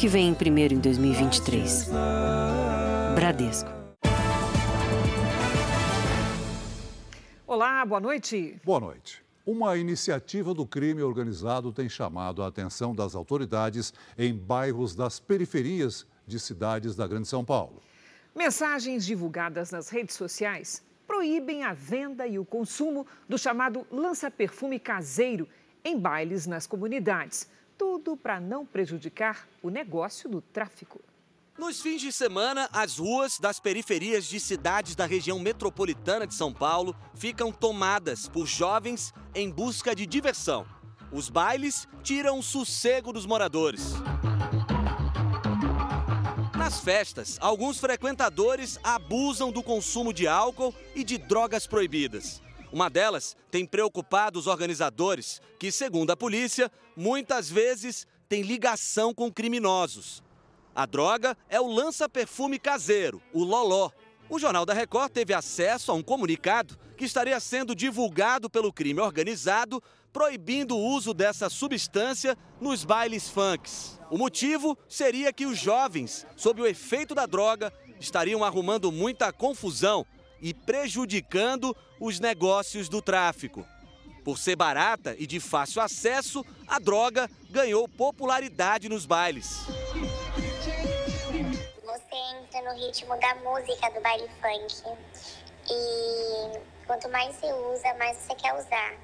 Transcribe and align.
que 0.00 0.08
vem 0.08 0.32
primeiro 0.32 0.72
em 0.72 0.78
2023. 0.78 1.90
Bradesco. 3.14 3.68
Olá, 7.46 7.84
boa 7.84 8.00
noite. 8.00 8.58
Boa 8.64 8.80
noite. 8.80 9.22
Uma 9.44 9.76
iniciativa 9.76 10.54
do 10.54 10.64
crime 10.64 11.02
organizado 11.02 11.70
tem 11.70 11.86
chamado 11.86 12.42
a 12.42 12.46
atenção 12.46 12.94
das 12.94 13.14
autoridades 13.14 13.92
em 14.16 14.34
bairros 14.34 14.94
das 14.94 15.20
periferias 15.20 16.06
de 16.26 16.40
cidades 16.40 16.96
da 16.96 17.06
Grande 17.06 17.28
São 17.28 17.44
Paulo. 17.44 17.82
Mensagens 18.34 19.04
divulgadas 19.04 19.70
nas 19.70 19.90
redes 19.90 20.16
sociais 20.16 20.82
proíbem 21.06 21.62
a 21.62 21.74
venda 21.74 22.26
e 22.26 22.38
o 22.38 22.44
consumo 22.46 23.06
do 23.28 23.36
chamado 23.36 23.86
lança-perfume 23.92 24.80
caseiro 24.80 25.46
em 25.84 25.98
bailes 25.98 26.46
nas 26.46 26.66
comunidades. 26.66 27.50
Tudo 27.80 28.14
para 28.14 28.38
não 28.38 28.66
prejudicar 28.66 29.48
o 29.62 29.70
negócio 29.70 30.28
do 30.28 30.42
tráfico. 30.42 31.00
Nos 31.56 31.80
fins 31.80 32.02
de 32.02 32.12
semana, 32.12 32.68
as 32.74 32.98
ruas 32.98 33.38
das 33.38 33.58
periferias 33.58 34.26
de 34.26 34.38
cidades 34.38 34.94
da 34.94 35.06
região 35.06 35.38
metropolitana 35.38 36.26
de 36.26 36.34
São 36.34 36.52
Paulo 36.52 36.94
ficam 37.14 37.50
tomadas 37.50 38.28
por 38.28 38.46
jovens 38.46 39.14
em 39.34 39.50
busca 39.50 39.94
de 39.94 40.04
diversão. 40.04 40.66
Os 41.10 41.30
bailes 41.30 41.88
tiram 42.02 42.38
o 42.38 42.42
sossego 42.42 43.14
dos 43.14 43.24
moradores. 43.24 43.94
Nas 46.54 46.80
festas, 46.80 47.38
alguns 47.40 47.80
frequentadores 47.80 48.78
abusam 48.82 49.50
do 49.50 49.62
consumo 49.62 50.12
de 50.12 50.28
álcool 50.28 50.74
e 50.94 51.02
de 51.02 51.16
drogas 51.16 51.66
proibidas. 51.66 52.42
Uma 52.72 52.88
delas 52.88 53.36
tem 53.50 53.66
preocupado 53.66 54.38
os 54.38 54.46
organizadores, 54.46 55.42
que, 55.58 55.72
segundo 55.72 56.10
a 56.10 56.16
polícia, 56.16 56.70
muitas 56.96 57.50
vezes 57.50 58.06
tem 58.28 58.42
ligação 58.42 59.12
com 59.12 59.30
criminosos. 59.30 60.22
A 60.74 60.86
droga 60.86 61.36
é 61.48 61.60
o 61.60 61.66
lança-perfume 61.66 62.58
caseiro, 62.58 63.20
o 63.32 63.42
Loló. 63.42 63.90
O 64.28 64.38
Jornal 64.38 64.64
da 64.64 64.72
Record 64.72 65.10
teve 65.10 65.34
acesso 65.34 65.90
a 65.90 65.94
um 65.94 66.02
comunicado 66.02 66.78
que 66.96 67.04
estaria 67.04 67.40
sendo 67.40 67.74
divulgado 67.74 68.48
pelo 68.48 68.72
crime 68.72 69.00
organizado, 69.00 69.82
proibindo 70.12 70.76
o 70.76 70.86
uso 70.94 71.12
dessa 71.12 71.50
substância 71.50 72.38
nos 72.60 72.84
bailes 72.84 73.28
funks. 73.28 73.98
O 74.08 74.16
motivo 74.16 74.78
seria 74.88 75.32
que 75.32 75.46
os 75.46 75.58
jovens, 75.58 76.24
sob 76.36 76.62
o 76.62 76.66
efeito 76.66 77.16
da 77.16 77.26
droga, 77.26 77.72
estariam 77.98 78.44
arrumando 78.44 78.92
muita 78.92 79.32
confusão 79.32 80.06
e 80.40 80.54
prejudicando 80.54 81.76
os 81.98 82.18
negócios 82.18 82.88
do 82.88 83.02
tráfico. 83.02 83.66
Por 84.24 84.38
ser 84.38 84.56
barata 84.56 85.14
e 85.18 85.26
de 85.26 85.40
fácil 85.40 85.80
acesso, 85.80 86.44
a 86.66 86.78
droga 86.78 87.28
ganhou 87.50 87.88
popularidade 87.88 88.88
nos 88.88 89.06
bailes. 89.06 89.66
Você 91.84 92.14
entra 92.14 92.62
no 92.62 92.78
ritmo 92.78 93.18
da 93.18 93.34
música 93.36 93.90
do 93.90 94.00
baile 94.00 94.28
funk. 94.40 94.82
E 95.70 96.58
quanto 96.86 97.08
mais 97.08 97.36
você 97.36 97.52
usa, 97.52 97.94
mais 97.98 98.16
você 98.18 98.34
quer 98.34 98.54
usar. 98.54 98.94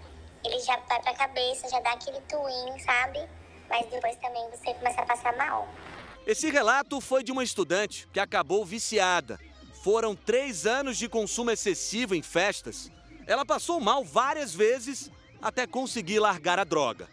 Ele 0.45 0.61
já 0.61 0.77
vai 0.81 1.03
pra 1.03 1.15
cabeça, 1.15 1.69
já 1.69 1.81
dá 1.81 1.93
aquele 1.93 2.21
twin, 2.23 2.79
sabe? 2.85 3.27
Mas 3.69 3.87
depois 3.91 4.17
também 4.17 4.49
você 4.51 4.75
começa 4.75 5.01
a 5.01 5.07
passar 5.07 5.37
mal. 5.37 5.69
Esse 6.27 6.51
relato 6.51 7.01
foi 7.01 7.23
de 7.23 7.33
uma 7.33 7.43
estudante 7.43 8.07
que 8.13 8.21
acabou 8.21 8.65
viciada 8.65 9.39
foram 9.87 10.17
três 10.17 10.67
anos 10.67 10.97
de 10.99 11.09
consumo 11.09 11.49
excessivo 11.53 12.13
em 12.13 12.21
festas. 12.21 12.91
Ela 13.25 13.47
passou 13.47 13.79
mal 13.79 14.05
várias 14.05 14.53
vezes 14.53 15.13
até 15.41 15.65
conseguir 15.65 16.19
largar 16.19 16.59
a 16.59 16.65
droga. 16.65 17.09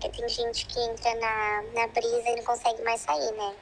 Porque 0.00 0.08
tem 0.08 0.26
gente 0.26 0.64
que 0.64 0.80
entra 0.80 1.14
na, 1.16 1.62
na 1.74 1.88
brisa 1.88 2.30
e 2.30 2.36
não 2.36 2.42
consegue 2.42 2.82
mais 2.82 3.02
sair, 3.02 3.32
né? 3.32 3.54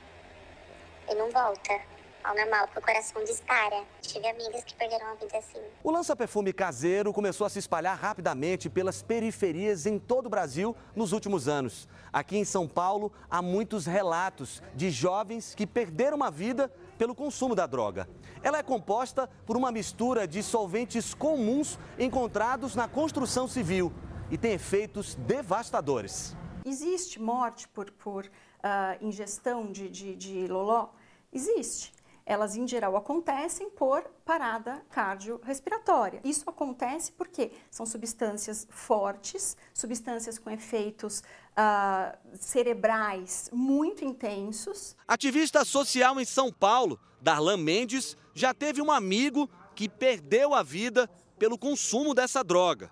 E 1.11 1.15
não 1.17 1.33
volta 1.33 1.81
ao 2.23 2.37
normal, 2.37 2.69
porque 2.69 2.79
o 2.79 2.83
coração 2.83 3.25
dispara. 3.25 3.83
Tive 4.01 4.29
amigas 4.29 4.63
que 4.63 4.73
perderam 4.77 5.09
a 5.09 5.15
vida 5.15 5.37
assim. 5.37 5.61
O 5.83 5.91
lança-perfume 5.91 6.53
caseiro 6.53 7.13
começou 7.13 7.49
a 7.49 7.51
se 7.51 7.59
espalhar 7.59 7.99
rapidamente 7.99 8.71
pelas 8.71 9.03
periferias 9.03 9.85
em 9.85 9.99
todo 9.99 10.27
o 10.27 10.31
Brasil 10.31 10.77
nos 10.95 11.11
últimos 11.13 11.49
anos. 11.49 11.89
Aqui 12.13 12.37
em 12.37 12.45
São 12.45 12.69
Paulo, 12.69 13.13
há 13.29 13.43
muitos 13.43 13.85
relatos 13.85 14.63
de 14.77 14.93
jovens 14.93 15.57
que 15.57 15.67
perderam 15.67 16.23
a 16.23 16.31
vida 16.31 16.73
pelo 16.99 17.15
consumo 17.15 17.55
da 17.55 17.67
droga. 17.67 18.09
Ela 18.43 18.59
é 18.59 18.63
composta 18.63 19.29
por 19.47 19.57
uma 19.57 19.71
mistura 19.73 20.27
de 20.27 20.43
solventes 20.43 21.15
comuns 21.15 21.79
encontrados 21.99 22.75
na 22.75 22.89
construção 22.89 23.47
civil 23.49 23.93
e 24.31 24.37
tem 24.37 24.53
efeitos 24.53 25.15
devastadores. 25.15 26.37
Existe 26.65 27.21
morte 27.21 27.69
por, 27.69 27.91
por 27.93 28.25
uh, 28.25 29.05
ingestão 29.05 29.71
de, 29.71 29.89
de, 29.89 30.17
de 30.17 30.47
loló? 30.47 30.89
Existe 31.33 31.94
elas 32.27 32.57
em 32.57 32.67
geral 32.67 32.97
acontecem 32.97 33.71
por 33.71 34.03
parada 34.25 34.83
cardiorrespiratória. 34.91 36.21
Isso 36.25 36.49
acontece 36.49 37.13
porque 37.13 37.51
são 37.71 37.85
substâncias 37.85 38.67
fortes, 38.71 39.57
substâncias 39.75 40.39
com 40.39 40.51
efeitos 40.51 41.21
uh, 41.21 42.17
cerebrais 42.35 43.51
muito 43.53 44.05
intensos. 44.05 44.97
Ativista 45.07 45.65
social 45.65 46.19
em 46.19 46.25
São 46.25 46.51
Paulo, 46.51 46.99
Darlan 47.21 47.59
Mendes, 47.59 48.17
já 48.33 48.55
teve 48.55 48.81
um 48.81 48.91
amigo 48.91 49.49
que 49.75 49.89
perdeu 49.89 50.55
a 50.55 50.63
vida 50.63 51.09
pelo 51.39 51.59
consumo 51.59 52.15
dessa 52.15 52.43
droga. 52.43 52.91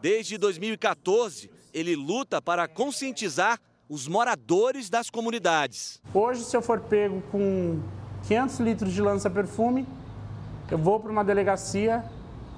Desde 0.00 0.38
2014, 0.38 1.50
ele 1.74 1.96
luta 1.96 2.40
para 2.40 2.68
conscientizar 2.68 3.58
os 3.88 4.06
moradores 4.06 4.88
das 4.90 5.10
comunidades. 5.10 6.00
Hoje, 6.12 6.44
se 6.44 6.56
eu 6.56 6.62
for 6.62 6.80
pego 6.80 7.22
com 7.32 7.80
500 8.28 8.60
litros 8.60 8.92
de 8.92 9.00
lança-perfume, 9.00 9.88
eu 10.70 10.76
vou 10.76 11.00
para 11.00 11.10
uma 11.10 11.24
delegacia, 11.24 12.04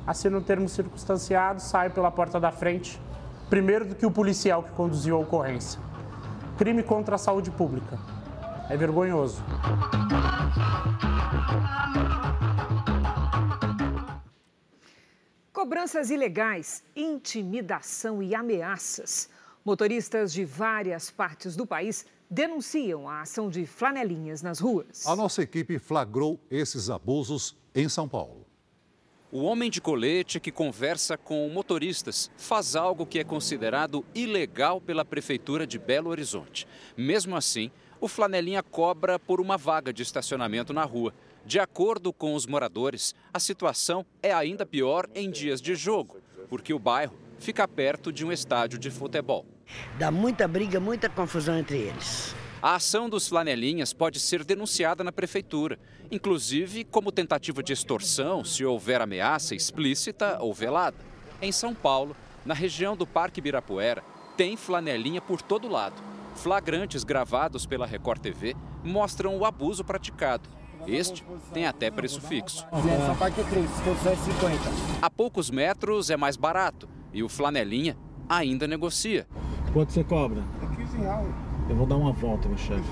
assino 0.04 0.38
um 0.38 0.42
termo 0.42 0.68
circunstanciado, 0.68 1.62
saio 1.62 1.92
pela 1.92 2.10
porta 2.10 2.40
da 2.40 2.50
frente, 2.50 3.00
primeiro 3.48 3.84
do 3.84 3.94
que 3.94 4.04
o 4.04 4.10
policial 4.10 4.64
que 4.64 4.70
conduziu 4.72 5.14
a 5.16 5.20
ocorrência. 5.20 5.80
Crime 6.58 6.82
contra 6.82 7.14
a 7.14 7.18
saúde 7.18 7.52
pública. 7.52 7.96
É 8.68 8.76
vergonhoso. 8.76 9.44
Cobranças 15.52 16.10
ilegais, 16.10 16.82
intimidação 16.96 18.20
e 18.20 18.34
ameaças. 18.34 19.30
Motoristas 19.64 20.32
de 20.32 20.44
várias 20.44 21.12
partes 21.12 21.54
do 21.54 21.64
país 21.64 22.04
denunciam 22.30 23.08
a 23.08 23.22
ação 23.22 23.50
de 23.50 23.66
flanelinhas 23.66 24.40
nas 24.40 24.60
ruas. 24.60 25.04
A 25.06 25.16
nossa 25.16 25.42
equipe 25.42 25.78
flagrou 25.78 26.38
esses 26.48 26.88
abusos 26.88 27.56
em 27.74 27.88
São 27.88 28.08
Paulo. 28.08 28.46
O 29.32 29.42
homem 29.42 29.70
de 29.70 29.80
colete 29.80 30.40
que 30.40 30.50
conversa 30.50 31.16
com 31.16 31.48
motoristas 31.48 32.30
faz 32.36 32.74
algo 32.74 33.06
que 33.06 33.18
é 33.18 33.24
considerado 33.24 34.04
ilegal 34.14 34.80
pela 34.80 35.04
Prefeitura 35.04 35.66
de 35.66 35.78
Belo 35.78 36.10
Horizonte. 36.10 36.66
Mesmo 36.96 37.36
assim, 37.36 37.70
o 38.00 38.08
flanelinha 38.08 38.62
cobra 38.62 39.18
por 39.18 39.40
uma 39.40 39.56
vaga 39.56 39.92
de 39.92 40.02
estacionamento 40.02 40.72
na 40.72 40.84
rua. 40.84 41.14
De 41.44 41.58
acordo 41.58 42.12
com 42.12 42.34
os 42.34 42.46
moradores, 42.46 43.14
a 43.32 43.38
situação 43.38 44.04
é 44.22 44.32
ainda 44.32 44.66
pior 44.66 45.08
em 45.14 45.30
dias 45.30 45.60
de 45.60 45.74
jogo, 45.74 46.16
porque 46.48 46.74
o 46.74 46.78
bairro 46.78 47.16
fica 47.38 47.66
perto 47.68 48.12
de 48.12 48.24
um 48.24 48.32
estádio 48.32 48.78
de 48.78 48.90
futebol. 48.90 49.46
Dá 49.98 50.10
muita 50.10 50.46
briga, 50.48 50.80
muita 50.80 51.08
confusão 51.08 51.58
entre 51.58 51.78
eles. 51.78 52.34
A 52.62 52.74
ação 52.74 53.08
dos 53.08 53.26
flanelinhas 53.26 53.94
pode 53.94 54.20
ser 54.20 54.44
denunciada 54.44 55.02
na 55.02 55.10
prefeitura, 55.10 55.78
inclusive 56.10 56.84
como 56.84 57.10
tentativa 57.10 57.62
de 57.62 57.72
extorsão 57.72 58.44
se 58.44 58.64
houver 58.64 59.00
ameaça 59.00 59.54
explícita 59.54 60.38
ou 60.40 60.52
velada. 60.52 60.98
Em 61.40 61.50
São 61.50 61.74
Paulo, 61.74 62.14
na 62.44 62.52
região 62.52 62.94
do 62.94 63.06
Parque 63.06 63.40
Birapuera, 63.40 64.02
tem 64.36 64.56
flanelinha 64.58 65.22
por 65.22 65.40
todo 65.40 65.68
lado. 65.68 66.02
Flagrantes 66.34 67.02
gravados 67.02 67.64
pela 67.64 67.86
Record 67.86 68.20
TV 68.20 68.54
mostram 68.84 69.36
o 69.38 69.44
abuso 69.44 69.82
praticado. 69.82 70.48
Este 70.86 71.24
tem 71.52 71.66
até 71.66 71.90
preço 71.90 72.20
fixo. 72.20 72.66
A 75.00 75.10
poucos 75.10 75.50
metros 75.50 76.10
é 76.10 76.16
mais 76.16 76.36
barato 76.36 76.88
e 77.12 77.22
o 77.22 77.28
flanelinha 77.28 77.96
ainda 78.28 78.66
negocia. 78.66 79.26
Quanto 79.72 79.92
você 79.92 80.02
cobra? 80.02 80.42
15 80.76 80.96
reais. 80.96 81.28
Eu 81.68 81.76
vou 81.76 81.86
dar 81.86 81.94
uma 81.96 82.12
volta, 82.12 82.48
meu 82.48 82.58
chefe. 82.58 82.82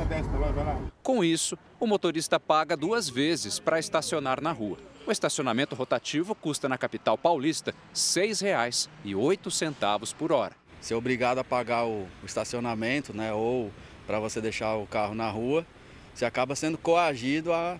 Com 1.03 1.25
isso, 1.25 1.59
o 1.81 1.87
motorista 1.87 2.39
paga 2.39 2.77
duas 2.77 3.09
vezes 3.09 3.59
para 3.59 3.81
estacionar 3.81 4.41
na 4.41 4.53
rua. 4.53 4.79
O 5.05 5.11
estacionamento 5.11 5.75
rotativo 5.75 6.37
custa 6.37 6.69
na 6.69 6.79
capital 6.79 7.19
paulista 7.19 7.73
R$ 7.73 7.77
6,08 7.95 10.15
por 10.15 10.31
hora. 10.31 10.55
Ser 10.81 10.95
obrigado 10.95 11.39
a 11.39 11.45
pagar 11.45 11.85
o 11.85 12.07
estacionamento, 12.25 13.13
né, 13.13 13.33
ou 13.33 13.73
para 14.07 14.21
você 14.21 14.41
deixar 14.41 14.77
o 14.77 14.87
carro 14.87 15.15
na 15.15 15.29
rua, 15.29 15.67
você 16.15 16.25
acaba 16.25 16.55
sendo 16.55 16.79
coagido 16.79 17.53
a 17.53 17.77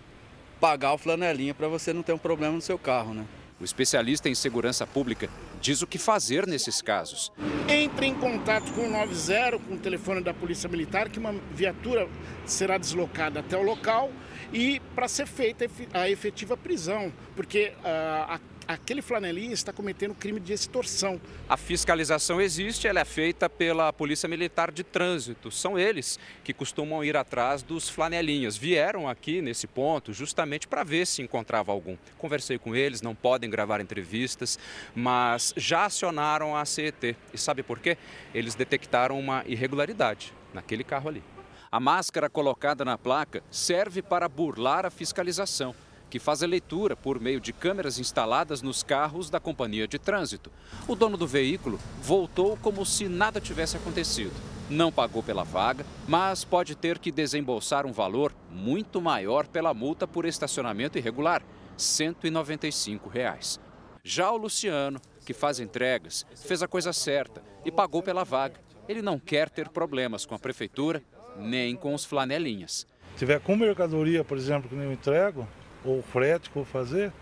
pagar 0.61 0.93
o 0.93 0.99
flanelinha 0.99 1.55
para 1.55 1.69
você 1.69 1.93
não 1.93 2.03
ter 2.03 2.13
um 2.13 2.19
problema 2.19 2.55
no 2.55 2.61
seu 2.61 2.79
carro, 2.79 3.15
né? 3.15 3.25
O 3.61 3.65
especialista 3.65 4.29
em 4.29 4.35
segurança 4.35 4.87
pública 4.87 5.31
diz 5.61 5.83
o 5.83 5.87
que 5.87 5.99
fazer 5.99 6.47
nesses 6.47 6.81
casos. 6.81 7.33
Entre 7.69 8.07
em 8.07 8.15
contato 8.15 8.73
com 8.73 8.87
o 8.87 8.91
90, 8.91 9.59
com 9.59 9.75
o 9.75 9.79
telefone 9.79 10.23
da 10.23 10.33
Polícia 10.33 10.69
Militar, 10.69 11.09
que 11.09 11.19
uma 11.19 11.33
viatura 11.53 12.09
será 12.47 12.79
deslocada 12.79 13.41
até 13.41 13.57
o 13.57 13.63
local 13.63 14.11
e 14.53 14.81
para 14.95 15.09
ser 15.09 15.27
feita 15.27 15.69
a 15.93 16.09
efetiva 16.09 16.57
prisão, 16.57 17.13
porque 17.37 17.73
uh, 17.85 18.33
a 18.33 18.41
aquele 18.69 19.01
flanelinha 19.01 19.55
está 19.55 19.73
cometendo 19.73 20.15
crime 20.15 20.39
de 20.39 20.53
extorsão. 20.53 21.19
A 21.49 21.57
fiscalização 21.57 22.39
existe, 22.39 22.87
ela 22.87 23.01
é 23.01 23.05
feita 23.05 23.49
pela 23.49 23.91
Polícia 23.95 24.29
Militar 24.29 24.71
de 24.71 24.85
Trânsito. 24.85 25.51
São 25.51 25.79
eles 25.79 26.21
que 26.45 26.53
costumam 26.53 27.03
ir 27.03 27.17
atrás 27.17 27.63
dos 27.63 27.89
flanelinhas. 27.89 28.59
Vieram 28.59 29.09
aqui 29.09 29.41
nesse 29.41 29.67
ponto 29.67 30.13
justamente 30.13 30.69
para 30.69 30.85
ver 30.85 31.07
se 31.07 31.23
encontrava 31.23 31.73
algum. 31.73 31.97
Conversei 32.19 32.59
com 32.59 32.77
eles, 32.77 33.01
não 33.01 33.15
podem 33.15 33.49
gravar 33.49 33.81
entrevistas, 33.81 34.59
mas 34.95 35.55
já 35.57 35.87
acionaram 35.87 36.55
a 36.55 36.63
CET. 36.67 37.17
E 37.33 37.39
sabe 37.39 37.63
por 37.63 37.79
quê? 37.79 37.97
Eles 38.35 38.55
detectaram 38.55 39.19
uma 39.19 39.43
irregularidade 39.47 40.35
naquele 40.53 40.85
carro 40.85 41.09
ali. 41.09 41.23
A 41.73 41.81
máscara 41.81 42.29
colocada 42.29 42.85
na 42.85 42.99
placa 42.99 43.43
serve 43.51 44.03
para 44.03 44.29
burlar 44.29 44.85
a 44.85 44.91
fiscalização 44.91 45.75
que 46.09 46.19
faz 46.19 46.43
a 46.43 46.47
leitura 46.47 46.97
por 46.97 47.21
meio 47.21 47.41
de 47.41 47.53
câmeras 47.53 47.99
instaladas 47.99 48.63
nos 48.63 48.83
carros 48.83 49.31
da 49.31 49.39
companhia 49.39 49.87
de 49.87 49.99
trânsito. 49.99 50.51
O 50.87 50.95
dono 50.95 51.17
do 51.17 51.27
veículo 51.27 51.79
voltou 52.03 52.57
como 52.57 52.85
se 52.85 53.09
nada 53.09 53.41
tivesse 53.41 53.77
acontecido. 53.77 54.33
Não 54.71 54.93
pagou 54.93 55.23
pela 55.23 55.45
vaga, 55.45 55.85
mas 56.07 56.45
pode 56.45 56.75
ter 56.75 56.99
que 56.99 57.11
desembolsar 57.11 57.87
um 57.87 57.93
valor 57.93 58.35
muito 58.51 59.01
maior 59.01 59.47
pela 59.47 59.73
multa 59.73 60.07
por 60.07 60.25
estacionamento 60.25 60.99
irregular, 60.99 61.43
195 61.77 63.09
reais. 63.09 63.59
Já 64.05 64.31
o 64.31 64.37
Luciano, 64.37 65.01
que 65.25 65.33
faz 65.33 65.61
entregas, 65.61 66.27
fez 66.35 66.63
a 66.63 66.69
coisa 66.69 66.93
certa 66.93 67.43
e 67.65 67.71
pagou 67.71 68.03
pela 68.03 68.25
vaga. 68.25 68.61
Ele 68.89 69.03
não 69.03 69.19
quer 69.19 69.51
ter 69.51 69.69
problemas 69.69 70.25
com 70.25 70.35
a 70.35 70.39
prefeitura 70.39 71.03
nem 71.37 71.77
com 71.77 71.95
os 71.95 72.05
flanelinhas. 72.05 72.87
Se 73.13 73.19
tiver 73.19 73.41
com 73.41 73.57
mercadoria, 73.57 74.23
por 74.23 74.37
exemplo, 74.37 74.69
que 74.69 74.75
eu 74.75 74.93
entrego, 74.93 75.49
ou 75.85 76.03
frete 76.03 76.49
que 76.49 76.55
vou 76.55 76.65
fazer, 76.65 77.13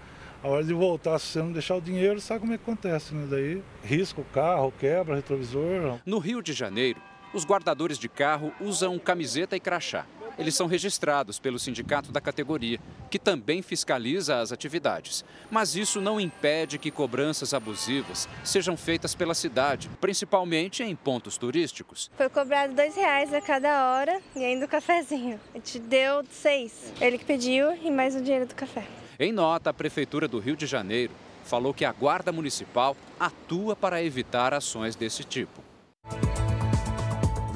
a 0.43 0.49
hora 0.49 0.64
de 0.64 0.73
voltar, 0.73 1.19
se 1.19 1.26
você 1.26 1.38
não 1.41 1.53
deixar 1.53 1.76
o 1.76 1.81
dinheiro, 1.81 2.20
sabe 2.20 2.41
como 2.41 2.53
é 2.53 2.58
que 2.58 2.62
acontece, 2.62 3.14
né? 3.14 3.26
Daí 3.29 3.62
risca 3.82 4.20
o 4.20 4.25
carro, 4.25 4.73
quebra 4.79 5.17
retrovisor. 5.17 5.99
No 6.05 6.19
Rio 6.19 6.43
de 6.43 6.53
Janeiro, 6.53 7.00
os 7.35 7.44
guardadores 7.44 7.99
de 7.99 8.08
carro 8.08 8.53
usam 8.61 8.99
camiseta 8.99 9.56
e 9.56 9.61
crachá. 9.61 10.06
Eles 10.38 10.55
são 10.55 10.67
registrados 10.67 11.38
pelo 11.38 11.59
sindicato 11.59 12.12
da 12.12 12.21
categoria, 12.21 12.79
que 13.11 13.19
também 13.19 13.62
fiscaliza 13.62 14.41
as 14.41 14.53
atividades. 14.53 15.25
Mas 15.50 15.75
isso 15.77 16.00
não 16.00 16.21
impede 16.21 16.79
que 16.79 16.91
cobranças 16.91 17.55
abusivas 17.55 18.29
sejam 18.44 18.77
feitas 18.77 19.15
pela 19.15 19.35
cidade, 19.35 19.91
principalmente 20.00 20.83
em 20.83 20.94
pontos 20.94 21.38
turísticos. 21.38 22.11
Foi 22.17 22.29
cobrado 22.29 22.75
dois 22.75 22.94
reais 22.94 23.33
a 23.33 23.41
cada 23.41 23.93
hora 23.93 24.21
e 24.35 24.44
ainda 24.44 24.67
o 24.67 24.69
cafezinho. 24.69 25.41
A 25.55 25.59
gente 25.59 25.79
deu 25.79 26.23
seis. 26.31 26.93
Ele 27.00 27.19
que 27.19 27.25
pediu 27.25 27.75
e 27.75 27.91
mais 27.91 28.15
o 28.15 28.21
dinheiro 28.21 28.47
do 28.47 28.55
café. 28.55 28.87
Em 29.19 29.32
nota, 29.32 29.71
a 29.71 29.75
Prefeitura 29.75 30.29
do 30.29 30.39
Rio 30.39 30.56
de 30.56 30.67
Janeiro 30.67 31.12
falou 31.44 31.73
que 31.73 31.85
a 31.85 31.93
Guarda 31.93 32.32
Municipal 32.32 32.97
atua 33.19 33.75
para 33.75 34.03
evitar 34.03 34.53
ações 34.53 34.94
desse 34.94 35.25
tipo. 35.25 35.62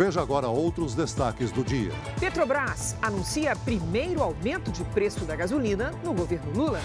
Veja 0.00 0.22
agora 0.22 0.48
outros 0.48 0.94
destaques 0.94 1.52
do 1.52 1.62
dia. 1.62 1.92
Petrobras 2.18 2.96
anuncia 3.02 3.54
primeiro 3.54 4.22
aumento 4.22 4.72
de 4.72 4.82
preço 4.82 5.26
da 5.26 5.36
gasolina 5.36 5.92
no 6.02 6.14
governo 6.14 6.50
Lula. 6.54 6.80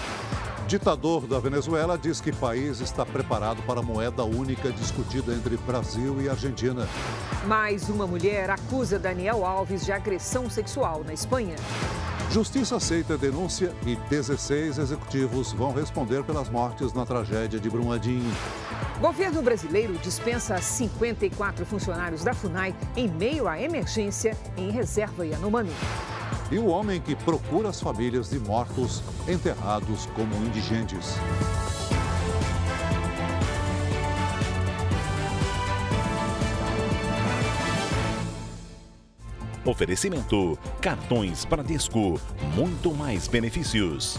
Ditador 0.67 1.25
da 1.25 1.39
Venezuela 1.39 1.97
diz 1.97 2.19
que 2.19 2.33
país 2.33 2.81
está 2.81 3.05
preparado 3.05 3.61
para 3.61 3.79
a 3.79 3.81
moeda 3.81 4.25
única 4.25 4.69
discutida 4.69 5.33
entre 5.33 5.55
Brasil 5.55 6.21
e 6.21 6.27
Argentina. 6.27 6.85
Mais 7.47 7.87
uma 7.87 8.05
mulher 8.05 8.49
acusa 8.49 8.99
Daniel 8.99 9.45
Alves 9.45 9.85
de 9.85 9.93
agressão 9.93 10.49
sexual 10.49 11.01
na 11.05 11.13
Espanha. 11.13 11.55
Justiça 12.29 12.75
aceita 12.75 13.17
denúncia 13.17 13.73
e 13.85 13.95
16 14.09 14.77
executivos 14.77 15.53
vão 15.53 15.71
responder 15.71 16.21
pelas 16.25 16.49
mortes 16.49 16.91
na 16.91 17.05
tragédia 17.05 17.61
de 17.61 17.69
Brumadinho. 17.69 18.29
Governo 18.99 19.41
brasileiro 19.41 19.93
dispensa 19.97 20.57
54 20.57 21.65
funcionários 21.65 22.23
da 22.23 22.33
FUNAI 22.33 22.73
em 22.95 23.09
meio 23.09 23.45
à 23.47 23.59
emergência 23.61 24.37
em 24.55 24.71
reserva 24.71 25.25
Yanomami. 25.25 25.71
E 26.49 26.57
o 26.57 26.67
homem 26.67 27.01
que 27.01 27.13
procura 27.13 27.69
as 27.69 27.81
famílias 27.81 28.29
de 28.29 28.39
mortos 28.39 29.03
enterrados 29.27 30.05
como 30.15 30.33
indigentes. 30.45 31.15
Oferecimento: 39.65 40.57
cartões 40.79 41.43
Bradesco, 41.43 42.19
muito 42.55 42.93
mais 42.93 43.27
benefícios. 43.27 44.17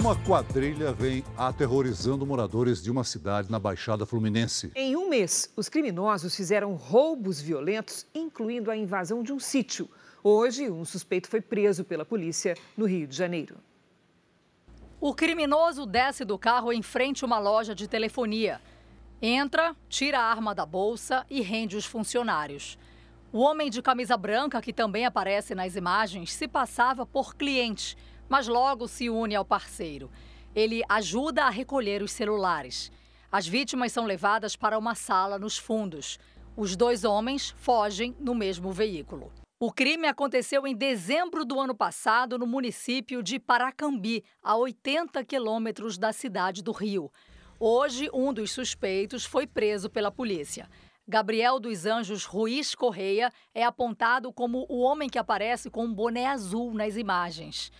Uma 0.00 0.16
quadrilha 0.16 0.94
vem 0.94 1.22
aterrorizando 1.36 2.24
moradores 2.24 2.82
de 2.82 2.90
uma 2.90 3.04
cidade 3.04 3.50
na 3.50 3.58
Baixada 3.58 4.06
Fluminense. 4.06 4.72
Em 4.74 4.96
um 4.96 5.10
mês, 5.10 5.52
os 5.54 5.68
criminosos 5.68 6.34
fizeram 6.34 6.72
roubos 6.72 7.38
violentos, 7.38 8.06
incluindo 8.14 8.70
a 8.70 8.76
invasão 8.76 9.22
de 9.22 9.30
um 9.30 9.38
sítio. 9.38 9.90
Hoje, 10.24 10.70
um 10.70 10.86
suspeito 10.86 11.28
foi 11.28 11.42
preso 11.42 11.84
pela 11.84 12.02
polícia 12.02 12.56
no 12.78 12.86
Rio 12.86 13.06
de 13.06 13.14
Janeiro. 13.14 13.58
O 14.98 15.12
criminoso 15.12 15.84
desce 15.84 16.24
do 16.24 16.38
carro 16.38 16.72
em 16.72 16.80
frente 16.80 17.22
a 17.22 17.26
uma 17.26 17.38
loja 17.38 17.74
de 17.74 17.86
telefonia. 17.86 18.58
Entra, 19.20 19.76
tira 19.86 20.18
a 20.18 20.24
arma 20.24 20.54
da 20.54 20.64
bolsa 20.64 21.26
e 21.28 21.42
rende 21.42 21.76
os 21.76 21.84
funcionários. 21.84 22.78
O 23.30 23.40
homem 23.40 23.68
de 23.68 23.82
camisa 23.82 24.16
branca, 24.16 24.62
que 24.62 24.72
também 24.72 25.04
aparece 25.04 25.54
nas 25.54 25.76
imagens, 25.76 26.32
se 26.32 26.48
passava 26.48 27.04
por 27.04 27.36
cliente, 27.36 27.98
mas 28.30 28.46
logo 28.46 28.86
se 28.86 29.10
une 29.10 29.34
ao 29.34 29.44
parceiro. 29.44 30.08
Ele 30.54 30.82
ajuda 30.88 31.44
a 31.44 31.50
recolher 31.50 32.00
os 32.00 32.12
celulares. 32.12 32.90
As 33.30 33.46
vítimas 33.46 33.92
são 33.92 34.06
levadas 34.06 34.56
para 34.56 34.78
uma 34.78 34.94
sala 34.94 35.38
nos 35.38 35.58
fundos. 35.58 36.18
Os 36.56 36.76
dois 36.76 37.04
homens 37.04 37.50
fogem 37.58 38.16
no 38.20 38.34
mesmo 38.34 38.72
veículo. 38.72 39.32
O 39.58 39.70
crime 39.70 40.06
aconteceu 40.06 40.66
em 40.66 40.74
dezembro 40.74 41.44
do 41.44 41.60
ano 41.60 41.74
passado 41.74 42.38
no 42.38 42.46
município 42.46 43.22
de 43.22 43.38
Paracambi, 43.38 44.24
a 44.42 44.56
80 44.56 45.22
quilômetros 45.24 45.98
da 45.98 46.12
cidade 46.12 46.62
do 46.62 46.72
Rio. 46.72 47.10
Hoje, 47.58 48.08
um 48.14 48.32
dos 48.32 48.52
suspeitos 48.52 49.24
foi 49.24 49.46
preso 49.46 49.90
pela 49.90 50.10
polícia. 50.10 50.68
Gabriel 51.06 51.58
dos 51.58 51.84
Anjos 51.86 52.24
Ruiz 52.24 52.74
Correia 52.74 53.32
é 53.52 53.64
apontado 53.64 54.32
como 54.32 54.64
o 54.68 54.80
homem 54.80 55.08
que 55.08 55.18
aparece 55.18 55.68
com 55.68 55.84
um 55.84 55.92
boné 55.92 56.26
azul 56.26 56.72
nas 56.72 56.96
imagens. 56.96 57.70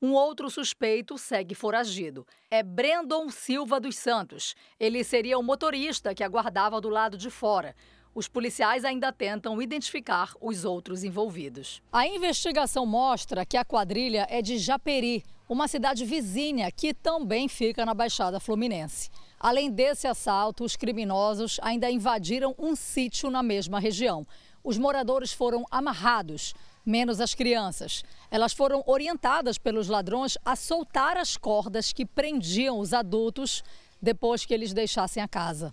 Um 0.00 0.12
outro 0.12 0.48
suspeito 0.48 1.18
segue 1.18 1.56
foragido. 1.56 2.24
É 2.48 2.62
Brandon 2.62 3.28
Silva 3.30 3.80
dos 3.80 3.96
Santos. 3.96 4.54
Ele 4.78 5.02
seria 5.02 5.36
o 5.36 5.42
motorista 5.42 6.14
que 6.14 6.22
aguardava 6.22 6.80
do 6.80 6.88
lado 6.88 7.18
de 7.18 7.28
fora. 7.30 7.74
Os 8.14 8.28
policiais 8.28 8.84
ainda 8.84 9.12
tentam 9.12 9.60
identificar 9.60 10.34
os 10.40 10.64
outros 10.64 11.02
envolvidos. 11.02 11.82
A 11.90 12.06
investigação 12.06 12.86
mostra 12.86 13.44
que 13.44 13.56
a 13.56 13.64
quadrilha 13.64 14.24
é 14.30 14.40
de 14.40 14.56
Japeri, 14.56 15.24
uma 15.48 15.66
cidade 15.66 16.04
vizinha 16.04 16.70
que 16.70 16.94
também 16.94 17.48
fica 17.48 17.84
na 17.84 17.92
Baixada 17.92 18.38
Fluminense. 18.38 19.10
Além 19.40 19.68
desse 19.68 20.06
assalto, 20.06 20.62
os 20.62 20.76
criminosos 20.76 21.58
ainda 21.60 21.90
invadiram 21.90 22.54
um 22.56 22.76
sítio 22.76 23.30
na 23.30 23.42
mesma 23.42 23.80
região. 23.80 24.24
Os 24.62 24.78
moradores 24.78 25.32
foram 25.32 25.64
amarrados, 25.70 26.54
menos 26.84 27.20
as 27.20 27.34
crianças. 27.34 28.02
Elas 28.30 28.52
foram 28.52 28.82
orientadas 28.86 29.56
pelos 29.56 29.88
ladrões 29.88 30.36
a 30.44 30.54
soltar 30.54 31.16
as 31.16 31.36
cordas 31.36 31.92
que 31.92 32.04
prendiam 32.04 32.78
os 32.78 32.92
adultos 32.92 33.62
depois 34.00 34.44
que 34.44 34.52
eles 34.52 34.74
deixassem 34.74 35.22
a 35.22 35.28
casa. 35.28 35.72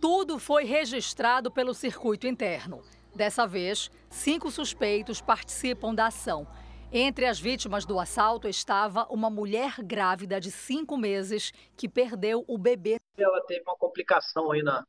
Tudo 0.00 0.38
foi 0.38 0.64
registrado 0.64 1.50
pelo 1.50 1.74
circuito 1.74 2.26
interno. 2.26 2.82
Dessa 3.14 3.46
vez, 3.46 3.90
cinco 4.08 4.50
suspeitos 4.50 5.20
participam 5.20 5.94
da 5.94 6.06
ação. 6.06 6.46
Entre 6.92 7.26
as 7.26 7.38
vítimas 7.38 7.84
do 7.84 7.98
assalto 8.00 8.48
estava 8.48 9.06
uma 9.10 9.28
mulher 9.28 9.76
grávida 9.82 10.40
de 10.40 10.50
cinco 10.50 10.96
meses 10.96 11.52
que 11.76 11.88
perdeu 11.88 12.44
o 12.48 12.56
bebê. 12.56 12.96
Ela 13.16 13.40
teve 13.46 13.62
uma 13.62 13.76
complicação 13.76 14.52
aí 14.52 14.62
na, 14.62 14.84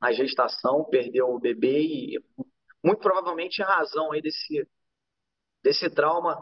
na 0.00 0.12
gestação, 0.12 0.84
perdeu 0.84 1.28
o 1.28 1.38
bebê 1.38 1.80
e 1.82 2.24
muito 2.82 3.00
provavelmente 3.00 3.60
em 3.60 3.64
razão 3.64 4.12
aí 4.12 4.20
desse, 4.20 4.66
desse 5.62 5.88
trauma, 5.90 6.36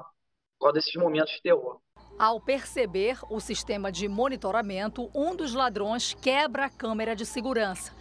por 0.58 0.66
causa 0.66 0.74
desses 0.74 0.94
momentos 0.94 1.32
de 1.34 1.42
terror. 1.42 1.80
Ao 2.18 2.40
perceber 2.40 3.18
o 3.30 3.38
sistema 3.38 3.92
de 3.92 4.08
monitoramento, 4.08 5.08
um 5.14 5.36
dos 5.36 5.54
ladrões 5.54 6.14
quebra 6.14 6.66
a 6.66 6.70
câmera 6.70 7.14
de 7.14 7.24
segurança. 7.24 7.92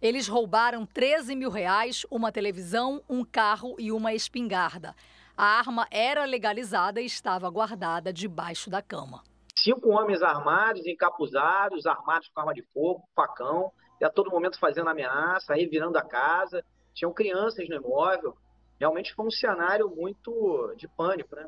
Eles 0.00 0.28
roubaram 0.28 0.86
13 0.86 1.34
mil 1.36 1.50
reais, 1.50 2.06
uma 2.10 2.32
televisão, 2.32 3.02
um 3.08 3.24
carro 3.24 3.76
e 3.78 3.92
uma 3.92 4.14
espingarda. 4.14 4.94
A 5.36 5.44
arma 5.44 5.86
era 5.90 6.24
legalizada 6.24 7.00
e 7.00 7.06
estava 7.06 7.50
guardada 7.50 8.12
debaixo 8.12 8.70
da 8.70 8.80
cama. 8.80 9.22
Cinco 9.56 9.90
homens 9.90 10.22
armados, 10.22 10.86
encapuzados, 10.86 11.86
armados 11.86 12.28
com 12.28 12.40
arma 12.40 12.54
de 12.54 12.62
fogo, 12.72 13.02
facão, 13.14 13.70
e 14.00 14.04
a 14.04 14.10
todo 14.10 14.30
momento 14.30 14.58
fazendo 14.58 14.88
ameaça, 14.88 15.54
revirando 15.54 15.98
a 15.98 16.02
casa. 16.02 16.64
Tinham 16.94 17.12
crianças 17.12 17.68
no 17.68 17.76
imóvel. 17.76 18.34
Realmente 18.80 19.12
foi 19.14 19.26
um 19.26 19.30
cenário 19.30 19.90
muito 19.90 20.74
de 20.74 20.88
pânico, 20.88 21.36
né? 21.36 21.46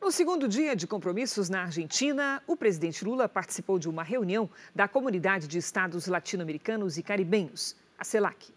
No 0.00 0.12
segundo 0.12 0.48
dia 0.48 0.76
de 0.76 0.86
compromissos 0.86 1.50
na 1.50 1.62
Argentina, 1.62 2.40
o 2.46 2.56
presidente 2.56 3.04
Lula 3.04 3.28
participou 3.28 3.78
de 3.78 3.88
uma 3.88 4.04
reunião 4.04 4.48
da 4.74 4.86
Comunidade 4.86 5.48
de 5.48 5.58
Estados 5.58 6.06
Latino-Americanos 6.06 6.96
e 6.96 7.02
Caribenhos, 7.02 7.76
a 7.98 8.04
CELAC. 8.04 8.54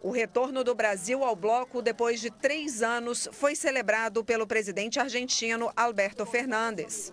O 0.00 0.10
retorno 0.10 0.64
do 0.64 0.74
Brasil 0.74 1.22
ao 1.22 1.36
bloco 1.36 1.80
depois 1.80 2.20
de 2.20 2.30
três 2.30 2.82
anos 2.82 3.28
foi 3.30 3.54
celebrado 3.54 4.24
pelo 4.24 4.46
presidente 4.46 4.98
argentino 4.98 5.70
Alberto 5.76 6.26
Fernandes. 6.26 7.12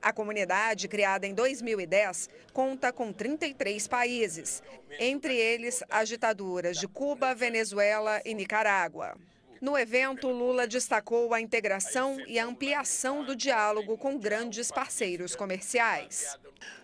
A 0.00 0.12
comunidade, 0.12 0.88
criada 0.88 1.26
em 1.26 1.34
2010, 1.34 2.28
conta 2.52 2.92
com 2.92 3.12
33 3.12 3.88
países, 3.88 4.62
entre 4.98 5.36
eles 5.36 5.82
as 5.90 6.08
ditaduras 6.08 6.76
de 6.78 6.86
Cuba, 6.86 7.34
Venezuela 7.34 8.20
e 8.24 8.34
Nicarágua. 8.34 9.16
No 9.60 9.76
evento, 9.76 10.28
Lula 10.28 10.66
destacou 10.66 11.32
a 11.32 11.40
integração 11.40 12.18
e 12.26 12.38
a 12.38 12.44
ampliação 12.44 13.24
do 13.24 13.34
diálogo 13.34 13.96
com 13.96 14.18
grandes 14.18 14.70
parceiros 14.70 15.34
comerciais. 15.34 16.38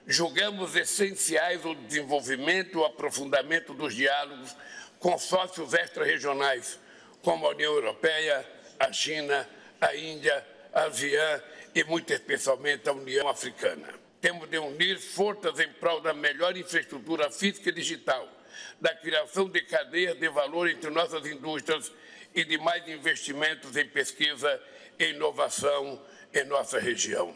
Julgamos 0.07 0.75
essenciais 0.75 1.65
o 1.65 1.75
desenvolvimento 1.75 2.79
e 2.79 2.81
o 2.81 2.85
aprofundamento 2.85 3.75
dos 3.75 3.95
diálogos 3.95 4.57
com 4.99 5.19
sócios 5.19 5.75
extra-regionais, 5.75 6.79
como 7.23 7.47
a 7.47 7.51
União 7.51 7.73
Europeia, 7.73 8.45
a 8.81 8.93
China, 8.93 9.49
a 9.81 9.95
Índia, 9.95 10.45
a 10.73 10.85
ASEAN 10.85 11.43
e, 11.75 11.85
muito 11.85 12.13
especialmente, 12.13 12.89
a 12.89 12.93
União 12.93 13.29
Africana. 13.29 13.89
Temos 14.21 14.49
de 14.49 14.59
unir 14.59 14.99
forças 15.01 15.59
em 15.59 15.69
prol 15.73 16.01
da 16.01 16.15
melhor 16.15 16.57
infraestrutura 16.57 17.31
física 17.31 17.71
e 17.71 17.73
digital, 17.73 18.29
da 18.81 18.95
criação 18.95 19.49
de 19.49 19.63
cadeias 19.63 20.19
de 20.19 20.29
valor 20.29 20.69
entre 20.69 20.91
nossas 20.91 21.27
indústrias 21.27 21.93
e 22.35 22.45
de 22.45 22.59
mais 22.59 22.87
investimentos 22.89 23.77
em 23.77 23.87
pesquisa 23.89 24.61
e 24.99 25.07
inovação 25.07 26.01
em 26.33 26.45
nossa 26.45 26.79
região. 26.79 27.35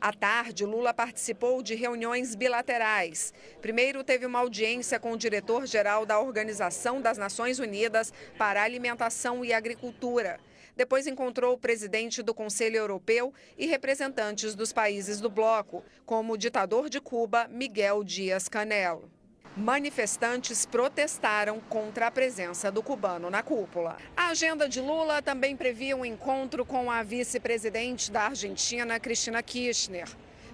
À 0.00 0.12
tarde, 0.12 0.64
Lula 0.64 0.94
participou 0.94 1.60
de 1.60 1.74
reuniões 1.74 2.36
bilaterais. 2.36 3.34
Primeiro, 3.60 4.04
teve 4.04 4.26
uma 4.26 4.38
audiência 4.38 5.00
com 5.00 5.10
o 5.12 5.18
diretor-geral 5.18 6.06
da 6.06 6.20
Organização 6.20 7.00
das 7.00 7.18
Nações 7.18 7.58
Unidas 7.58 8.12
para 8.38 8.62
Alimentação 8.62 9.44
e 9.44 9.52
Agricultura. 9.52 10.38
Depois 10.78 11.08
encontrou 11.08 11.54
o 11.54 11.58
presidente 11.58 12.22
do 12.22 12.32
Conselho 12.32 12.76
Europeu 12.76 13.34
e 13.58 13.66
representantes 13.66 14.54
dos 14.54 14.72
países 14.72 15.20
do 15.20 15.28
bloco, 15.28 15.82
como 16.06 16.34
o 16.34 16.36
ditador 16.38 16.88
de 16.88 17.00
Cuba, 17.00 17.48
Miguel 17.48 18.04
Dias-Canel. 18.04 19.10
Manifestantes 19.56 20.64
protestaram 20.64 21.58
contra 21.58 22.06
a 22.06 22.10
presença 22.12 22.70
do 22.70 22.80
cubano 22.80 23.28
na 23.28 23.42
cúpula. 23.42 23.96
A 24.16 24.28
agenda 24.28 24.68
de 24.68 24.80
Lula 24.80 25.20
também 25.20 25.56
previa 25.56 25.96
um 25.96 26.04
encontro 26.04 26.64
com 26.64 26.88
a 26.88 27.02
vice-presidente 27.02 28.12
da 28.12 28.26
Argentina, 28.26 29.00
Cristina 29.00 29.42
Kirchner. 29.42 30.06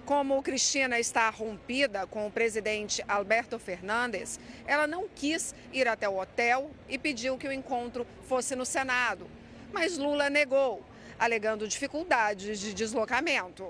Como 0.07 0.41
Cristina 0.41 0.99
está 0.99 1.29
rompida 1.29 2.07
com 2.07 2.25
o 2.25 2.31
presidente 2.31 3.03
Alberto 3.07 3.59
Fernandes, 3.59 4.39
ela 4.65 4.87
não 4.87 5.07
quis 5.07 5.53
ir 5.71 5.87
até 5.87 6.09
o 6.09 6.17
hotel 6.17 6.71
e 6.89 6.97
pediu 6.97 7.37
que 7.37 7.47
o 7.47 7.51
encontro 7.51 8.07
fosse 8.23 8.55
no 8.55 8.65
Senado. 8.65 9.27
Mas 9.73 9.97
Lula 9.97 10.29
negou, 10.29 10.83
alegando 11.19 11.67
dificuldades 11.67 12.59
de 12.59 12.73
deslocamento. 12.73 13.65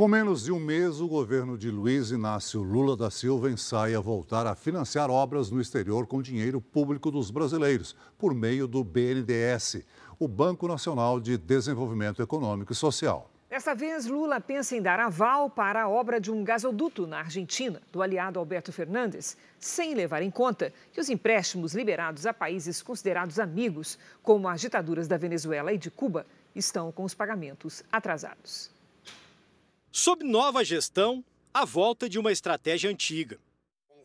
Com 0.00 0.08
menos 0.08 0.44
de 0.44 0.52
um 0.52 0.58
mês, 0.58 0.98
o 0.98 1.06
governo 1.06 1.58
de 1.58 1.70
Luiz 1.70 2.10
Inácio 2.10 2.62
Lula 2.62 2.96
da 2.96 3.10
Silva 3.10 3.50
ensaia 3.50 4.00
voltar 4.00 4.46
a 4.46 4.54
financiar 4.54 5.10
obras 5.10 5.50
no 5.50 5.60
exterior 5.60 6.06
com 6.06 6.22
dinheiro 6.22 6.58
público 6.58 7.10
dos 7.10 7.30
brasileiros, 7.30 7.94
por 8.16 8.32
meio 8.32 8.66
do 8.66 8.82
BNDES, 8.82 9.84
o 10.18 10.26
Banco 10.26 10.66
Nacional 10.66 11.20
de 11.20 11.36
Desenvolvimento 11.36 12.22
Econômico 12.22 12.72
e 12.72 12.76
Social. 12.76 13.29
Dessa 13.50 13.74
vez, 13.74 14.06
Lula 14.06 14.40
pensa 14.40 14.76
em 14.76 14.80
dar 14.80 15.00
aval 15.00 15.50
para 15.50 15.82
a 15.82 15.88
obra 15.88 16.20
de 16.20 16.30
um 16.30 16.44
gasoduto 16.44 17.04
na 17.04 17.18
Argentina, 17.18 17.82
do 17.90 18.00
aliado 18.00 18.38
Alberto 18.38 18.72
Fernandes, 18.72 19.36
sem 19.58 19.92
levar 19.92 20.22
em 20.22 20.30
conta 20.30 20.72
que 20.92 21.00
os 21.00 21.08
empréstimos 21.08 21.74
liberados 21.74 22.26
a 22.26 22.32
países 22.32 22.80
considerados 22.80 23.40
amigos, 23.40 23.98
como 24.22 24.48
as 24.48 24.60
ditaduras 24.60 25.08
da 25.08 25.16
Venezuela 25.16 25.72
e 25.72 25.78
de 25.78 25.90
Cuba, 25.90 26.24
estão 26.54 26.92
com 26.92 27.02
os 27.02 27.12
pagamentos 27.12 27.82
atrasados. 27.90 28.70
Sob 29.90 30.22
nova 30.22 30.64
gestão, 30.64 31.24
a 31.52 31.64
volta 31.64 32.08
de 32.08 32.20
uma 32.20 32.30
estratégia 32.30 32.88
antiga. 32.88 33.36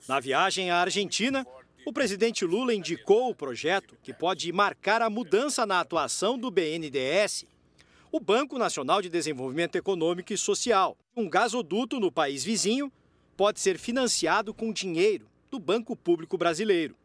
Na 0.07 0.19
viagem 0.19 0.71
à 0.71 0.77
Argentina, 0.77 1.45
o 1.85 1.93
presidente 1.93 2.43
Lula 2.45 2.73
indicou 2.73 3.29
o 3.29 3.35
projeto 3.35 3.95
que 4.01 4.11
pode 4.11 4.51
marcar 4.51 5.03
a 5.03 5.09
mudança 5.09 5.67
na 5.67 5.79
atuação 5.79 6.35
do 6.35 6.49
BNDES, 6.49 7.45
o 8.15 8.19
Banco 8.21 8.57
Nacional 8.57 9.01
de 9.01 9.09
Desenvolvimento 9.09 9.75
Econômico 9.75 10.31
e 10.31 10.37
Social. 10.37 10.95
Um 11.17 11.29
gasoduto 11.29 11.99
no 11.99 12.09
país 12.09 12.45
vizinho 12.45 12.89
pode 13.35 13.59
ser 13.59 13.77
financiado 13.77 14.53
com 14.53 14.71
dinheiro 14.71 15.27
do 15.51 15.59
Banco 15.59 15.97
Público 15.97 16.37
Brasileiro. 16.37 16.95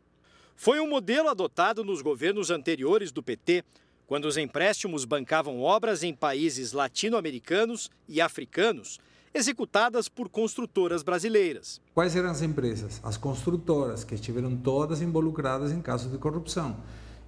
Foi 0.54 0.78
um 0.78 0.88
modelo 0.88 1.28
adotado 1.28 1.82
nos 1.82 2.00
governos 2.00 2.48
anteriores 2.48 3.10
do 3.10 3.24
PT 3.24 3.64
quando 4.06 4.26
os 4.26 4.36
empréstimos 4.36 5.04
bancavam 5.04 5.60
obras 5.60 6.04
em 6.04 6.14
países 6.14 6.72
latino-americanos 6.72 7.90
e 8.08 8.20
africanos, 8.20 9.00
executadas 9.34 10.08
por 10.08 10.28
construtoras 10.28 11.02
brasileiras. 11.02 11.80
Quais 11.92 12.14
eram 12.14 12.30
as 12.30 12.40
empresas? 12.40 13.00
As 13.02 13.16
construtoras, 13.16 14.04
que 14.04 14.14
estiveram 14.14 14.56
todas 14.56 15.02
involucradas 15.02 15.72
em 15.72 15.82
casos 15.82 16.12
de 16.12 16.18
corrupção. 16.18 16.76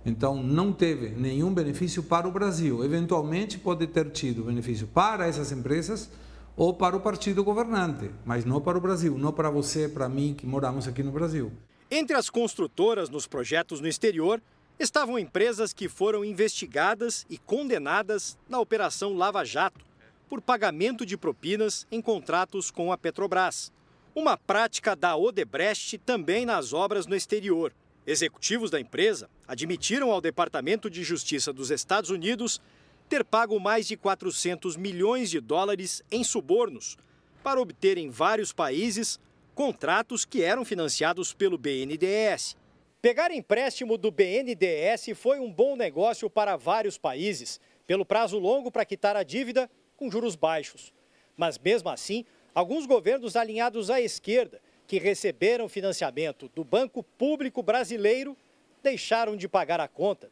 Então, 0.05 0.43
não 0.43 0.73
teve 0.73 1.11
nenhum 1.11 1.53
benefício 1.55 2.03
para 2.03 2.27
o 2.27 2.33
Brasil. 2.33 2.85
Eventualmente, 2.85 3.59
pode 3.59 3.87
ter 3.87 4.11
tido 4.11 4.45
benefício 4.45 4.87
para 4.87 5.27
essas 5.27 5.53
empresas 5.53 6.11
ou 6.57 6.75
para 6.75 6.97
o 6.97 7.01
partido 7.01 7.43
governante, 7.43 8.11
mas 8.25 8.45
não 8.45 8.61
para 8.61 8.77
o 8.77 8.81
Brasil, 8.81 9.17
não 9.17 9.33
para 9.33 9.51
você, 9.51 9.89
para 9.89 10.09
mim, 10.09 10.35
que 10.35 10.47
moramos 10.47 10.87
aqui 10.87 11.03
no 11.03 11.13
Brasil. 11.13 11.53
Entre 11.91 12.17
as 12.17 12.29
construtoras 12.29 13.09
nos 13.09 13.27
projetos 13.27 13.81
no 13.81 13.89
exterior 13.89 14.43
estavam 14.79 15.19
empresas 15.19 15.73
que 15.73 15.89
foram 15.89 16.25
investigadas 16.25 17.25
e 17.31 17.39
condenadas 17.39 18.37
na 18.49 18.59
Operação 18.59 19.15
Lava 19.15 19.45
Jato 19.45 19.85
por 20.29 20.41
pagamento 20.41 21.05
de 21.05 21.17
propinas 21.17 21.87
em 21.93 22.01
contratos 22.01 22.71
com 22.71 22.91
a 22.91 22.99
Petrobras. 22.99 23.71
Uma 24.15 24.37
prática 24.37 24.97
da 24.97 25.17
Odebrecht 25.17 25.99
também 25.99 26.45
nas 26.45 26.73
obras 26.73 27.07
no 27.07 27.15
exterior. 27.15 27.73
Executivos 28.07 28.71
da 28.71 28.81
empresa 28.81 29.31
admitiram 29.47 30.11
ao 30.11 30.21
Departamento 30.21 30.91
de 30.91 31.05
Justiça 31.05 31.53
dos 31.53 31.71
Estados 31.71 32.11
Unidos 32.11 32.61
ter 33.09 33.25
pago 33.25 33.61
mais 33.61 33.87
de 33.87 33.97
400 33.97 34.77
milhões 34.77 35.31
de 35.31 35.39
dólares 35.39 36.03
em 36.11 36.25
subornos 36.25 36.97
para 37.45 37.61
obter 37.61 37.99
em 37.99 38.11
vários 38.11 38.53
países 38.53 39.21
contratos 39.55 40.25
que 40.25 40.43
eram 40.43 40.65
financiados 40.65 41.33
pelo 41.33 41.59
BNDES. 41.59 42.57
Pegar 43.01 43.31
empréstimo 43.31 43.97
do 43.97 44.11
BNDES 44.11 45.11
foi 45.15 45.39
um 45.39 45.53
bom 45.53 45.77
negócio 45.77 46.29
para 46.31 46.57
vários 46.57 46.99
países, 46.99 47.61
pelo 47.87 48.05
prazo 48.05 48.39
longo 48.39 48.71
para 48.71 48.85
quitar 48.85 49.17
a 49.17 49.23
dívida 49.23 49.71
com 49.97 50.11
juros 50.11 50.35
baixos. 50.35 50.93
Mas 51.37 51.59
mesmo 51.59 51.89
assim, 51.89 52.25
alguns 52.55 52.87
governos 52.87 53.37
alinhados 53.37 53.91
à 53.91 54.01
esquerda, 54.01 54.61
que 54.93 54.99
receberam 54.99 55.71
financiamento 55.71 56.51
do 56.55 56.63
Banco 56.63 57.03
Público 57.03 57.63
Brasileiro, 57.63 58.37
deixaram 58.83 59.39
de 59.39 59.49
pagar 59.49 59.81
a 59.81 59.89
conta. 59.89 60.31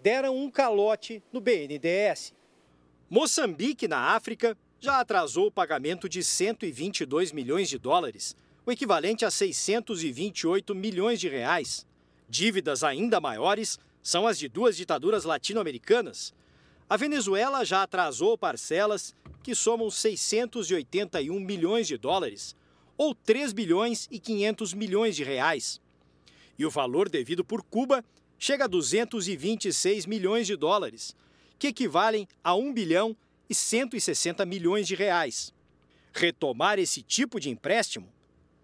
Deram 0.00 0.34
um 0.34 0.50
calote 0.50 1.22
no 1.30 1.42
BNDES. 1.42 2.32
Moçambique, 3.10 3.86
na 3.86 4.14
África, 4.16 4.56
já 4.80 5.00
atrasou 5.00 5.48
o 5.48 5.52
pagamento 5.52 6.08
de 6.08 6.24
122 6.24 7.32
milhões 7.32 7.68
de 7.68 7.76
dólares, 7.76 8.34
o 8.64 8.72
equivalente 8.72 9.26
a 9.26 9.30
628 9.30 10.74
milhões 10.74 11.20
de 11.20 11.28
reais. 11.28 11.86
Dívidas 12.30 12.82
ainda 12.82 13.20
maiores 13.20 13.78
são 14.02 14.26
as 14.26 14.38
de 14.38 14.48
duas 14.48 14.74
ditaduras 14.74 15.24
latino-americanas. 15.24 16.32
A 16.88 16.96
Venezuela 16.96 17.62
já 17.62 17.82
atrasou 17.82 18.38
parcelas 18.38 19.14
que 19.42 19.54
somam 19.54 19.90
681 19.90 21.38
milhões 21.38 21.86
de 21.86 21.98
dólares, 21.98 22.56
ou 22.98 23.14
3 23.14 23.52
bilhões 23.52 24.08
e 24.10 24.18
500 24.18 24.74
milhões 24.74 25.16
de 25.16 25.22
reais. 25.22 25.80
E 26.58 26.66
o 26.66 26.70
valor 26.70 27.08
devido 27.08 27.44
por 27.44 27.62
Cuba 27.62 28.04
chega 28.36 28.64
a 28.64 28.68
226 28.68 30.04
milhões 30.04 30.46
de 30.46 30.56
dólares, 30.56 31.14
que 31.58 31.68
equivalem 31.68 32.26
a 32.42 32.54
1 32.54 32.72
bilhão 32.72 33.16
e 33.48 33.54
160 33.54 34.44
milhões 34.44 34.86
de 34.86 34.94
reais. 34.94 35.54
Retomar 36.12 36.78
esse 36.78 37.00
tipo 37.00 37.38
de 37.38 37.48
empréstimo 37.48 38.08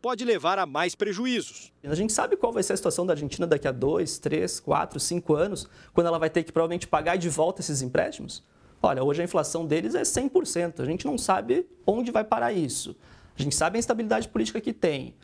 pode 0.03 0.25
levar 0.25 0.59
a 0.59 0.67
mais 0.67 0.95
prejuízos. 0.95 1.73
A 1.83 1.95
gente 1.95 2.13
sabe 2.13 2.37
qual 2.37 2.53
vai 2.53 2.63
ser 2.63 2.75
a 2.75 2.77
situação 2.77 3.07
da 3.07 3.15
Argentina 3.15 3.47
daqui 3.47 3.67
a 3.67 3.73
dois, 3.73 4.19
três, 4.19 4.61
quatro, 4.61 5.01
cinco 5.01 5.35
anos, 5.35 5.67
quando 5.95 6.09
ela 6.09 6.19
vai 6.19 6.29
ter 6.29 6.43
que 6.43 6.53
provavelmente 6.53 6.87
pagar 6.87 7.17
de 7.17 7.31
volta 7.31 7.63
esses 7.63 7.81
empréstimos? 7.81 8.43
Olha, 8.83 9.03
hoje 9.03 9.23
a 9.23 9.25
inflação 9.25 9.65
deles 9.65 9.95
é 9.95 10.03
100%. 10.03 10.81
A 10.81 10.85
gente 10.85 11.07
não 11.07 11.17
sabe 11.17 11.67
onde 11.87 12.11
vai 12.11 12.23
parar 12.23 12.53
isso. 12.53 12.95
A 13.39 13.43
gente 13.43 13.55
sabe 13.55 13.77
a 13.77 13.79
instabilidade 13.79 14.29
política 14.29 14.61
que 14.61 14.73
tem. 14.73 15.15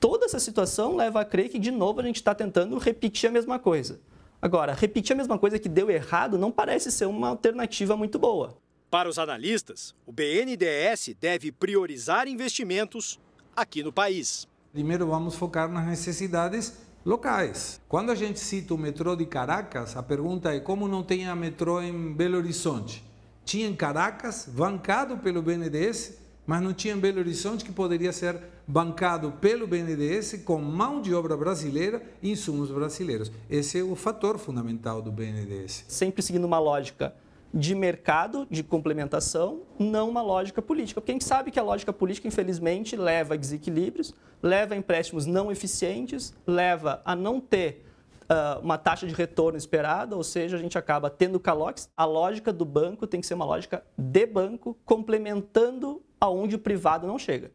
Toda 0.00 0.26
essa 0.26 0.38
situação 0.38 0.96
leva 0.96 1.20
a 1.20 1.24
crer 1.24 1.48
que, 1.48 1.58
de 1.58 1.70
novo, 1.70 2.00
a 2.00 2.04
gente 2.04 2.16
está 2.16 2.34
tentando 2.34 2.76
repetir 2.78 3.28
a 3.28 3.32
mesma 3.32 3.58
coisa. 3.58 4.00
Agora, 4.40 4.74
repetir 4.74 5.14
a 5.14 5.16
mesma 5.16 5.38
coisa 5.38 5.58
que 5.58 5.68
deu 5.68 5.90
errado 5.90 6.38
não 6.38 6.52
parece 6.52 6.92
ser 6.92 7.06
uma 7.06 7.28
alternativa 7.28 7.96
muito 7.96 8.18
boa. 8.18 8.58
Para 8.90 9.08
os 9.08 9.18
analistas, 9.18 9.94
o 10.06 10.12
BNDES 10.12 11.16
deve 11.18 11.50
priorizar 11.50 12.28
investimentos 12.28 13.18
aqui 13.56 13.82
no 13.82 13.92
país. 13.92 14.46
Primeiro 14.72 15.06
vamos 15.06 15.34
focar 15.34 15.68
nas 15.68 15.86
necessidades 15.86 16.74
locais. 17.04 17.80
Quando 17.88 18.10
a 18.10 18.14
gente 18.14 18.38
cita 18.38 18.74
o 18.74 18.78
metrô 18.78 19.16
de 19.16 19.26
Caracas, 19.26 19.96
a 19.96 20.02
pergunta 20.02 20.54
é 20.54 20.60
como 20.60 20.88
não 20.88 21.02
tem 21.02 21.26
a 21.26 21.34
metrô 21.34 21.80
em 21.80 22.12
Belo 22.12 22.36
Horizonte? 22.36 23.04
Tinha 23.44 23.66
em 23.66 23.74
Caracas, 23.74 24.48
bancado 24.48 25.18
pelo 25.18 25.42
BNDES, 25.42 26.18
mas 26.46 26.62
não 26.62 26.72
tinha 26.72 26.94
em 26.94 26.98
Belo 26.98 27.18
Horizonte 27.18 27.64
que 27.64 27.72
poderia 27.72 28.12
ser 28.12 28.38
bancado 28.66 29.32
pelo 29.40 29.66
BNDES 29.66 30.42
com 30.44 30.58
mão 30.58 31.00
de 31.00 31.14
obra 31.14 31.36
brasileira 31.36 32.02
e 32.22 32.30
insumos 32.30 32.70
brasileiros. 32.70 33.30
Esse 33.48 33.78
é 33.78 33.82
o 33.82 33.94
fator 33.94 34.38
fundamental 34.38 35.02
do 35.02 35.12
BNDES. 35.12 35.84
Sempre 35.88 36.22
seguindo 36.22 36.44
uma 36.44 36.58
lógica 36.58 37.14
de 37.52 37.72
mercado, 37.74 38.46
de 38.50 38.64
complementação, 38.64 39.60
não 39.78 40.08
uma 40.08 40.20
lógica 40.20 40.60
política. 40.60 41.00
Gente 41.06 41.24
sabe 41.24 41.52
que 41.52 41.60
a 41.60 41.62
lógica 41.62 41.92
política, 41.92 42.26
infelizmente, 42.26 42.96
leva 42.96 43.34
a 43.34 43.36
desequilíbrios, 43.36 44.12
leva 44.42 44.74
a 44.74 44.76
empréstimos 44.76 45.24
não 45.24 45.52
eficientes, 45.52 46.34
leva 46.44 47.00
a 47.04 47.14
não 47.14 47.40
ter 47.40 47.84
uh, 48.24 48.60
uma 48.60 48.76
taxa 48.76 49.06
de 49.06 49.14
retorno 49.14 49.56
esperada, 49.56 50.16
ou 50.16 50.24
seja, 50.24 50.56
a 50.56 50.60
gente 50.60 50.76
acaba 50.76 51.08
tendo 51.08 51.38
calotes. 51.38 51.88
A 51.96 52.04
lógica 52.04 52.52
do 52.52 52.64
banco 52.64 53.06
tem 53.06 53.20
que 53.20 53.26
ser 53.26 53.34
uma 53.34 53.44
lógica 53.44 53.84
de 53.96 54.26
banco, 54.26 54.76
complementando 54.84 56.02
aonde 56.24 56.56
o 56.56 56.58
privado 56.58 57.06
não 57.06 57.18
chega. 57.18 57.50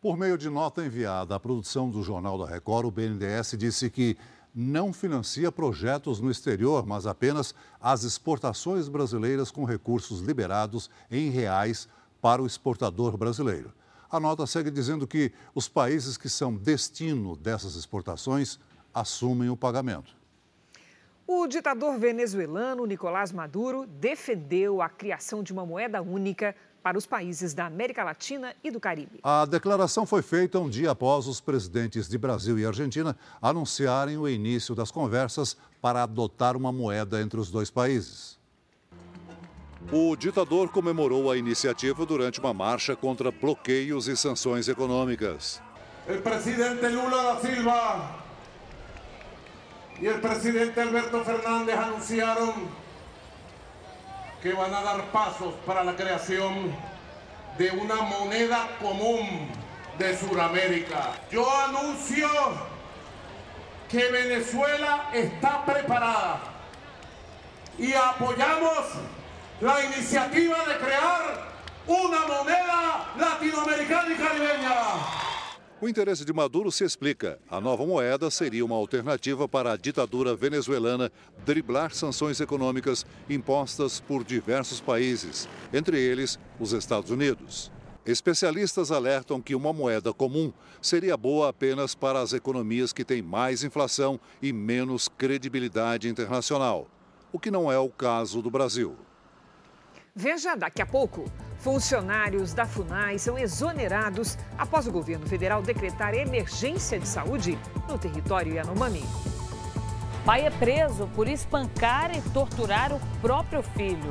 Por 0.00 0.16
meio 0.16 0.38
de 0.38 0.48
nota 0.48 0.84
enviada 0.84 1.34
à 1.34 1.40
produção 1.40 1.90
do 1.90 2.02
Jornal 2.02 2.38
da 2.38 2.46
Record, 2.46 2.86
o 2.86 2.90
BNDES 2.90 3.56
disse 3.58 3.90
que 3.90 4.16
não 4.54 4.92
financia 4.92 5.52
projetos 5.52 6.20
no 6.20 6.30
exterior, 6.30 6.86
mas 6.86 7.06
apenas 7.06 7.54
as 7.80 8.04
exportações 8.04 8.88
brasileiras 8.88 9.50
com 9.50 9.64
recursos 9.64 10.20
liberados 10.20 10.90
em 11.10 11.30
reais 11.30 11.88
para 12.20 12.42
o 12.42 12.46
exportador 12.46 13.16
brasileiro. 13.16 13.72
A 14.10 14.18
nota 14.18 14.46
segue 14.46 14.70
dizendo 14.70 15.06
que 15.06 15.32
os 15.54 15.68
países 15.68 16.16
que 16.16 16.28
são 16.28 16.54
destino 16.54 17.36
dessas 17.36 17.74
exportações 17.74 18.58
assumem 18.94 19.50
o 19.50 19.56
pagamento. 19.56 20.16
O 21.26 21.46
ditador 21.46 21.98
venezuelano 21.98 22.86
Nicolás 22.86 23.30
Maduro 23.32 23.86
defendeu 23.86 24.80
a 24.80 24.88
criação 24.88 25.42
de 25.42 25.52
uma 25.52 25.66
moeda 25.66 26.00
única 26.00 26.56
para 26.82 26.96
os 26.96 27.06
países 27.06 27.54
da 27.54 27.66
América 27.66 28.04
Latina 28.04 28.54
e 28.62 28.70
do 28.70 28.80
Caribe. 28.80 29.20
A 29.22 29.44
declaração 29.44 30.06
foi 30.06 30.22
feita 30.22 30.58
um 30.58 30.68
dia 30.68 30.90
após 30.90 31.26
os 31.26 31.40
presidentes 31.40 32.08
de 32.08 32.16
Brasil 32.18 32.58
e 32.58 32.66
Argentina 32.66 33.16
anunciarem 33.40 34.16
o 34.16 34.28
início 34.28 34.74
das 34.74 34.90
conversas 34.90 35.56
para 35.80 36.02
adotar 36.02 36.56
uma 36.56 36.72
moeda 36.72 37.20
entre 37.20 37.38
os 37.38 37.50
dois 37.50 37.70
países. 37.70 38.38
O 39.90 40.14
ditador 40.16 40.68
comemorou 40.68 41.30
a 41.30 41.36
iniciativa 41.36 42.04
durante 42.04 42.40
uma 42.40 42.52
marcha 42.52 42.94
contra 42.94 43.30
bloqueios 43.30 44.06
e 44.06 44.16
sanções 44.16 44.68
econômicas. 44.68 45.62
O 46.06 46.20
presidente 46.20 46.86
Lula 46.88 47.34
da 47.34 47.40
Silva 47.40 48.18
e 50.00 50.08
o 50.08 50.20
presidente 50.20 50.78
Alberto 50.78 51.24
Fernandes 51.24 51.74
anunciaram 51.74 52.54
que 54.42 54.52
van 54.52 54.72
a 54.72 54.82
dar 54.82 55.04
pasos 55.10 55.54
para 55.66 55.82
la 55.82 55.96
creación 55.96 56.72
de 57.56 57.70
una 57.72 57.96
moneda 57.96 58.68
común 58.80 59.50
de 59.98 60.16
Sudamérica. 60.16 61.12
Yo 61.30 61.44
anuncio 61.64 62.28
que 63.88 64.10
Venezuela 64.10 65.10
está 65.12 65.64
preparada 65.64 66.40
y 67.78 67.92
apoyamos 67.94 68.78
la 69.60 69.84
iniciativa 69.84 70.56
de 70.66 70.76
crear 70.76 71.48
una 71.86 72.26
moneda 72.26 73.06
latinoamericana 73.18 74.14
y 74.14 74.16
caribeña. 74.16 75.27
O 75.80 75.88
interesse 75.88 76.24
de 76.24 76.32
Maduro 76.32 76.72
se 76.72 76.82
explica. 76.82 77.38
A 77.48 77.60
nova 77.60 77.86
moeda 77.86 78.28
seria 78.32 78.64
uma 78.64 78.74
alternativa 78.74 79.46
para 79.46 79.70
a 79.70 79.76
ditadura 79.76 80.34
venezuelana 80.34 81.08
driblar 81.44 81.94
sanções 81.94 82.40
econômicas 82.40 83.06
impostas 83.30 84.00
por 84.00 84.24
diversos 84.24 84.80
países, 84.80 85.48
entre 85.72 85.96
eles 85.96 86.36
os 86.58 86.72
Estados 86.72 87.12
Unidos. 87.12 87.70
Especialistas 88.04 88.90
alertam 88.90 89.40
que 89.40 89.54
uma 89.54 89.72
moeda 89.72 90.12
comum 90.12 90.52
seria 90.82 91.16
boa 91.16 91.50
apenas 91.50 91.94
para 91.94 92.20
as 92.20 92.32
economias 92.32 92.92
que 92.92 93.04
têm 93.04 93.22
mais 93.22 93.62
inflação 93.62 94.18
e 94.42 94.52
menos 94.52 95.06
credibilidade 95.06 96.08
internacional, 96.08 96.88
o 97.32 97.38
que 97.38 97.52
não 97.52 97.70
é 97.70 97.78
o 97.78 97.88
caso 97.88 98.42
do 98.42 98.50
Brasil. 98.50 98.96
Veja 100.20 100.56
daqui 100.56 100.82
a 100.82 100.86
pouco. 100.86 101.30
Funcionários 101.58 102.52
da 102.52 102.66
FUNAI 102.66 103.20
são 103.20 103.38
exonerados 103.38 104.36
após 104.58 104.88
o 104.88 104.90
governo 104.90 105.24
federal 105.28 105.62
decretar 105.62 106.12
emergência 106.12 106.98
de 106.98 107.06
saúde 107.06 107.56
no 107.88 107.96
território 107.96 108.52
Yanomami. 108.52 109.04
Pai 110.24 110.44
é 110.44 110.50
preso 110.50 111.06
por 111.14 111.28
espancar 111.28 112.10
e 112.16 112.20
torturar 112.32 112.92
o 112.92 113.00
próprio 113.20 113.62
filho. 113.62 114.10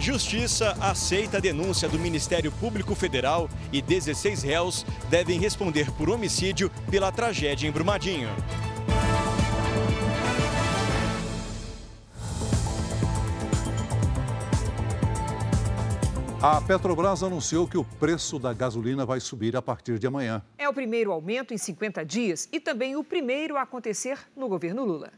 Justiça 0.00 0.76
aceita 0.80 1.36
a 1.36 1.40
denúncia 1.40 1.88
do 1.88 1.98
Ministério 1.98 2.50
Público 2.50 2.96
Federal 2.96 3.48
e 3.72 3.80
16 3.80 4.42
réus 4.42 4.84
devem 5.08 5.38
responder 5.38 5.92
por 5.92 6.10
homicídio 6.10 6.72
pela 6.90 7.12
tragédia 7.12 7.68
em 7.68 7.70
Brumadinho. 7.70 8.30
A 16.42 16.58
Petrobras 16.58 17.22
anunciou 17.22 17.68
que 17.68 17.76
o 17.76 17.84
preço 17.84 18.38
da 18.38 18.54
gasolina 18.54 19.04
vai 19.04 19.20
subir 19.20 19.54
a 19.54 19.60
partir 19.60 19.98
de 19.98 20.06
amanhã. 20.06 20.42
É 20.56 20.66
o 20.66 20.72
primeiro 20.72 21.12
aumento 21.12 21.52
em 21.52 21.58
50 21.58 22.02
dias 22.02 22.48
e 22.50 22.58
também 22.58 22.96
o 22.96 23.04
primeiro 23.04 23.58
a 23.58 23.62
acontecer 23.62 24.18
no 24.34 24.48
governo 24.48 24.82
Lula. 24.82 25.12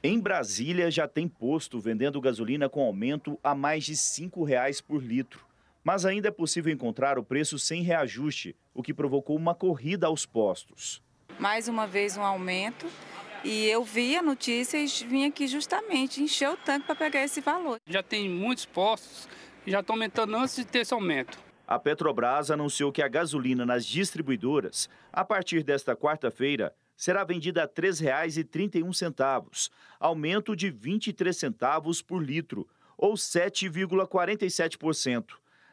Em 0.00 0.20
Brasília, 0.20 0.92
já 0.92 1.08
tem 1.08 1.26
posto 1.26 1.80
vendendo 1.80 2.20
gasolina 2.20 2.68
com 2.68 2.84
aumento 2.84 3.36
a 3.42 3.52
mais 3.52 3.82
de 3.82 3.94
R$ 3.94 3.98
5,00 3.98 4.80
por 4.80 5.02
litro. 5.02 5.44
Mas 5.82 6.06
ainda 6.06 6.28
é 6.28 6.30
possível 6.30 6.72
encontrar 6.72 7.18
o 7.18 7.24
preço 7.24 7.58
sem 7.58 7.82
reajuste, 7.82 8.54
o 8.72 8.80
que 8.80 8.94
provocou 8.94 9.34
uma 9.34 9.56
corrida 9.56 10.06
aos 10.06 10.24
postos. 10.24 11.02
Mais 11.36 11.66
uma 11.66 11.84
vez 11.84 12.16
um 12.16 12.22
aumento 12.22 12.86
e 13.42 13.66
eu 13.66 13.82
vi 13.82 14.16
a 14.16 14.22
notícia 14.22 14.78
e 14.78 14.86
vim 14.86 15.26
aqui 15.26 15.48
justamente 15.48 16.22
encher 16.22 16.48
o 16.48 16.56
tanque 16.56 16.86
para 16.86 16.94
pegar 16.94 17.24
esse 17.24 17.40
valor. 17.40 17.80
Já 17.88 18.04
tem 18.04 18.30
muitos 18.30 18.64
postos 18.64 19.28
já 19.66 19.80
está 19.80 19.92
aumentando 19.92 20.36
antes 20.36 20.54
de 20.56 20.64
ter 20.64 20.78
esse 20.80 20.94
aumento. 20.94 21.38
A 21.66 21.78
Petrobras 21.78 22.50
anunciou 22.50 22.92
que 22.92 23.00
a 23.02 23.08
gasolina 23.08 23.64
nas 23.64 23.86
distribuidoras, 23.86 24.86
a 25.12 25.24
partir 25.24 25.62
desta 25.62 25.96
quarta-feira, 25.96 26.74
será 26.96 27.24
vendida 27.24 27.62
a 27.62 27.64
R$ 27.64 27.70
3,31, 27.70 29.70
aumento 29.98 30.54
de 30.54 30.70
23 30.70 31.36
centavos 31.36 32.00
por 32.02 32.22
litro, 32.22 32.68
ou 32.96 33.14
7,47%. 33.14 35.32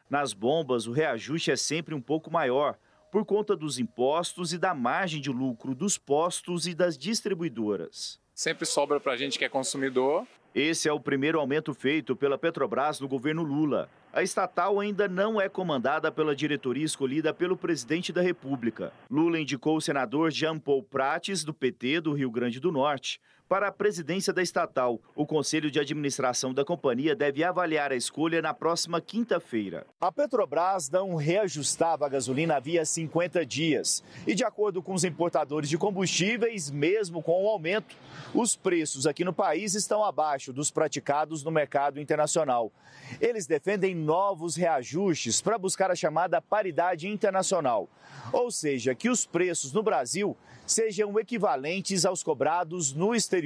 Nas 0.10 0.34
bombas, 0.34 0.88
o 0.88 0.92
reajuste 0.92 1.52
é 1.52 1.56
sempre 1.56 1.94
um 1.94 2.02
pouco 2.02 2.32
maior, 2.32 2.80
por 3.12 3.24
conta 3.26 3.56
dos 3.56 3.78
impostos 3.78 4.54
e 4.54 4.58
da 4.58 4.74
margem 4.74 5.22
de 5.22 5.30
lucro 5.30 5.76
dos 5.76 5.96
postos 5.98 6.66
e 6.66 6.74
das 6.74 6.98
distribuidoras. 6.98 8.20
Sempre 8.34 8.66
sobra 8.66 9.00
para 9.00 9.12
a 9.12 9.18
gente 9.18 9.38
que 9.38 9.46
é 9.46 9.50
consumidor 9.50 10.26
esse 10.54 10.90
é 10.90 10.92
o 10.92 11.00
primeiro 11.00 11.40
aumento 11.40 11.74
feito 11.74 12.14
pela 12.14 12.38
Petrobras 12.38 13.00
no 13.00 13.08
governo 13.08 13.42
Lula. 13.42 13.90
A 14.12 14.22
estatal 14.22 14.82
ainda 14.82 15.08
não 15.08 15.40
é 15.40 15.48
comandada 15.48 16.12
pela 16.12 16.36
diretoria 16.36 16.84
escolhida 16.84 17.34
pelo 17.34 17.56
presidente 17.56 18.12
da 18.12 18.22
República. 18.22 18.92
Lula 19.10 19.40
indicou 19.40 19.78
o 19.78 19.82
senador 19.82 20.30
Jean 20.30 20.60
Paul 20.60 20.84
Prates, 20.84 21.46
do 21.46 21.54
PT 21.54 22.02
do 22.02 22.12
Rio 22.12 22.30
Grande 22.30 22.60
do 22.60 22.70
Norte, 22.70 23.22
para 23.52 23.68
a 23.68 23.72
presidência 23.72 24.32
da 24.32 24.42
estatal. 24.42 24.98
O 25.14 25.26
Conselho 25.26 25.70
de 25.70 25.78
Administração 25.78 26.54
da 26.54 26.64
companhia 26.64 27.14
deve 27.14 27.44
avaliar 27.44 27.92
a 27.92 27.98
escolha 27.98 28.42
na 28.42 28.54
próxima 28.54 29.02
quinta-feira. 29.02 29.86
A 30.00 30.10
Petrobras 30.10 30.90
não 30.90 31.16
reajustava 31.16 32.06
a 32.06 32.10
gasolina 32.10 32.56
havia 32.56 32.86
50 32.86 33.46
dias. 33.46 34.02
E, 34.26 34.34
de 34.34 34.46
acordo 34.46 34.82
com 34.82 34.94
os 34.94 35.04
importadores 35.04 35.68
de 35.68 35.78
combustíveis, 35.78 36.72
mesmo 36.72 37.22
com 37.22 37.44
o 37.44 37.50
aumento, 37.50 37.94
os 38.34 38.56
preços 38.56 39.06
aqui 39.06 39.26
no 39.26 39.34
país 39.34 39.76
estão 39.76 40.02
abaixo 40.02 40.54
dos 40.54 40.72
praticados 40.72 41.44
no 41.44 41.52
mercado 41.52 42.00
internacional. 42.00 42.72
Eles 43.20 43.48
defendem 43.48 43.94
novos 43.94 44.56
reajustes 44.56 45.42
para 45.42 45.58
buscar 45.58 45.92
a 45.92 45.96
chamada 45.96 46.42
paridade 46.42 47.06
internacional, 47.06 47.90
ou 48.32 48.50
seja, 48.50 48.96
que 48.96 49.10
os 49.10 49.26
preços 49.26 49.74
no 49.74 49.84
Brasil 49.84 50.38
sejam 50.66 51.20
equivalentes 51.20 52.06
aos 52.06 52.24
cobrados 52.24 52.94
no 52.94 53.14
exterior. 53.14 53.41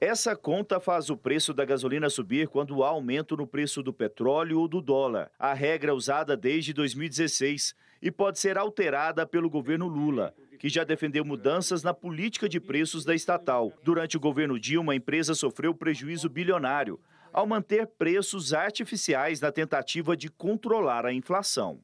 Essa 0.00 0.34
conta 0.34 0.80
faz 0.80 1.10
o 1.10 1.16
preço 1.16 1.52
da 1.52 1.62
gasolina 1.62 2.08
subir 2.08 2.48
quando 2.48 2.82
há 2.82 2.88
aumento 2.88 3.36
no 3.36 3.46
preço 3.46 3.82
do 3.82 3.92
petróleo 3.92 4.60
ou 4.60 4.66
do 4.66 4.80
dólar. 4.80 5.30
A 5.38 5.52
regra 5.52 5.94
usada 5.94 6.34
desde 6.34 6.72
2016 6.72 7.74
e 8.00 8.10
pode 8.10 8.38
ser 8.38 8.56
alterada 8.56 9.26
pelo 9.26 9.50
governo 9.50 9.86
Lula, 9.86 10.34
que 10.58 10.70
já 10.70 10.84
defendeu 10.84 11.22
mudanças 11.22 11.82
na 11.82 11.92
política 11.92 12.48
de 12.48 12.58
preços 12.58 13.04
da 13.04 13.14
estatal. 13.14 13.72
Durante 13.82 14.16
o 14.16 14.20
governo 14.20 14.58
Dilma, 14.58 14.92
a 14.92 14.96
empresa 14.96 15.34
sofreu 15.34 15.74
prejuízo 15.74 16.30
bilionário 16.30 16.98
ao 17.32 17.46
manter 17.46 17.86
preços 17.86 18.52
artificiais 18.54 19.40
na 19.40 19.52
tentativa 19.52 20.16
de 20.16 20.28
controlar 20.30 21.04
a 21.04 21.12
inflação. 21.12 21.78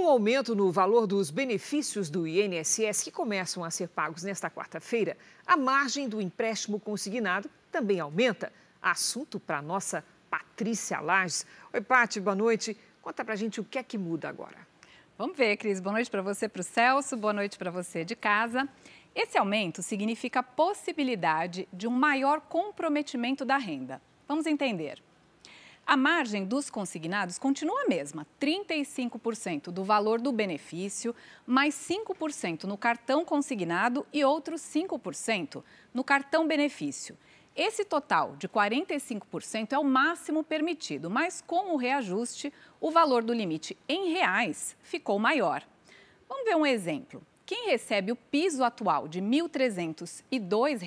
Com 0.00 0.06
o 0.06 0.08
aumento 0.08 0.56
no 0.56 0.72
valor 0.72 1.06
dos 1.06 1.30
benefícios 1.30 2.08
do 2.08 2.26
INSS 2.26 3.02
que 3.04 3.10
começam 3.10 3.62
a 3.62 3.70
ser 3.70 3.86
pagos 3.88 4.22
nesta 4.22 4.48
quarta-feira, 4.48 5.14
a 5.46 5.58
margem 5.58 6.08
do 6.08 6.22
empréstimo 6.22 6.80
consignado 6.80 7.50
também 7.70 8.00
aumenta. 8.00 8.50
Assunto 8.80 9.38
para 9.38 9.60
nossa 9.60 10.02
Patrícia 10.30 11.00
Lages. 11.00 11.44
Oi, 11.70 11.82
Pati, 11.82 12.18
boa 12.18 12.34
noite. 12.34 12.74
Conta 13.02 13.22
para 13.22 13.34
a 13.34 13.36
gente 13.36 13.60
o 13.60 13.64
que 13.64 13.78
é 13.78 13.82
que 13.82 13.98
muda 13.98 14.26
agora. 14.26 14.66
Vamos 15.18 15.36
ver, 15.36 15.58
Cris. 15.58 15.80
Boa 15.80 15.92
noite 15.92 16.10
para 16.10 16.22
você, 16.22 16.48
para 16.48 16.60
o 16.60 16.64
Celso. 16.64 17.14
Boa 17.14 17.34
noite 17.34 17.58
para 17.58 17.70
você 17.70 18.02
de 18.02 18.16
casa. 18.16 18.66
Esse 19.14 19.36
aumento 19.36 19.82
significa 19.82 20.40
a 20.40 20.42
possibilidade 20.42 21.68
de 21.70 21.86
um 21.86 21.90
maior 21.90 22.40
comprometimento 22.40 23.44
da 23.44 23.58
renda. 23.58 24.00
Vamos 24.26 24.46
entender. 24.46 25.02
A 25.90 25.96
margem 25.96 26.44
dos 26.44 26.70
consignados 26.70 27.36
continua 27.36 27.82
a 27.82 27.88
mesma, 27.88 28.24
35% 28.40 29.72
do 29.72 29.82
valor 29.82 30.20
do 30.20 30.30
benefício, 30.30 31.12
mais 31.44 31.74
5% 31.74 32.62
no 32.62 32.78
cartão 32.78 33.24
consignado 33.24 34.06
e 34.12 34.24
outros 34.24 34.60
5% 34.60 35.64
no 35.92 36.04
cartão 36.04 36.46
benefício. 36.46 37.18
Esse 37.56 37.84
total 37.84 38.36
de 38.36 38.48
45% 38.48 39.72
é 39.72 39.78
o 39.80 39.82
máximo 39.82 40.44
permitido, 40.44 41.10
mas 41.10 41.42
com 41.44 41.74
o 41.74 41.76
reajuste, 41.76 42.52
o 42.80 42.92
valor 42.92 43.24
do 43.24 43.34
limite 43.34 43.76
em 43.88 44.12
reais 44.12 44.76
ficou 44.84 45.18
maior. 45.18 45.66
Vamos 46.28 46.44
ver 46.44 46.54
um 46.54 46.64
exemplo. 46.64 47.20
Quem 47.44 47.66
recebe 47.66 48.12
o 48.12 48.16
piso 48.16 48.62
atual 48.62 49.08
de 49.08 49.18
R$ 49.18 49.26
1.302 49.26 50.82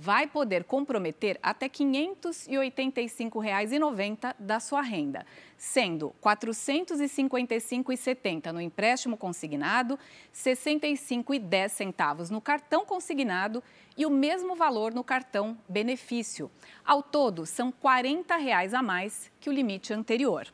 vai 0.00 0.26
poder 0.26 0.64
comprometer 0.64 1.38
até 1.42 1.66
R$ 1.66 1.72
585,90 1.72 4.34
da 4.38 4.58
sua 4.58 4.80
renda, 4.80 5.26
sendo 5.58 6.14
R$ 6.24 6.36
455,70 6.36 8.50
no 8.50 8.62
empréstimo 8.62 9.18
consignado, 9.18 9.96
R$ 9.96 10.00
65,10 10.32 12.30
no 12.30 12.40
cartão 12.40 12.86
consignado 12.86 13.62
e 13.94 14.06
o 14.06 14.10
mesmo 14.10 14.56
valor 14.56 14.94
no 14.94 15.04
cartão 15.04 15.58
benefício. 15.68 16.50
Ao 16.82 17.02
todo, 17.02 17.44
são 17.44 17.70
40 17.70 18.36
reais 18.36 18.72
a 18.72 18.82
mais 18.82 19.30
que 19.38 19.50
o 19.50 19.52
limite 19.52 19.92
anterior. 19.92 20.46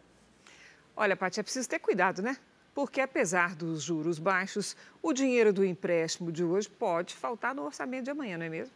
Olha, 0.96 1.16
Paty, 1.16 1.38
é 1.38 1.44
preciso 1.44 1.68
ter 1.68 1.78
cuidado, 1.78 2.20
né? 2.20 2.36
Porque 2.74 3.00
apesar 3.00 3.54
dos 3.54 3.80
juros 3.80 4.18
baixos, 4.18 4.76
o 5.00 5.12
dinheiro 5.12 5.52
do 5.52 5.64
empréstimo 5.64 6.32
de 6.32 6.42
hoje 6.42 6.68
pode 6.68 7.14
faltar 7.14 7.54
no 7.54 7.62
orçamento 7.62 8.06
de 8.06 8.10
amanhã, 8.10 8.36
não 8.36 8.46
é 8.46 8.48
mesmo? 8.48 8.74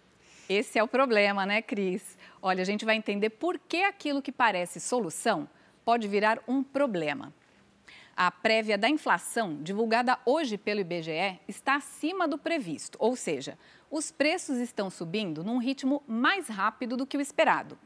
Esse 0.53 0.81
é 0.81 0.83
o 0.83 0.89
problema, 0.89 1.47
né, 1.47 1.63
Cris? 1.63 2.19
Olha, 2.43 2.63
a 2.63 2.65
gente 2.65 2.85
vai 2.85 2.97
entender 2.97 3.31
por 3.31 3.57
que 3.57 3.85
aquilo 3.85 4.21
que 4.21 4.33
parece 4.33 4.81
solução 4.81 5.49
pode 5.85 6.09
virar 6.09 6.41
um 6.49 6.61
problema. 6.61 7.33
A 8.17 8.33
prévia 8.33 8.77
da 8.77 8.89
inflação, 8.89 9.63
divulgada 9.63 10.19
hoje 10.27 10.59
pelo 10.59 10.81
IBGE, 10.81 11.39
está 11.47 11.77
acima 11.77 12.27
do 12.27 12.37
previsto, 12.37 12.99
ou 13.01 13.15
seja, 13.15 13.57
os 13.89 14.11
preços 14.11 14.59
estão 14.59 14.91
subindo 14.91 15.45
num 15.45 15.59
ritmo 15.59 16.03
mais 16.05 16.49
rápido 16.49 16.97
do 16.97 17.07
que 17.07 17.17
o 17.17 17.21
esperado. 17.21 17.79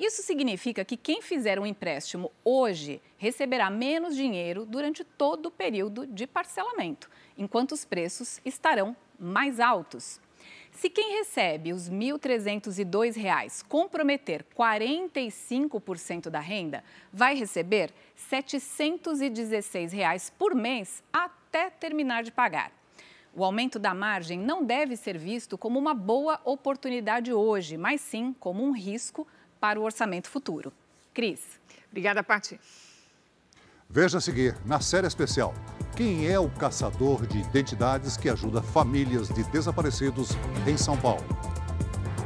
Isso 0.00 0.22
significa 0.22 0.86
que 0.86 0.96
quem 0.96 1.20
fizer 1.20 1.60
um 1.60 1.66
empréstimo 1.66 2.32
hoje 2.42 2.98
receberá 3.18 3.68
menos 3.68 4.16
dinheiro 4.16 4.64
durante 4.64 5.04
todo 5.04 5.46
o 5.46 5.50
período 5.50 6.06
de 6.06 6.26
parcelamento, 6.26 7.10
enquanto 7.36 7.72
os 7.72 7.84
preços 7.84 8.40
estarão 8.42 8.96
mais 9.20 9.60
altos. 9.60 10.18
Se 10.76 10.88
quem 10.90 11.16
recebe 11.16 11.72
os 11.72 11.88
R$ 11.88 11.96
1.302 11.96 13.64
comprometer 13.66 14.44
45% 14.54 16.28
da 16.28 16.38
renda, 16.38 16.84
vai 17.10 17.34
receber 17.34 17.86
R$ 17.86 17.94
716 18.14 20.28
por 20.38 20.54
mês 20.54 21.02
até 21.10 21.70
terminar 21.70 22.24
de 22.24 22.30
pagar. 22.30 22.70
O 23.34 23.42
aumento 23.42 23.78
da 23.78 23.94
margem 23.94 24.38
não 24.38 24.62
deve 24.62 24.96
ser 24.96 25.16
visto 25.16 25.56
como 25.56 25.78
uma 25.78 25.94
boa 25.94 26.38
oportunidade 26.44 27.32
hoje, 27.32 27.78
mas 27.78 28.02
sim 28.02 28.36
como 28.38 28.62
um 28.62 28.72
risco 28.72 29.26
para 29.58 29.80
o 29.80 29.82
orçamento 29.82 30.28
futuro. 30.28 30.70
Cris. 31.14 31.58
Obrigada, 31.90 32.22
Paty. 32.22 32.60
Veja 33.88 34.18
a 34.18 34.20
seguir, 34.20 34.56
na 34.64 34.80
série 34.80 35.06
especial, 35.06 35.54
quem 35.94 36.26
é 36.26 36.38
o 36.38 36.50
caçador 36.50 37.24
de 37.24 37.38
identidades 37.38 38.16
que 38.16 38.28
ajuda 38.28 38.60
famílias 38.60 39.28
de 39.28 39.44
desaparecidos 39.44 40.30
em 40.66 40.76
São 40.76 40.96
Paulo? 40.96 41.24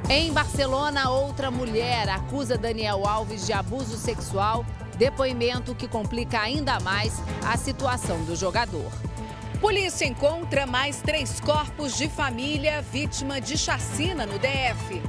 Em 0.08 0.32
Barcelona, 0.32 1.10
outra 1.10 1.50
mulher 1.50 2.08
acusa 2.08 2.56
Daniel 2.56 3.06
Alves 3.06 3.46
de 3.46 3.52
abuso 3.52 3.96
sexual, 3.96 4.64
depoimento 4.96 5.74
que 5.74 5.86
complica 5.86 6.40
ainda 6.40 6.80
mais 6.80 7.22
a 7.46 7.56
situação 7.56 8.24
do 8.24 8.34
jogador. 8.34 8.90
Polícia 9.60 10.06
encontra 10.06 10.66
mais 10.66 11.02
três 11.02 11.38
corpos 11.40 11.96
de 11.96 12.08
família 12.08 12.80
vítima 12.80 13.38
de 13.38 13.58
chacina 13.58 14.24
no 14.24 14.38
DF. 14.38 15.02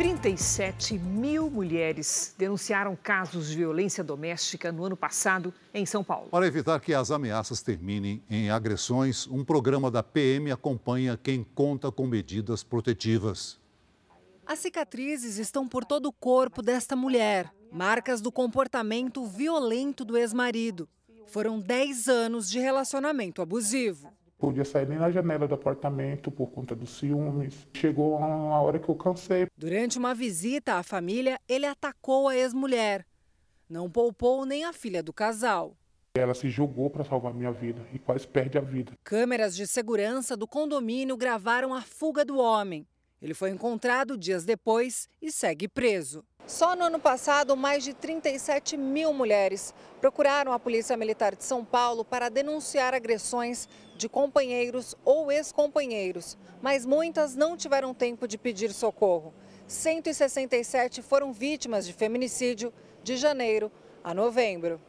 37 0.00 0.98
mil 0.98 1.50
mulheres 1.50 2.34
denunciaram 2.38 2.96
casos 2.96 3.50
de 3.50 3.56
violência 3.58 4.02
doméstica 4.02 4.72
no 4.72 4.82
ano 4.82 4.96
passado 4.96 5.52
em 5.74 5.84
São 5.84 6.02
Paulo. 6.02 6.30
Para 6.30 6.46
evitar 6.46 6.80
que 6.80 6.94
as 6.94 7.10
ameaças 7.10 7.60
terminem 7.60 8.22
em 8.30 8.48
agressões, 8.48 9.26
um 9.26 9.44
programa 9.44 9.90
da 9.90 10.02
PM 10.02 10.50
acompanha 10.50 11.20
quem 11.22 11.44
conta 11.44 11.92
com 11.92 12.06
medidas 12.06 12.62
protetivas. 12.62 13.60
As 14.46 14.60
cicatrizes 14.60 15.36
estão 15.36 15.68
por 15.68 15.84
todo 15.84 16.06
o 16.06 16.12
corpo 16.12 16.62
desta 16.62 16.96
mulher, 16.96 17.52
marcas 17.70 18.22
do 18.22 18.32
comportamento 18.32 19.26
violento 19.26 20.02
do 20.02 20.16
ex-marido. 20.16 20.88
Foram 21.26 21.60
10 21.60 22.08
anos 22.08 22.48
de 22.48 22.58
relacionamento 22.58 23.42
abusivo. 23.42 24.10
Podia 24.40 24.64
sair 24.64 24.88
nem 24.88 24.98
na 24.98 25.10
janela 25.10 25.46
do 25.46 25.54
apartamento 25.54 26.30
por 26.30 26.50
conta 26.50 26.74
dos 26.74 26.98
ciúmes. 26.98 27.68
Chegou 27.74 28.16
uma 28.16 28.58
hora 28.62 28.78
que 28.78 28.88
eu 28.88 28.94
cansei. 28.94 29.46
Durante 29.54 29.98
uma 29.98 30.14
visita 30.14 30.76
à 30.76 30.82
família, 30.82 31.38
ele 31.46 31.66
atacou 31.66 32.26
a 32.26 32.34
ex-mulher. 32.34 33.04
Não 33.68 33.90
poupou 33.90 34.46
nem 34.46 34.64
a 34.64 34.72
filha 34.72 35.02
do 35.02 35.12
casal. 35.12 35.76
Ela 36.14 36.32
se 36.32 36.48
julgou 36.48 36.88
para 36.88 37.04
salvar 37.04 37.34
minha 37.34 37.52
vida 37.52 37.86
e 37.92 37.98
quase 37.98 38.26
perde 38.26 38.56
a 38.56 38.62
vida. 38.62 38.92
Câmeras 39.04 39.54
de 39.54 39.66
segurança 39.66 40.34
do 40.34 40.48
condomínio 40.48 41.18
gravaram 41.18 41.74
a 41.74 41.82
fuga 41.82 42.24
do 42.24 42.38
homem. 42.38 42.86
Ele 43.20 43.34
foi 43.34 43.50
encontrado 43.50 44.16
dias 44.16 44.46
depois 44.46 45.06
e 45.20 45.30
segue 45.30 45.68
preso. 45.68 46.24
Só 46.46 46.74
no 46.74 46.84
ano 46.84 46.98
passado, 46.98 47.54
mais 47.54 47.84
de 47.84 47.92
37 47.92 48.76
mil 48.78 49.12
mulheres 49.12 49.74
procuraram 50.00 50.52
a 50.52 50.58
Polícia 50.58 50.96
Militar 50.96 51.36
de 51.36 51.44
São 51.44 51.62
Paulo 51.62 52.04
para 52.06 52.30
denunciar 52.30 52.94
agressões 52.94 53.68
de 54.00 54.08
companheiros 54.08 54.96
ou 55.04 55.30
ex-companheiros, 55.30 56.38
mas 56.62 56.86
muitas 56.86 57.36
não 57.36 57.56
tiveram 57.56 57.92
tempo 57.92 58.26
de 58.26 58.38
pedir 58.38 58.72
socorro. 58.72 59.34
167 59.68 61.02
foram 61.02 61.32
vítimas 61.32 61.86
de 61.86 61.92
feminicídio 61.92 62.72
de 63.04 63.16
janeiro 63.16 63.70
a 64.02 64.14
novembro. 64.14 64.80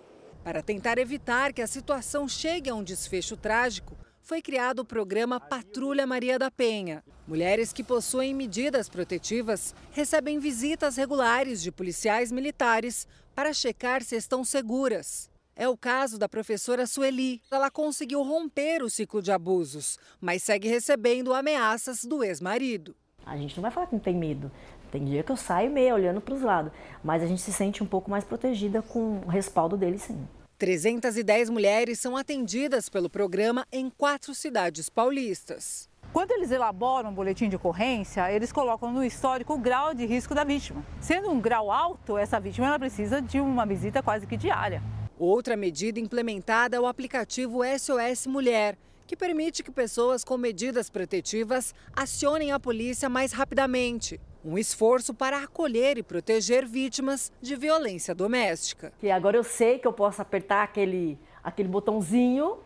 Para 0.43 0.63
tentar 0.63 0.97
evitar 0.97 1.51
que 1.51 1.61
a 1.61 1.67
situação 1.67 2.27
chegue 2.27 2.69
a 2.69 2.73
um 2.73 2.83
desfecho 2.83 3.35
trágico, 3.35 3.97
foi 4.21 4.41
criado 4.41 4.79
o 4.79 4.85
programa 4.85 5.39
Patrulha 5.39 6.07
Maria 6.07 6.39
da 6.39 6.49
Penha. 6.49 7.03
Mulheres 7.27 7.73
que 7.73 7.83
possuem 7.83 8.33
medidas 8.33 8.87
protetivas 8.87 9.75
recebem 9.91 10.39
visitas 10.39 10.95
regulares 10.95 11.61
de 11.61 11.71
policiais 11.71 12.31
militares 12.31 13.05
para 13.35 13.53
checar 13.53 14.03
se 14.03 14.15
estão 14.15 14.43
seguras. 14.43 15.30
É 15.55 15.67
o 15.67 15.77
caso 15.77 16.17
da 16.17 16.29
professora 16.29 16.87
Sueli. 16.87 17.41
Ela 17.51 17.69
conseguiu 17.69 18.23
romper 18.23 18.81
o 18.81 18.89
ciclo 18.89 19.21
de 19.21 19.31
abusos, 19.31 19.99
mas 20.19 20.43
segue 20.43 20.67
recebendo 20.67 21.33
ameaças 21.33 22.03
do 22.03 22.23
ex-marido. 22.23 22.95
A 23.25 23.37
gente 23.37 23.55
não 23.55 23.61
vai 23.61 23.71
falar 23.71 23.87
que 23.87 23.93
não 23.93 23.99
tem 23.99 24.15
medo. 24.15 24.51
Tem 24.91 25.05
dia 25.05 25.23
que 25.23 25.31
eu 25.31 25.37
saio 25.37 25.71
meio 25.71 25.95
olhando 25.95 26.19
para 26.19 26.33
os 26.33 26.41
lados, 26.41 26.71
mas 27.03 27.23
a 27.23 27.27
gente 27.27 27.41
se 27.41 27.53
sente 27.53 27.81
um 27.83 27.87
pouco 27.87 28.11
mais 28.11 28.23
protegida 28.23 28.81
com 28.81 29.21
o 29.25 29.29
respaldo 29.29 29.77
dele, 29.77 29.97
sim. 29.97 30.27
310 30.57 31.49
mulheres 31.49 31.99
são 31.99 32.15
atendidas 32.15 32.89
pelo 32.89 33.09
programa 33.09 33.65
em 33.71 33.89
quatro 33.89 34.35
cidades 34.35 34.89
paulistas. 34.89 35.89
Quando 36.13 36.31
eles 36.31 36.51
elaboram 36.51 37.09
um 37.09 37.13
boletim 37.13 37.47
de 37.47 37.55
ocorrência, 37.55 38.31
eles 38.31 38.51
colocam 38.51 38.91
no 38.91 39.03
histórico 39.03 39.53
o 39.53 39.57
grau 39.57 39.93
de 39.93 40.05
risco 40.05 40.35
da 40.35 40.43
vítima. 40.43 40.85
Sendo 40.99 41.31
um 41.31 41.39
grau 41.39 41.71
alto, 41.71 42.17
essa 42.17 42.39
vítima 42.39 42.67
ela 42.67 42.77
precisa 42.77 43.21
de 43.21 43.39
uma 43.39 43.65
visita 43.65 44.03
quase 44.03 44.27
que 44.27 44.35
diária. 44.35 44.83
Outra 45.23 45.55
medida 45.55 45.99
implementada 45.99 46.75
é 46.77 46.79
o 46.79 46.87
aplicativo 46.87 47.59
SOS 47.63 48.25
Mulher, 48.25 48.75
que 49.05 49.15
permite 49.15 49.61
que 49.61 49.69
pessoas 49.69 50.23
com 50.23 50.35
medidas 50.35 50.89
protetivas 50.89 51.75
acionem 51.95 52.51
a 52.51 52.59
polícia 52.59 53.07
mais 53.07 53.31
rapidamente. 53.31 54.19
Um 54.43 54.57
esforço 54.57 55.13
para 55.13 55.43
acolher 55.43 55.99
e 55.99 56.01
proteger 56.01 56.65
vítimas 56.65 57.31
de 57.39 57.55
violência 57.55 58.15
doméstica. 58.15 58.91
E 58.99 59.11
agora 59.11 59.37
eu 59.37 59.43
sei 59.43 59.77
que 59.77 59.87
eu 59.87 59.93
posso 59.93 60.23
apertar 60.23 60.63
aquele, 60.63 61.19
aquele 61.43 61.69
botãozinho 61.69 62.57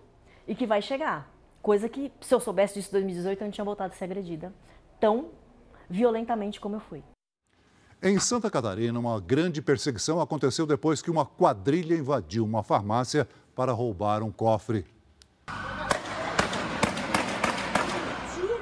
e 0.48 0.56
que 0.56 0.66
vai 0.66 0.82
chegar. 0.82 1.30
Coisa 1.62 1.90
que, 1.90 2.10
se 2.22 2.34
eu 2.34 2.40
soubesse 2.40 2.76
disso 2.76 2.88
em 2.88 2.94
2018, 2.94 3.42
eu 3.42 3.46
não 3.48 3.52
tinha 3.52 3.66
voltado 3.66 3.94
a 3.94 3.98
ser 3.98 4.06
agredida 4.06 4.54
tão 4.98 5.32
violentamente 5.90 6.62
como 6.62 6.78
eu 6.78 6.80
fui. 6.80 7.04
Em 8.04 8.20
Santa 8.20 8.52
Catarina, 8.52 9.00
uma 9.00 9.20
grande 9.20 9.62
perseguição 9.62 10.20
aconteceu 10.20 10.68
depois 10.68 11.02
que 11.02 11.10
uma 11.10 11.26
quadrilha 11.26 11.96
invadiu 11.96 12.44
uma 12.44 12.62
farmácia 12.62 13.28
para 13.56 13.72
roubar 13.72 14.22
um 14.22 14.32
cofre. 14.32 14.86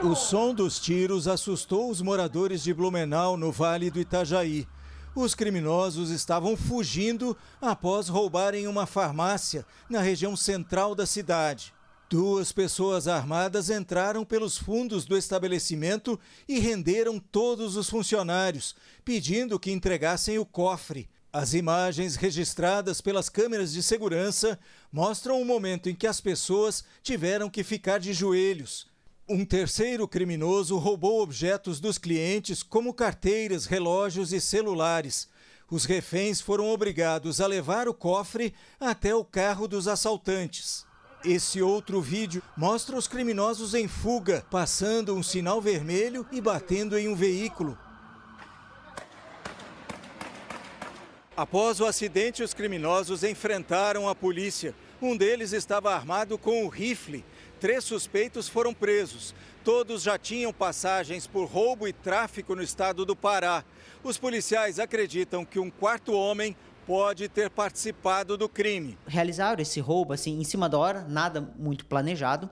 O 0.04 0.16
som 0.16 0.54
dos 0.54 0.80
tiros 0.80 1.28
assustou 1.28 1.90
os 1.90 2.02
moradores 2.02 2.62
de 2.62 2.74
Blumenau, 2.74 3.36
no 3.36 3.52
Vale 3.52 3.90
do 3.90 4.00
Itajaí. 4.00 4.68
Os 5.16 5.34
criminosos 5.34 6.10
estavam 6.10 6.58
fugindo 6.58 7.36
após 7.62 8.10
roubarem 8.10 8.68
uma 8.68 8.86
farmácia 8.86 9.66
na 9.90 10.02
região 10.02 10.36
central 10.36 10.94
da 10.94 11.06
cidade. 11.06 11.74
Duas 12.14 12.52
pessoas 12.52 13.08
armadas 13.08 13.72
entraram 13.72 14.24
pelos 14.24 14.56
fundos 14.56 15.04
do 15.04 15.18
estabelecimento 15.18 16.20
e 16.48 16.60
renderam 16.60 17.18
todos 17.18 17.76
os 17.76 17.90
funcionários, 17.90 18.76
pedindo 19.04 19.60
que 19.60 19.72
entregassem 19.72 20.38
o 20.38 20.46
cofre. 20.46 21.10
As 21.34 21.56
imagens 21.56 22.16
registradas 22.16 23.02
pelas 23.02 23.30
câmeras 23.30 23.74
de 23.74 23.82
segurança 23.82 24.60
mostram 24.92 25.42
o 25.42 25.46
momento 25.46 25.90
em 25.90 25.96
que 25.96 26.06
as 26.06 26.22
pessoas 26.22 26.84
tiveram 27.02 27.50
que 27.50 27.64
ficar 27.64 27.98
de 27.98 28.14
joelhos. 28.14 28.86
Um 29.28 29.44
terceiro 29.44 30.08
criminoso 30.08 30.78
roubou 30.78 31.20
objetos 31.20 31.80
dos 31.80 31.98
clientes, 31.98 32.62
como 32.62 32.94
carteiras, 32.94 33.66
relógios 33.66 34.32
e 34.32 34.40
celulares. 34.40 35.28
Os 35.68 35.86
reféns 35.86 36.40
foram 36.40 36.70
obrigados 36.70 37.42
a 37.42 37.48
levar 37.48 37.88
o 37.88 37.94
cofre 37.94 38.54
até 38.80 39.16
o 39.16 39.26
carro 39.26 39.68
dos 39.68 39.88
assaltantes. 39.88 40.86
Esse 41.26 41.62
outro 41.62 42.02
vídeo 42.02 42.44
mostra 42.58 42.98
os 42.98 43.08
criminosos 43.08 43.74
em 43.74 43.88
fuga, 43.88 44.46
passando 44.52 45.16
um 45.16 45.24
sinal 45.24 45.62
vermelho 45.62 46.28
e 46.34 46.42
batendo 46.42 46.98
em 46.98 47.08
um 47.08 47.16
veículo. 47.16 47.78
Após 51.36 51.80
o 51.80 51.86
acidente, 51.86 52.44
os 52.44 52.54
criminosos 52.54 53.24
enfrentaram 53.24 54.10
a 54.10 54.14
polícia. 54.14 54.76
Um 55.02 55.16
deles 55.16 55.54
estava 55.54 55.96
armado 55.96 56.38
com 56.38 56.66
um 56.66 56.68
rifle. 56.68 57.24
Três 57.58 57.86
suspeitos 57.86 58.50
foram 58.50 58.74
presos. 58.74 59.34
Todos 59.64 60.04
já 60.04 60.18
tinham 60.18 60.52
passagens 60.52 61.26
por 61.26 61.46
roubo 61.46 61.88
e 61.88 61.94
tráfico 61.94 62.54
no 62.54 62.62
estado 62.62 63.06
do 63.06 63.16
Pará. 63.16 63.64
Os 64.04 64.18
policiais 64.18 64.78
acreditam 64.78 65.46
que 65.46 65.58
um 65.58 65.70
quarto 65.70 66.12
homem 66.12 66.54
pode 66.86 67.28
ter 67.30 67.50
participado 67.50 68.38
do 68.38 68.48
crime. 68.50 68.98
Realizaram 69.08 69.62
esse 69.62 69.80
roubo 69.80 70.14
assim 70.14 70.40
em 70.40 70.44
cima 70.44 70.70
da 70.70 70.78
hora, 70.78 71.06
nada 71.08 71.42
muito 71.58 71.86
planejado, 71.86 72.50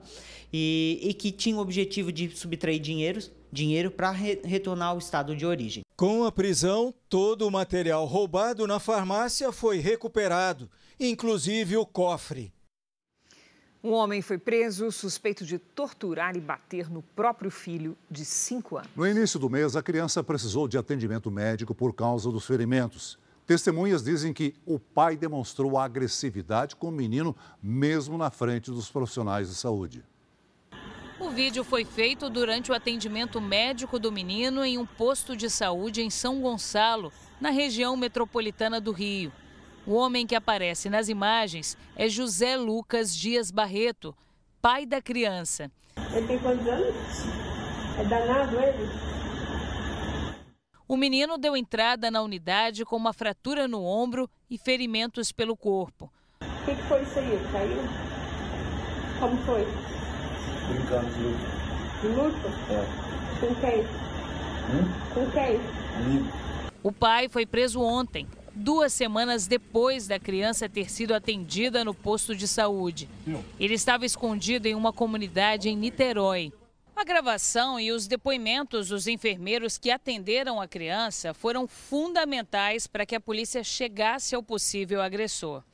e, 0.52 1.00
e 1.02 1.14
que 1.14 1.30
tinha 1.30 1.56
o 1.56 1.60
objetivo 1.60 2.12
de 2.12 2.28
subtrair 2.36 2.80
dinheiros, 2.80 3.30
dinheiro 3.50 3.90
para 3.90 4.10
re, 4.10 4.40
retornar 4.44 4.88
ao 4.88 4.98
estado 4.98 5.36
de 5.36 5.46
origem. 5.46 5.82
Com 5.96 6.24
a 6.24 6.32
prisão, 6.32 6.94
todo 7.08 7.46
o 7.46 7.50
material 7.50 8.04
roubado 8.06 8.66
na 8.66 8.80
farmácia 8.80 9.52
foi 9.52 9.78
recuperado, 9.78 10.70
inclusive 10.98 11.76
o 11.76 11.86
cofre. 11.86 12.52
Um 13.84 13.92
homem 13.94 14.22
foi 14.22 14.38
preso 14.38 14.92
suspeito 14.92 15.44
de 15.44 15.58
torturar 15.58 16.36
e 16.36 16.40
bater 16.40 16.88
no 16.88 17.02
próprio 17.02 17.50
filho 17.50 17.96
de 18.08 18.24
5 18.24 18.76
anos. 18.76 18.90
No 18.94 19.04
início 19.04 19.40
do 19.40 19.50
mês, 19.50 19.74
a 19.74 19.82
criança 19.82 20.22
precisou 20.22 20.68
de 20.68 20.78
atendimento 20.78 21.32
médico 21.32 21.74
por 21.74 21.92
causa 21.92 22.30
dos 22.30 22.46
ferimentos. 22.46 23.18
Testemunhas 23.46 24.02
dizem 24.02 24.32
que 24.32 24.54
o 24.64 24.78
pai 24.78 25.16
demonstrou 25.16 25.76
agressividade 25.76 26.76
com 26.76 26.88
o 26.88 26.92
menino, 26.92 27.36
mesmo 27.62 28.16
na 28.16 28.30
frente 28.30 28.70
dos 28.70 28.90
profissionais 28.90 29.48
de 29.48 29.54
saúde. 29.54 30.04
O 31.18 31.30
vídeo 31.30 31.62
foi 31.62 31.84
feito 31.84 32.28
durante 32.28 32.70
o 32.70 32.74
atendimento 32.74 33.40
médico 33.40 33.98
do 33.98 34.10
menino 34.10 34.64
em 34.64 34.78
um 34.78 34.86
posto 34.86 35.36
de 35.36 35.48
saúde 35.48 36.02
em 36.02 36.10
São 36.10 36.40
Gonçalo, 36.40 37.12
na 37.40 37.50
região 37.50 37.96
metropolitana 37.96 38.80
do 38.80 38.92
Rio. 38.92 39.32
O 39.86 39.94
homem 39.94 40.26
que 40.26 40.34
aparece 40.34 40.88
nas 40.88 41.08
imagens 41.08 41.76
é 41.96 42.08
José 42.08 42.56
Lucas 42.56 43.14
Dias 43.14 43.50
Barreto, 43.50 44.14
pai 44.60 44.86
da 44.86 45.02
criança. 45.02 45.70
Ele 46.12 46.26
tem 46.26 46.38
quantos 46.38 46.66
anos? 46.66 46.94
É 47.98 48.04
danado 48.04 48.58
ele? 48.58 49.11
O 50.92 50.96
menino 50.98 51.38
deu 51.38 51.56
entrada 51.56 52.10
na 52.10 52.20
unidade 52.20 52.84
com 52.84 52.96
uma 52.96 53.14
fratura 53.14 53.66
no 53.66 53.82
ombro 53.82 54.28
e 54.50 54.58
ferimentos 54.58 55.32
pelo 55.32 55.56
corpo. 55.56 56.12
O 56.42 56.64
que, 56.66 56.74
que, 56.74 56.82
foi 56.82 57.00
isso 57.00 57.18
aí? 57.18 57.40
Caiu? 57.50 57.78
Como 59.18 59.38
foi? 59.38 59.66
Brincando 60.68 61.10
de 61.14 61.22
luta. 61.22 61.46
De 62.02 62.08
luta? 62.08 62.48
É. 62.70 63.40
Com 63.40 63.54
quem? 63.54 63.80
Hum? 64.68 65.14
Com 65.14 65.30
quem? 65.30 65.60
O 66.82 66.92
pai 66.92 67.26
foi 67.26 67.46
preso 67.46 67.80
ontem, 67.80 68.28
duas 68.54 68.92
semanas 68.92 69.46
depois 69.46 70.06
da 70.06 70.20
criança 70.20 70.68
ter 70.68 70.90
sido 70.90 71.14
atendida 71.14 71.82
no 71.86 71.94
posto 71.94 72.36
de 72.36 72.46
saúde. 72.46 73.08
Ele 73.58 73.72
estava 73.72 74.04
escondido 74.04 74.66
em 74.66 74.74
uma 74.74 74.92
comunidade 74.92 75.70
em 75.70 75.74
Niterói. 75.74 76.52
A 76.94 77.04
gravação 77.04 77.80
e 77.80 77.90
os 77.90 78.06
depoimentos 78.06 78.88
dos 78.88 79.06
enfermeiros 79.06 79.78
que 79.78 79.90
atenderam 79.90 80.60
a 80.60 80.68
criança 80.68 81.32
foram 81.32 81.66
fundamentais 81.66 82.86
para 82.86 83.06
que 83.06 83.16
a 83.16 83.20
polícia 83.20 83.64
chegasse 83.64 84.34
ao 84.34 84.42
possível 84.42 85.00
agressor. 85.00 85.64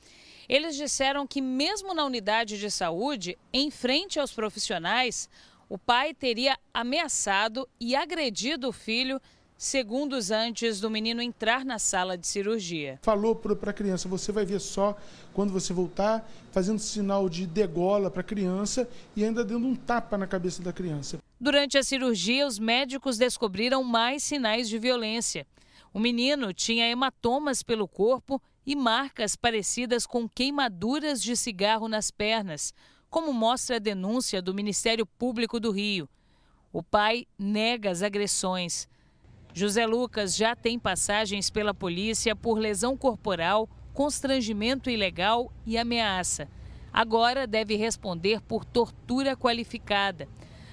Eles 0.47 0.75
disseram 0.75 1.27
que, 1.27 1.41
mesmo 1.41 1.93
na 1.93 2.05
unidade 2.05 2.57
de 2.57 2.71
saúde, 2.71 3.37
em 3.53 3.69
frente 3.69 4.19
aos 4.19 4.33
profissionais, 4.33 5.29
o 5.67 5.77
pai 5.77 6.13
teria 6.13 6.57
ameaçado 6.73 7.69
e 7.79 7.95
agredido 7.95 8.69
o 8.69 8.73
filho 8.73 9.21
segundos 9.59 10.31
antes 10.31 10.79
do 10.79 10.89
menino 10.89 11.21
entrar 11.21 11.65
na 11.65 11.77
sala 11.77 12.17
de 12.17 12.25
cirurgia. 12.25 12.97
Falou 13.01 13.35
para 13.35 13.71
a 13.71 13.73
criança: 13.73 14.07
você 14.07 14.31
vai 14.31 14.45
ver 14.45 14.61
só 14.61 14.97
quando 15.33 15.51
você 15.51 15.73
voltar, 15.73 16.25
fazendo 16.49 16.79
sinal 16.79 17.27
de 17.27 17.45
degola 17.45 18.09
para 18.09 18.21
a 18.21 18.23
criança 18.23 18.89
e 19.17 19.23
ainda 19.23 19.43
dando 19.43 19.67
um 19.67 19.75
tapa 19.75 20.17
na 20.17 20.25
cabeça 20.25 20.63
da 20.63 20.71
criança. 20.71 21.17
Durante 21.37 21.77
a 21.77 21.83
cirurgia, 21.83 22.47
os 22.47 22.57
médicos 22.57 23.17
descobriram 23.17 23.83
mais 23.83 24.23
sinais 24.23 24.69
de 24.69 24.79
violência. 24.79 25.45
O 25.93 25.99
menino 25.99 26.53
tinha 26.53 26.89
hematomas 26.89 27.61
pelo 27.61 27.87
corpo 27.87 28.41
e 28.65 28.77
marcas 28.77 29.35
parecidas 29.35 30.05
com 30.05 30.29
queimaduras 30.29 31.21
de 31.21 31.35
cigarro 31.35 31.89
nas 31.89 32.09
pernas, 32.09 32.73
como 33.09 33.33
mostra 33.33 33.75
a 33.75 33.79
denúncia 33.79 34.41
do 34.41 34.53
Ministério 34.53 35.05
Público 35.05 35.59
do 35.59 35.71
Rio. 35.71 36.07
O 36.71 36.81
pai 36.81 37.27
nega 37.37 37.89
as 37.91 38.01
agressões. 38.01 38.87
José 39.53 39.85
Lucas 39.85 40.35
já 40.35 40.55
tem 40.55 40.77
passagens 40.77 41.49
pela 41.49 41.73
polícia 41.73 42.35
por 42.35 42.59
lesão 42.59 42.95
corporal, 42.95 43.67
constrangimento 43.93 44.89
ilegal 44.89 45.51
e 45.65 45.77
ameaça. 45.77 46.47
Agora 46.93 47.47
deve 47.47 47.75
responder 47.75 48.41
por 48.41 48.63
tortura 48.63 49.35
qualificada. 49.35 50.27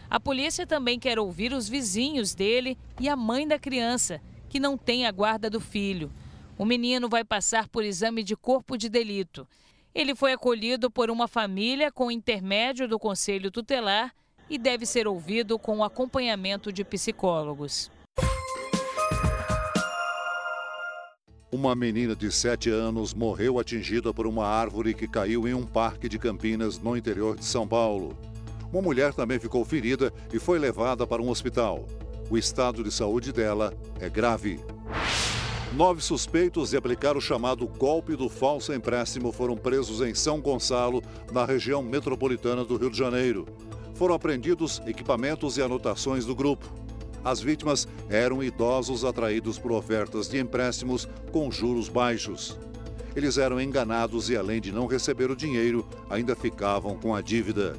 A 0.09 0.21
polícia 0.21 0.67
também 0.67 0.99
quer 0.99 1.19
ouvir 1.19 1.53
os 1.53 1.69
vizinhos 1.69 2.35
dele 2.35 2.79
e 3.01 3.09
a 3.09 3.17
mãe 3.17 3.49
da 3.49 3.59
criança, 3.59 4.21
que 4.49 4.61
não 4.61 4.77
tem 4.79 5.07
a 5.07 5.11
guarda 5.11 5.51
do 5.51 5.61
filho. 5.61 6.13
O 6.57 6.65
menino 6.65 7.09
vai 7.09 7.25
passar 7.25 7.69
por 7.69 7.83
exame 7.83 8.23
de 8.23 8.37
corpo 8.37 8.77
de 8.77 8.89
delito. 8.89 9.49
Ele 9.95 10.15
foi 10.15 10.33
acolhido 10.33 10.91
por 10.91 11.11
uma 11.11 11.27
família 11.27 11.91
com 11.91 12.11
intermédio 12.11 12.87
do 12.87 12.99
Conselho 12.99 13.51
Tutelar 13.51 14.15
e 14.49 14.59
deve 14.59 14.87
ser 14.87 15.09
ouvido 15.09 15.59
com 15.59 15.83
acompanhamento 15.83 16.71
de 16.73 16.85
psicólogos. 16.85 17.91
Uma 21.53 21.77
menina 21.77 22.17
de 22.17 22.31
7 22.33 22.71
anos 22.71 23.15
morreu 23.15 23.61
atingida 23.61 24.13
por 24.13 24.27
uma 24.27 24.45
árvore 24.45 24.93
que 24.93 25.07
caiu 25.07 25.47
em 25.47 25.55
um 25.55 25.65
parque 25.65 26.09
de 26.09 26.19
Campinas, 26.19 26.81
no 26.81 26.97
interior 26.97 27.37
de 27.37 27.45
São 27.45 27.69
Paulo. 27.69 28.19
Uma 28.73 28.83
mulher 28.83 29.15
também 29.15 29.39
ficou 29.39 29.65
ferida 29.65 30.13
e 30.33 30.41
foi 30.41 30.59
levada 30.59 31.07
para 31.07 31.23
um 31.23 31.31
hospital. 31.31 31.87
O 32.29 32.37
estado 32.37 32.83
de 32.83 32.91
saúde 32.91 33.33
dela 33.33 33.73
é 34.01 34.09
grave. 34.09 34.59
Nove 35.73 36.03
suspeitos 36.03 36.71
de 36.71 36.77
aplicar 36.77 37.17
o 37.17 37.21
chamado 37.21 37.65
golpe 37.69 38.17
do 38.17 38.29
falso 38.29 38.73
empréstimo 38.73 39.31
foram 39.31 39.57
presos 39.57 40.01
em 40.01 40.15
São 40.15 40.41
Gonçalo, 40.41 41.01
na 41.33 41.45
região 41.45 41.81
metropolitana 41.81 42.65
do 42.65 42.77
Rio 42.77 42.91
de 42.91 42.99
Janeiro. 42.99 43.47
Foram 43.95 44.17
apreendidos 44.17 44.83
equipamentos 44.85 45.57
e 45.59 45.63
anotações 45.63 46.27
do 46.27 46.35
grupo. 46.35 46.86
As 47.27 47.41
vítimas 47.41 47.89
eram 48.09 48.41
idosos 48.41 49.05
atraídos 49.05 49.59
por 49.59 49.73
ofertas 49.73 50.29
de 50.29 50.39
empréstimos 50.39 51.09
com 51.33 51.51
juros 51.51 51.89
baixos. 51.89 52.57
Eles 53.17 53.37
eram 53.37 53.61
enganados 53.61 54.31
e, 54.31 54.37
além 54.37 54.61
de 54.61 54.71
não 54.71 54.87
receber 54.87 55.29
o 55.29 55.35
dinheiro, 55.35 55.85
ainda 56.09 56.37
ficavam 56.37 56.97
com 56.97 57.17
a 57.17 57.21
dívida. 57.21 57.75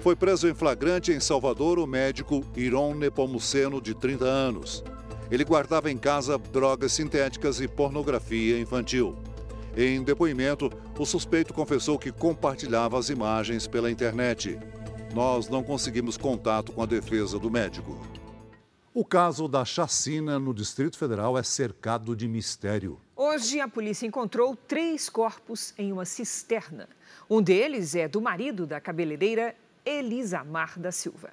Foi 0.00 0.16
preso 0.16 0.48
em 0.48 0.54
flagrante 0.54 1.12
em 1.12 1.20
Salvador 1.20 1.78
o 1.78 1.86
médico 1.86 2.42
Iron 2.56 2.94
Nepomuceno, 2.94 3.82
de 3.82 3.92
30 3.92 4.24
anos. 4.24 4.82
Ele 5.30 5.44
guardava 5.44 5.90
em 5.90 5.98
casa 5.98 6.38
drogas 6.38 6.92
sintéticas 6.92 7.60
e 7.60 7.68
pornografia 7.68 8.58
infantil. 8.58 9.14
Em 9.76 10.02
depoimento, 10.02 10.70
o 10.98 11.04
suspeito 11.04 11.52
confessou 11.52 11.98
que 11.98 12.10
compartilhava 12.10 12.98
as 12.98 13.10
imagens 13.10 13.66
pela 13.66 13.90
internet. 13.90 14.58
Nós 15.16 15.48
não 15.48 15.62
conseguimos 15.62 16.16
contato 16.16 16.72
com 16.72 16.82
a 16.82 16.86
defesa 16.86 17.38
do 17.38 17.50
médico. 17.50 18.05
O 18.98 19.04
caso 19.04 19.46
da 19.46 19.62
chacina 19.62 20.38
no 20.38 20.54
Distrito 20.54 20.96
Federal 20.96 21.36
é 21.36 21.42
cercado 21.42 22.16
de 22.16 22.26
mistério. 22.26 22.98
Hoje, 23.14 23.60
a 23.60 23.68
polícia 23.68 24.06
encontrou 24.06 24.56
três 24.56 25.10
corpos 25.10 25.74
em 25.76 25.92
uma 25.92 26.06
cisterna. 26.06 26.88
Um 27.28 27.42
deles 27.42 27.94
é 27.94 28.08
do 28.08 28.22
marido 28.22 28.66
da 28.66 28.80
cabeleireira 28.80 29.54
Elisamar 29.84 30.80
da 30.80 30.90
Silva. 30.90 31.30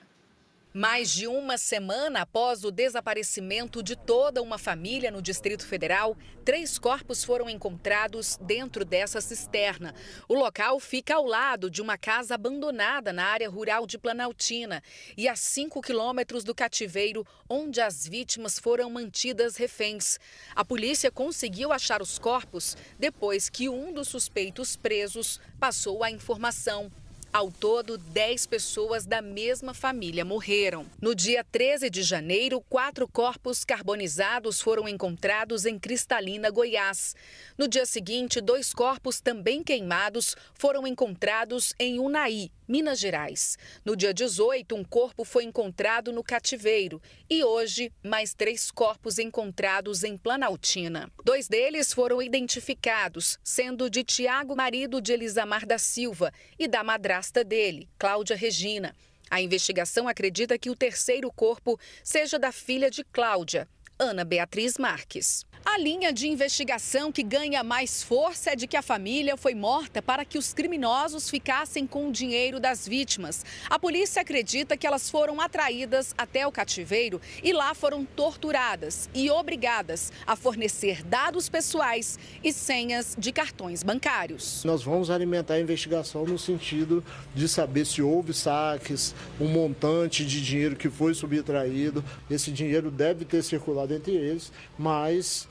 Mais 0.75 1.11
de 1.11 1.27
uma 1.27 1.55
semana 1.55 2.21
após 2.21 2.63
o 2.63 2.71
desaparecimento 2.71 3.83
de 3.83 3.95
toda 3.95 4.41
uma 4.41 4.57
família 4.57 5.11
no 5.11 5.21
Distrito 5.21 5.67
Federal, 5.67 6.17
três 6.43 6.79
corpos 6.79 7.23
foram 7.23 7.47
encontrados 7.47 8.39
dentro 8.41 8.83
dessa 8.83 9.21
cisterna. 9.21 9.93
O 10.27 10.33
local 10.33 10.79
fica 10.79 11.13
ao 11.13 11.27
lado 11.27 11.69
de 11.69 11.79
uma 11.79 11.95
casa 11.95 12.33
abandonada 12.33 13.13
na 13.13 13.23
área 13.23 13.47
rural 13.47 13.85
de 13.85 13.99
Planaltina 13.99 14.81
e 15.15 15.27
a 15.27 15.35
cinco 15.35 15.79
quilômetros 15.79 16.43
do 16.43 16.55
cativeiro 16.55 17.23
onde 17.47 17.79
as 17.79 18.07
vítimas 18.07 18.57
foram 18.57 18.89
mantidas 18.89 19.55
reféns. 19.57 20.17
A 20.55 20.65
polícia 20.65 21.11
conseguiu 21.11 21.71
achar 21.71 22.01
os 22.01 22.17
corpos 22.17 22.75
depois 22.97 23.47
que 23.47 23.69
um 23.69 23.93
dos 23.93 24.07
suspeitos 24.07 24.75
presos 24.75 25.39
passou 25.59 26.03
a 26.03 26.09
informação. 26.09 26.91
Ao 27.33 27.49
todo, 27.49 27.97
10 27.97 28.45
pessoas 28.45 29.07
da 29.07 29.19
mesma 29.19 29.73
família 29.73 30.23
morreram. 30.23 30.85
No 31.01 31.15
dia 31.15 31.43
13 31.43 31.89
de 31.89 32.03
janeiro, 32.03 32.61
quatro 32.69 33.07
corpos 33.07 33.65
carbonizados 33.65 34.61
foram 34.61 34.87
encontrados 34.87 35.65
em 35.65 35.79
Cristalina, 35.79 36.51
Goiás. 36.51 37.15
No 37.57 37.67
dia 37.67 37.87
seguinte, 37.87 38.39
dois 38.39 38.71
corpos 38.71 39.19
também 39.19 39.63
queimados 39.63 40.35
foram 40.53 40.85
encontrados 40.85 41.73
em 41.79 41.99
Unai, 41.99 42.51
Minas 42.73 42.99
Gerais. 42.99 43.55
No 43.85 43.95
dia 43.95 44.11
18, 44.11 44.73
um 44.73 44.83
corpo 44.83 45.23
foi 45.23 45.43
encontrado 45.43 46.11
no 46.11 46.23
cativeiro 46.23 46.99
e 47.29 47.43
hoje, 47.43 47.93
mais 48.03 48.33
três 48.33 48.71
corpos 48.71 49.19
encontrados 49.19 50.03
em 50.03 50.17
Planaltina. 50.17 51.07
Dois 51.23 51.47
deles 51.47 51.93
foram 51.93 52.19
identificados, 52.19 53.37
sendo 53.43 53.91
de 53.91 54.03
Tiago, 54.03 54.55
marido 54.55 54.99
de 54.99 55.13
Elisamar 55.13 55.67
da 55.67 55.77
Silva, 55.77 56.33
e 56.57 56.67
da 56.67 56.83
madrasta 56.83 57.43
dele, 57.43 57.87
Cláudia 57.95 58.35
Regina. 58.35 58.95
A 59.29 59.39
investigação 59.39 60.07
acredita 60.07 60.57
que 60.57 60.71
o 60.71 60.75
terceiro 60.75 61.31
corpo 61.31 61.79
seja 62.03 62.39
da 62.39 62.51
filha 62.51 62.89
de 62.89 63.03
Cláudia, 63.03 63.67
Ana 63.99 64.25
Beatriz 64.25 64.79
Marques. 64.79 65.45
A 65.65 65.77
linha 65.79 66.11
de 66.11 66.27
investigação 66.27 67.09
que 67.09 67.23
ganha 67.23 67.63
mais 67.63 68.03
força 68.03 68.51
é 68.51 68.55
de 68.55 68.67
que 68.67 68.75
a 68.75 68.81
família 68.81 69.37
foi 69.37 69.55
morta 69.55 70.01
para 70.01 70.25
que 70.25 70.37
os 70.37 70.53
criminosos 70.53 71.29
ficassem 71.29 71.87
com 71.87 72.09
o 72.09 72.11
dinheiro 72.11 72.59
das 72.59 72.85
vítimas. 72.85 73.45
A 73.69 73.79
polícia 73.79 74.21
acredita 74.21 74.75
que 74.75 74.85
elas 74.85 75.09
foram 75.09 75.39
atraídas 75.39 76.13
até 76.17 76.45
o 76.45 76.51
cativeiro 76.51 77.19
e 77.41 77.53
lá 77.53 77.73
foram 77.73 78.03
torturadas 78.03 79.09
e 79.15 79.31
obrigadas 79.31 80.11
a 80.27 80.35
fornecer 80.35 81.01
dados 81.01 81.47
pessoais 81.47 82.19
e 82.43 82.51
senhas 82.51 83.15
de 83.17 83.31
cartões 83.31 83.83
bancários. 83.83 84.63
Nós 84.65 84.83
vamos 84.83 85.09
alimentar 85.09 85.55
a 85.55 85.61
investigação 85.61 86.25
no 86.25 86.37
sentido 86.37 87.03
de 87.33 87.47
saber 87.47 87.85
se 87.85 88.01
houve 88.01 88.33
saques, 88.33 89.15
um 89.39 89.47
montante 89.47 90.25
de 90.25 90.41
dinheiro 90.41 90.75
que 90.75 90.89
foi 90.89 91.13
subtraído. 91.13 92.03
Esse 92.29 92.51
dinheiro 92.51 92.91
deve 92.91 93.23
ter 93.23 93.41
circulado 93.41 93.93
entre 93.93 94.11
eles, 94.11 94.51
mas 94.77 95.47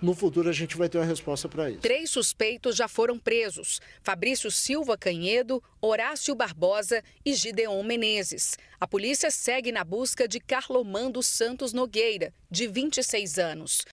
no 0.00 0.14
futuro 0.14 0.48
a 0.48 0.52
gente 0.52 0.76
vai 0.76 0.88
ter 0.88 0.98
uma 0.98 1.04
resposta 1.04 1.48
para 1.48 1.70
isso. 1.70 1.80
Três 1.80 2.10
suspeitos 2.10 2.76
já 2.76 2.88
foram 2.88 3.18
presos: 3.18 3.80
Fabrício 4.02 4.50
Silva 4.50 4.96
Canhedo, 4.96 5.62
Horácio 5.80 6.34
Barbosa 6.34 7.02
e 7.24 7.34
Gideon 7.34 7.82
Menezes. 7.82 8.56
A 8.78 8.86
polícia 8.86 9.30
segue 9.30 9.70
na 9.70 9.84
busca 9.84 10.26
de 10.26 10.40
Carlomando 10.40 11.22
Santos 11.22 11.72
Nogueira, 11.72 12.32
de 12.50 12.66
26 12.66 13.38
anos. 13.38 13.84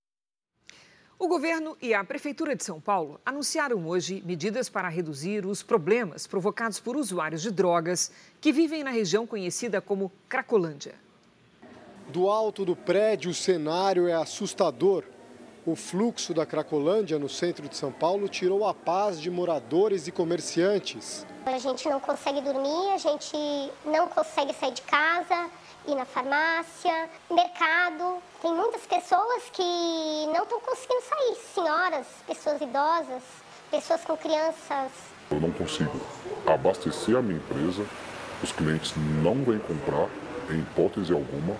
O 1.20 1.28
governo 1.28 1.76
e 1.82 1.96
a 1.96 2.04
Prefeitura 2.04 2.56
de 2.56 2.64
São 2.64 2.80
Paulo 2.80 3.20
anunciaram 3.26 3.88
hoje 3.88 4.22
medidas 4.24 4.70
para 4.70 4.88
reduzir 4.88 5.48
os 5.48 5.64
problemas 5.64 6.28
provocados 6.28 6.80
por 6.80 6.96
usuários 6.96 7.42
de 7.42 7.50
drogas 7.50 8.12
que 8.40 8.52
vivem 8.52 8.84
na 8.84 8.92
região 8.92 9.26
conhecida 9.26 9.82
como 9.82 10.12
Cracolândia. 10.30 10.94
Do 12.10 12.30
alto 12.30 12.64
do 12.64 12.76
prédio, 12.76 13.32
o 13.32 13.34
cenário 13.34 14.08
é 14.08 14.14
assustador. 14.14 15.04
O 15.68 15.76
fluxo 15.76 16.34
da 16.34 16.46
Cracolândia, 16.46 17.20
no 17.20 17.28
centro 17.28 17.68
de 17.68 17.76
São 17.76 17.92
Paulo, 17.92 18.30
tirou 18.30 18.66
a 18.66 18.74
paz 18.74 19.20
de 19.20 19.30
moradores 19.30 20.08
e 20.08 20.14
comerciantes. 20.14 21.26
A 21.46 21.60
gente 21.60 21.90
não 21.90 22.00
consegue 22.00 22.40
dormir, 22.40 22.94
a 22.94 22.98
gente 22.98 23.36
não 23.84 24.08
consegue 24.08 24.54
sair 24.54 24.72
de 24.72 24.82
casa, 24.84 25.50
ir 25.86 25.94
na 25.94 26.06
farmácia, 26.06 27.10
mercado. 27.30 28.24
Tem 28.42 28.54
muitas 28.54 28.84
pessoas 28.84 29.44
que 29.52 29.62
não 30.34 30.44
estão 30.44 30.62
conseguindo 30.62 31.02
sair, 31.02 31.36
senhoras, 31.54 32.08
pessoas 32.26 32.62
idosas, 32.62 33.24
pessoas 33.70 34.06
com 34.06 34.16
crianças. 34.16 34.90
Eu 35.30 35.42
não 35.42 35.52
consigo 35.52 36.00
abastecer 36.46 37.18
a 37.18 37.22
minha 37.22 37.40
empresa, 37.40 37.86
os 38.42 38.54
clientes 38.54 38.94
não 39.22 39.44
vêm 39.44 39.60
comprar, 39.60 40.08
em 40.50 40.60
hipótese 40.62 41.12
alguma, 41.12 41.58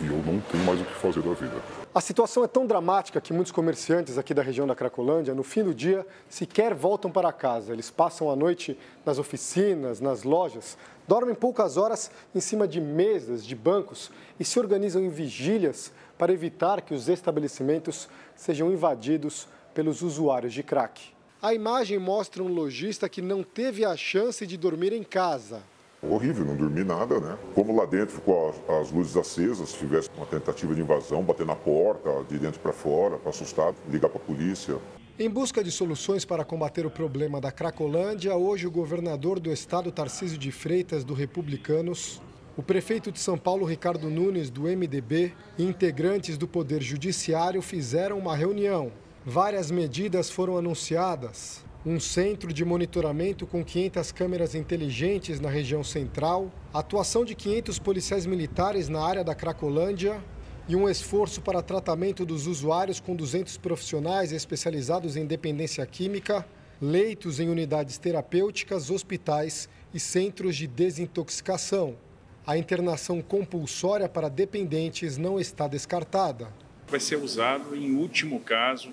e 0.00 0.06
eu 0.06 0.18
não 0.18 0.40
tenho 0.40 0.64
mais 0.64 0.80
o 0.80 0.84
que 0.84 0.94
fazer 0.94 1.20
da 1.20 1.34
vida. 1.34 1.81
A 1.94 2.00
situação 2.00 2.42
é 2.42 2.46
tão 2.46 2.66
dramática 2.66 3.20
que 3.20 3.34
muitos 3.34 3.52
comerciantes 3.52 4.16
aqui 4.16 4.32
da 4.32 4.40
região 4.40 4.66
da 4.66 4.74
Cracolândia, 4.74 5.34
no 5.34 5.42
fim 5.42 5.62
do 5.62 5.74
dia, 5.74 6.06
sequer 6.26 6.72
voltam 6.72 7.10
para 7.10 7.30
casa. 7.34 7.70
Eles 7.70 7.90
passam 7.90 8.30
a 8.30 8.36
noite 8.36 8.78
nas 9.04 9.18
oficinas, 9.18 10.00
nas 10.00 10.22
lojas, 10.22 10.78
dormem 11.06 11.34
poucas 11.34 11.76
horas 11.76 12.10
em 12.34 12.40
cima 12.40 12.66
de 12.66 12.80
mesas, 12.80 13.44
de 13.44 13.54
bancos 13.54 14.10
e 14.40 14.44
se 14.44 14.58
organizam 14.58 15.02
em 15.02 15.10
vigílias 15.10 15.92
para 16.16 16.32
evitar 16.32 16.80
que 16.80 16.94
os 16.94 17.10
estabelecimentos 17.10 18.08
sejam 18.34 18.72
invadidos 18.72 19.46
pelos 19.74 20.00
usuários 20.00 20.54
de 20.54 20.62
crack. 20.62 21.12
A 21.42 21.52
imagem 21.52 21.98
mostra 21.98 22.42
um 22.42 22.48
lojista 22.48 23.06
que 23.06 23.20
não 23.20 23.42
teve 23.42 23.84
a 23.84 23.94
chance 23.98 24.46
de 24.46 24.56
dormir 24.56 24.94
em 24.94 25.02
casa. 25.02 25.62
Horrível, 26.04 26.44
não 26.44 26.56
dormi 26.56 26.82
nada, 26.82 27.20
né? 27.20 27.38
Como 27.54 27.76
lá 27.76 27.86
dentro 27.86 28.16
ficou 28.16 28.50
as, 28.50 28.80
as 28.80 28.90
luzes 28.90 29.16
acesas, 29.16 29.68
se 29.68 29.78
tivesse 29.78 30.10
uma 30.16 30.26
tentativa 30.26 30.74
de 30.74 30.80
invasão, 30.80 31.22
bater 31.22 31.46
na 31.46 31.54
porta, 31.54 32.24
de 32.28 32.38
dentro 32.38 32.58
para 32.58 32.72
fora, 32.72 33.18
para 33.18 33.30
assustar, 33.30 33.72
ligar 33.88 34.08
para 34.08 34.20
a 34.20 34.24
polícia. 34.24 34.78
Em 35.16 35.30
busca 35.30 35.62
de 35.62 35.70
soluções 35.70 36.24
para 36.24 36.44
combater 36.44 36.84
o 36.84 36.90
problema 36.90 37.40
da 37.40 37.52
Cracolândia, 37.52 38.34
hoje 38.34 38.66
o 38.66 38.70
governador 38.70 39.38
do 39.38 39.52
estado, 39.52 39.92
Tarcísio 39.92 40.36
de 40.36 40.50
Freitas, 40.50 41.04
do 41.04 41.14
Republicanos, 41.14 42.20
o 42.56 42.62
prefeito 42.64 43.12
de 43.12 43.20
São 43.20 43.38
Paulo, 43.38 43.64
Ricardo 43.64 44.10
Nunes, 44.10 44.50
do 44.50 44.62
MDB, 44.62 45.32
e 45.56 45.62
integrantes 45.62 46.36
do 46.36 46.48
Poder 46.48 46.82
Judiciário 46.82 47.62
fizeram 47.62 48.18
uma 48.18 48.34
reunião. 48.34 48.90
Várias 49.24 49.70
medidas 49.70 50.28
foram 50.28 50.58
anunciadas, 50.58 51.64
um 51.84 51.98
centro 51.98 52.52
de 52.52 52.64
monitoramento 52.64 53.46
com 53.46 53.64
500 53.64 54.12
câmeras 54.12 54.54
inteligentes 54.54 55.40
na 55.40 55.50
região 55.50 55.82
central, 55.82 56.50
atuação 56.72 57.24
de 57.24 57.34
500 57.34 57.78
policiais 57.80 58.24
militares 58.24 58.88
na 58.88 59.04
área 59.04 59.24
da 59.24 59.34
Cracolândia 59.34 60.22
e 60.68 60.76
um 60.76 60.88
esforço 60.88 61.40
para 61.40 61.60
tratamento 61.60 62.24
dos 62.24 62.46
usuários 62.46 63.00
com 63.00 63.16
200 63.16 63.56
profissionais 63.58 64.32
especializados 64.32 65.16
em 65.16 65.26
dependência 65.26 65.84
química 65.84 66.46
leitos 66.80 67.38
em 67.38 67.48
unidades 67.48 67.96
terapêuticas, 67.96 68.90
hospitais 68.90 69.68
e 69.94 70.00
centros 70.00 70.56
de 70.56 70.66
desintoxicação. 70.66 71.96
A 72.44 72.58
internação 72.58 73.22
compulsória 73.22 74.08
para 74.08 74.28
dependentes 74.28 75.16
não 75.16 75.38
está 75.38 75.68
descartada. 75.68 76.48
Vai 76.88 76.98
ser 76.98 77.16
usado 77.16 77.76
em 77.76 77.94
último 77.94 78.40
caso 78.40 78.92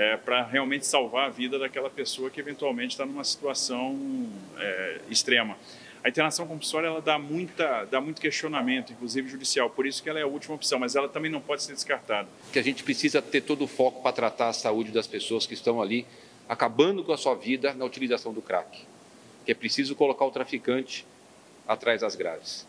é, 0.00 0.16
para 0.16 0.42
realmente 0.42 0.86
salvar 0.86 1.26
a 1.26 1.28
vida 1.28 1.58
daquela 1.58 1.90
pessoa 1.90 2.30
que 2.30 2.40
eventualmente 2.40 2.94
está 2.94 3.04
numa 3.04 3.22
situação 3.22 4.26
é, 4.56 5.00
extrema. 5.10 5.58
A 6.02 6.08
internação 6.08 6.46
compulsória 6.46 6.86
ela 6.86 7.02
dá, 7.02 7.18
muita, 7.18 7.84
dá 7.84 8.00
muito 8.00 8.18
questionamento, 8.18 8.94
inclusive 8.94 9.28
judicial, 9.28 9.68
por 9.68 9.86
isso 9.86 10.02
que 10.02 10.08
ela 10.08 10.18
é 10.18 10.22
a 10.22 10.26
última 10.26 10.54
opção, 10.54 10.78
mas 10.78 10.96
ela 10.96 11.06
também 11.06 11.30
não 11.30 11.42
pode 11.42 11.62
ser 11.62 11.74
descartada. 11.74 12.26
Que 12.50 12.58
a 12.58 12.62
gente 12.62 12.82
precisa 12.82 13.20
ter 13.20 13.42
todo 13.42 13.64
o 13.64 13.66
foco 13.66 14.02
para 14.02 14.10
tratar 14.10 14.48
a 14.48 14.52
saúde 14.54 14.90
das 14.90 15.06
pessoas 15.06 15.44
que 15.44 15.52
estão 15.52 15.82
ali, 15.82 16.06
acabando 16.48 17.04
com 17.04 17.12
a 17.12 17.18
sua 17.18 17.34
vida 17.34 17.74
na 17.74 17.84
utilização 17.84 18.32
do 18.32 18.40
crack. 18.40 18.86
Que 19.44 19.52
é 19.52 19.54
preciso 19.54 19.94
colocar 19.94 20.24
o 20.24 20.30
traficante 20.30 21.06
atrás 21.68 22.00
das 22.00 22.16
grades. 22.16 22.66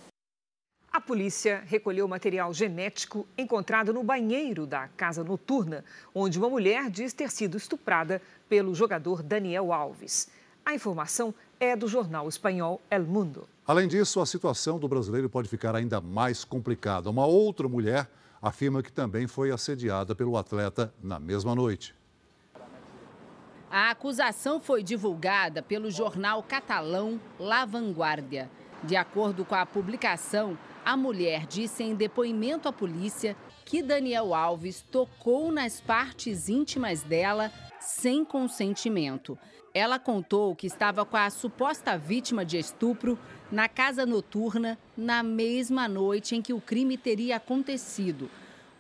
A 0.91 0.99
polícia 0.99 1.63
recolheu 1.65 2.05
material 2.05 2.53
genético 2.53 3.25
encontrado 3.37 3.93
no 3.93 4.03
banheiro 4.03 4.67
da 4.67 4.89
casa 4.89 5.23
noturna, 5.23 5.85
onde 6.13 6.37
uma 6.37 6.49
mulher 6.49 6.89
diz 6.89 7.13
ter 7.13 7.31
sido 7.31 7.55
estuprada 7.55 8.21
pelo 8.49 8.75
jogador 8.75 9.23
Daniel 9.23 9.71
Alves. 9.71 10.27
A 10.65 10.75
informação 10.75 11.33
é 11.61 11.77
do 11.77 11.87
jornal 11.87 12.27
espanhol 12.27 12.81
El 12.89 13.03
Mundo. 13.05 13.47
Além 13.65 13.87
disso, 13.87 14.19
a 14.19 14.25
situação 14.25 14.77
do 14.77 14.87
brasileiro 14.89 15.29
pode 15.29 15.47
ficar 15.47 15.77
ainda 15.77 16.01
mais 16.01 16.43
complicada. 16.43 17.09
Uma 17.09 17.25
outra 17.25 17.69
mulher 17.69 18.09
afirma 18.41 18.83
que 18.83 18.91
também 18.91 19.27
foi 19.27 19.49
assediada 19.49 20.13
pelo 20.13 20.35
atleta 20.35 20.93
na 21.01 21.17
mesma 21.17 21.55
noite. 21.55 21.95
A 23.71 23.91
acusação 23.91 24.59
foi 24.59 24.83
divulgada 24.83 25.63
pelo 25.63 25.89
jornal 25.89 26.43
catalão 26.43 27.17
La 27.39 27.63
Vanguardia. 27.63 28.49
De 28.83 28.97
acordo 28.97 29.45
com 29.45 29.55
a 29.55 29.65
publicação, 29.65 30.57
a 30.83 30.97
mulher 30.97 31.45
disse 31.45 31.83
em 31.83 31.95
depoimento 31.95 32.67
à 32.67 32.73
polícia 32.73 33.35
que 33.63 33.81
Daniel 33.81 34.33
Alves 34.33 34.81
tocou 34.91 35.51
nas 35.51 35.79
partes 35.79 36.49
íntimas 36.49 37.03
dela 37.03 37.51
sem 37.79 38.25
consentimento. 38.25 39.37
Ela 39.73 39.97
contou 39.97 40.55
que 40.55 40.67
estava 40.67 41.05
com 41.05 41.15
a 41.15 41.29
suposta 41.29 41.97
vítima 41.97 42.43
de 42.43 42.57
estupro 42.57 43.17
na 43.51 43.69
casa 43.69 44.05
noturna 44.05 44.77
na 44.97 45.23
mesma 45.23 45.87
noite 45.87 46.35
em 46.35 46.41
que 46.41 46.51
o 46.51 46.59
crime 46.59 46.97
teria 46.97 47.37
acontecido. 47.37 48.29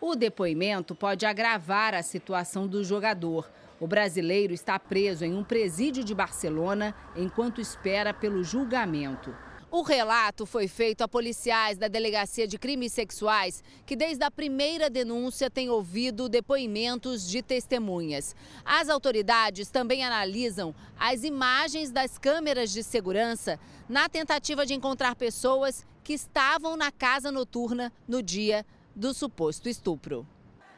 O 0.01 0.15
depoimento 0.15 0.95
pode 0.95 1.25
agravar 1.25 1.93
a 1.93 2.01
situação 2.01 2.67
do 2.67 2.83
jogador. 2.83 3.49
O 3.79 3.87
brasileiro 3.87 4.53
está 4.53 4.77
preso 4.77 5.23
em 5.23 5.35
um 5.35 5.43
presídio 5.43 6.03
de 6.03 6.13
Barcelona 6.13 6.93
enquanto 7.15 7.61
espera 7.61 8.13
pelo 8.13 8.43
julgamento. 8.43 9.33
O 9.73 9.83
relato 9.83 10.45
foi 10.45 10.67
feito 10.67 11.01
a 11.01 11.07
policiais 11.07 11.77
da 11.77 11.87
Delegacia 11.87 12.45
de 12.45 12.57
Crimes 12.57 12.91
Sexuais, 12.91 13.63
que 13.85 13.95
desde 13.95 14.21
a 14.21 14.29
primeira 14.29 14.89
denúncia 14.89 15.49
tem 15.49 15.69
ouvido 15.69 16.27
depoimentos 16.27 17.25
de 17.25 17.41
testemunhas. 17.41 18.35
As 18.65 18.89
autoridades 18.89 19.69
também 19.69 20.03
analisam 20.03 20.75
as 20.99 21.23
imagens 21.23 21.89
das 21.89 22.17
câmeras 22.17 22.69
de 22.73 22.83
segurança 22.83 23.57
na 23.87 24.09
tentativa 24.09 24.65
de 24.65 24.73
encontrar 24.73 25.15
pessoas 25.15 25.85
que 26.03 26.11
estavam 26.11 26.75
na 26.75 26.91
casa 26.91 27.31
noturna 27.31 27.93
no 28.05 28.21
dia 28.21 28.65
do 28.93 29.13
suposto 29.13 29.69
estupro. 29.69 30.27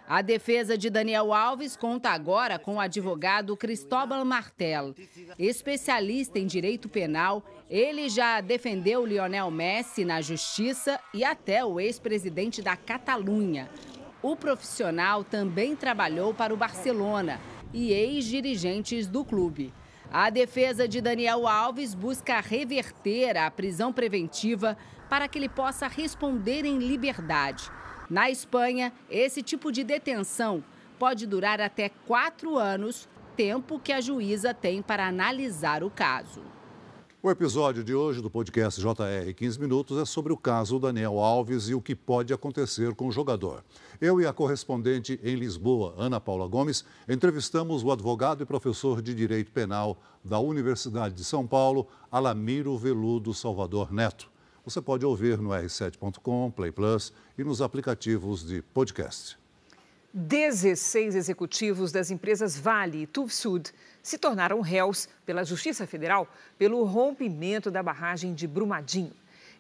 A 0.08 0.22
defesa 0.22 0.78
de 0.78 0.90
Daniel 0.90 1.34
Alves 1.34 1.78
conta 1.78 2.10
agora 2.10 2.60
com 2.60 2.76
o 2.76 2.80
advogado 2.80 3.56
Cristóbal 3.56 4.24
Martel. 4.26 4.94
Especialista 5.40 6.38
em 6.38 6.46
direito 6.46 6.90
penal, 6.90 7.44
ele 7.70 8.10
já 8.10 8.42
defendeu 8.42 9.06
Lionel 9.06 9.50
Messi 9.50 10.04
na 10.04 10.22
justiça 10.22 11.00
e 11.14 11.24
até 11.24 11.64
o 11.64 11.80
ex-presidente 11.80 12.62
da 12.62 12.76
Catalunha. 12.76 13.70
O 14.22 14.36
profissional 14.36 15.24
também 15.24 15.76
trabalhou 15.76 16.34
para 16.34 16.54
o 16.54 16.58
Barcelona 16.58 17.40
e 17.74 17.94
ex-dirigentes 17.94 19.08
do 19.08 19.24
clube. 19.24 19.74
A 20.12 20.30
defesa 20.30 20.88
de 20.88 21.02
Daniel 21.02 21.48
Alves 21.48 21.96
busca 21.96 22.40
reverter 22.42 23.38
a 23.38 23.50
prisão 23.50 23.92
preventiva 23.92 24.78
para 25.10 25.28
que 25.28 25.40
ele 25.40 25.50
possa 25.50 25.88
responder 25.88 26.66
em 26.66 26.78
liberdade. 26.78 27.72
Na 28.14 28.30
Espanha, 28.30 28.94
esse 29.10 29.42
tipo 29.42 29.72
de 29.72 29.84
detenção 29.84 30.64
pode 31.00 31.26
durar 31.26 31.60
até 31.60 31.90
quatro 31.90 32.60
anos, 32.60 33.10
tempo 33.36 33.80
que 33.80 33.92
a 33.92 34.00
juíza 34.00 34.54
tem 34.54 34.84
para 34.84 35.08
analisar 35.08 35.84
o 35.84 35.90
caso. 35.90 36.42
O 37.24 37.32
episódio 37.32 37.84
de 37.84 37.96
hoje 37.96 38.22
do 38.22 38.30
podcast 38.30 38.80
JR 38.80 39.34
15 39.36 39.60
Minutos 39.60 39.98
é 39.98 40.06
sobre 40.06 40.32
o 40.32 40.38
caso 40.38 40.78
Daniel 40.78 41.18
Alves 41.18 41.70
e 41.70 41.74
o 41.74 41.82
que 41.82 41.96
pode 41.96 42.32
acontecer 42.32 42.94
com 42.94 43.08
o 43.08 43.12
jogador. 43.12 43.64
Eu 44.00 44.22
e 44.22 44.28
a 44.28 44.32
correspondente 44.32 45.20
em 45.24 45.34
Lisboa, 45.34 45.96
Ana 45.98 46.22
Paula 46.22 46.48
Gomes, 46.48 46.86
entrevistamos 47.10 47.84
o 47.84 47.92
advogado 47.92 48.44
e 48.44 48.46
professor 48.46 49.02
de 49.02 49.16
Direito 49.16 49.52
Penal 49.52 49.98
da 50.24 50.38
Universidade 50.38 51.16
de 51.16 51.24
São 51.24 51.48
Paulo, 51.48 51.88
Alamiro 52.12 52.78
Veludo 52.78 53.34
Salvador 53.34 53.92
Neto. 53.92 54.33
Você 54.66 54.82
pode 54.82 55.06
ouvir 55.06 55.38
no 55.40 55.50
r7.com, 55.50 56.50
Play 56.52 56.72
Plus 56.72 57.12
e 57.38 57.44
nos 57.44 57.62
aplicativos 57.62 58.46
de 58.46 58.62
podcast. 58.62 59.38
16 60.14 61.16
executivos 61.16 61.92
das 61.92 62.10
empresas 62.10 62.58
Vale 62.58 63.02
e 63.02 63.08
Tuvsud 63.08 63.70
se 64.02 64.18
tornaram 64.18 64.62
réus 64.62 65.10
pela 65.26 65.44
Justiça 65.44 65.86
Federal 65.86 66.30
pelo 66.58 66.82
rompimento 66.86 67.70
da 67.70 67.84
barragem 67.84 68.34
de 68.34 68.48
Brumadinho. 68.48 69.12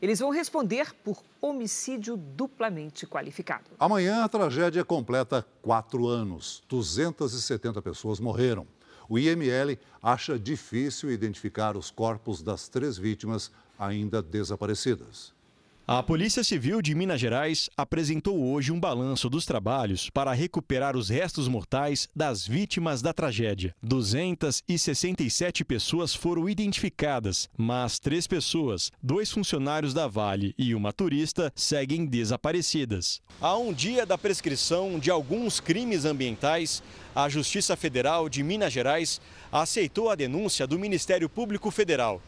Eles 0.01 0.19
vão 0.19 0.29
responder 0.29 0.93
por 1.03 1.21
homicídio 1.41 2.15
duplamente 2.15 3.05
qualificado. 3.05 3.71
Amanhã 3.77 4.23
a 4.23 4.29
tragédia 4.29 4.85
completa 4.85 5.45
quatro 5.61 6.07
anos. 6.07 6.63
270 6.69 7.81
pessoas 7.81 8.21
morreram. 8.21 8.65
O 9.09 9.19
IML 9.19 9.77
acha 10.01 10.39
difícil 10.39 11.11
identificar 11.11 11.75
os 11.75 11.91
corpos 11.91 12.41
das 12.41 12.69
três 12.69 12.97
vítimas 12.97 13.51
ainda 13.85 14.21
desaparecidas. 14.21 15.33
A 15.85 16.01
Polícia 16.01 16.45
Civil 16.45 16.81
de 16.81 16.95
Minas 16.95 17.19
Gerais 17.19 17.69
apresentou 17.75 18.41
hoje 18.41 18.71
um 18.71 18.79
balanço 18.79 19.29
dos 19.29 19.45
trabalhos 19.45 20.09
para 20.09 20.31
recuperar 20.31 20.95
os 20.95 21.09
restos 21.09 21.49
mortais 21.49 22.07
das 22.15 22.47
vítimas 22.47 23.01
da 23.01 23.11
tragédia. 23.11 23.75
267 23.83 25.65
pessoas 25.65 26.15
foram 26.15 26.47
identificadas, 26.47 27.49
mas 27.57 27.99
três 27.99 28.25
pessoas, 28.27 28.93
dois 29.01 29.29
funcionários 29.29 29.93
da 29.93 30.07
Vale 30.07 30.55
e 30.57 30.73
uma 30.73 30.93
turista, 30.93 31.51
seguem 31.53 32.05
desaparecidas. 32.05 33.21
A 33.41 33.57
um 33.57 33.73
dia 33.73 34.05
da 34.05 34.17
prescrição 34.17 34.97
de 34.97 35.11
alguns 35.11 35.59
crimes 35.59 36.05
ambientais, 36.05 36.81
a 37.13 37.27
Justiça 37.27 37.75
Federal 37.75 38.29
de 38.29 38.41
Minas 38.41 38.71
Gerais 38.71 39.19
aceitou 39.51 40.09
a 40.09 40.15
denúncia 40.15 40.65
do 40.65 40.79
Ministério 40.79 41.27
Público 41.27 41.69
Federal. 41.69 42.21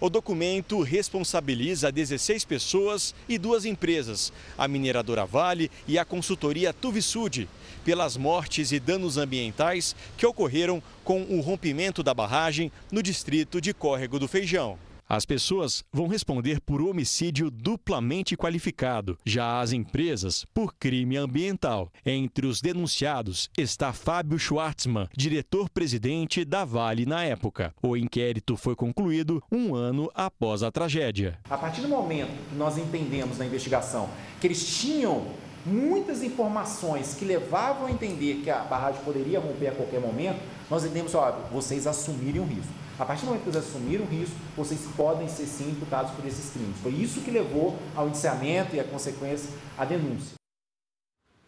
O 0.00 0.08
documento 0.08 0.80
responsabiliza 0.80 1.92
16 1.92 2.46
pessoas 2.46 3.14
e 3.28 3.36
duas 3.36 3.66
empresas, 3.66 4.32
a 4.56 4.66
mineradora 4.66 5.26
Vale 5.26 5.70
e 5.86 5.98
a 5.98 6.06
consultoria 6.06 6.72
Tuvisud, 6.72 7.46
pelas 7.84 8.16
mortes 8.16 8.72
e 8.72 8.80
danos 8.80 9.18
ambientais 9.18 9.94
que 10.16 10.24
ocorreram 10.24 10.82
com 11.04 11.20
o 11.24 11.42
rompimento 11.42 12.02
da 12.02 12.14
barragem 12.14 12.72
no 12.90 13.02
distrito 13.02 13.60
de 13.60 13.74
Córrego 13.74 14.18
do 14.18 14.26
Feijão. 14.26 14.78
As 15.12 15.26
pessoas 15.26 15.82
vão 15.92 16.06
responder 16.06 16.60
por 16.60 16.80
homicídio 16.80 17.50
duplamente 17.50 18.36
qualificado, 18.36 19.18
já 19.26 19.60
as 19.60 19.72
empresas 19.72 20.46
por 20.54 20.72
crime 20.76 21.16
ambiental. 21.16 21.90
Entre 22.06 22.46
os 22.46 22.60
denunciados 22.60 23.50
está 23.58 23.92
Fábio 23.92 24.38
Schwartzman, 24.38 25.08
diretor-presidente 25.16 26.44
da 26.44 26.64
Vale 26.64 27.06
na 27.06 27.24
época. 27.24 27.74
O 27.82 27.96
inquérito 27.96 28.56
foi 28.56 28.76
concluído 28.76 29.42
um 29.50 29.74
ano 29.74 30.08
após 30.14 30.62
a 30.62 30.70
tragédia. 30.70 31.40
A 31.50 31.58
partir 31.58 31.80
do 31.80 31.88
momento 31.88 32.30
que 32.48 32.54
nós 32.54 32.78
entendemos 32.78 33.36
na 33.36 33.46
investigação 33.46 34.08
que 34.40 34.46
eles 34.46 34.64
tinham 34.78 35.26
muitas 35.66 36.22
informações 36.22 37.14
que 37.14 37.24
levavam 37.24 37.86
a 37.86 37.90
entender 37.90 38.42
que 38.44 38.50
a 38.50 38.60
barragem 38.60 39.02
poderia 39.02 39.40
romper 39.40 39.70
a 39.70 39.72
qualquer 39.72 40.00
momento, 40.00 40.38
nós 40.70 40.84
entendemos, 40.84 41.16
ó, 41.16 41.32
vocês 41.50 41.88
assumirem 41.88 42.40
o 42.40 42.44
risco. 42.44 42.89
A 43.00 43.06
partir 43.06 43.22
do 43.22 43.28
momento 43.28 43.44
que 43.44 43.50
vocês 43.50 43.66
assumiram 43.66 44.04
o 44.04 44.08
risco, 44.08 44.36
vocês 44.54 44.80
podem 44.94 45.26
ser 45.26 45.46
sim 45.46 45.70
imputados 45.70 46.12
por 46.12 46.26
esses 46.26 46.52
crimes. 46.52 46.76
Foi 46.82 46.92
isso 46.92 47.22
que 47.22 47.30
levou 47.30 47.78
ao 47.96 48.08
indiciamento 48.08 48.76
e 48.76 48.80
a 48.80 48.84
consequência 48.84 49.48
à 49.78 49.86
denúncia. 49.86 50.34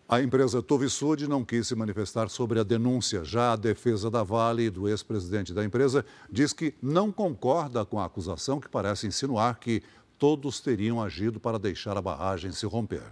A 0.08 0.22
empresa 0.22 0.62
Tovisud 0.62 1.28
não 1.28 1.44
quis 1.44 1.68
se 1.68 1.74
manifestar 1.74 2.30
sobre 2.30 2.58
a 2.58 2.62
denúncia. 2.62 3.22
Já 3.22 3.52
a 3.52 3.56
defesa 3.56 4.10
da 4.10 4.22
Vale 4.22 4.64
e 4.64 4.70
do 4.70 4.88
ex-presidente 4.88 5.52
da 5.52 5.62
empresa 5.62 6.06
diz 6.30 6.54
que 6.54 6.72
não 6.80 7.12
concorda 7.12 7.84
com 7.84 8.00
a 8.00 8.06
acusação 8.06 8.58
que 8.58 8.68
parece 8.70 9.06
insinuar 9.06 9.58
que 9.58 9.82
todos 10.18 10.58
teriam 10.58 11.02
agido 11.02 11.38
para 11.38 11.58
deixar 11.58 11.98
a 11.98 12.02
barragem 12.02 12.50
se 12.50 12.64
romper. 12.64 13.04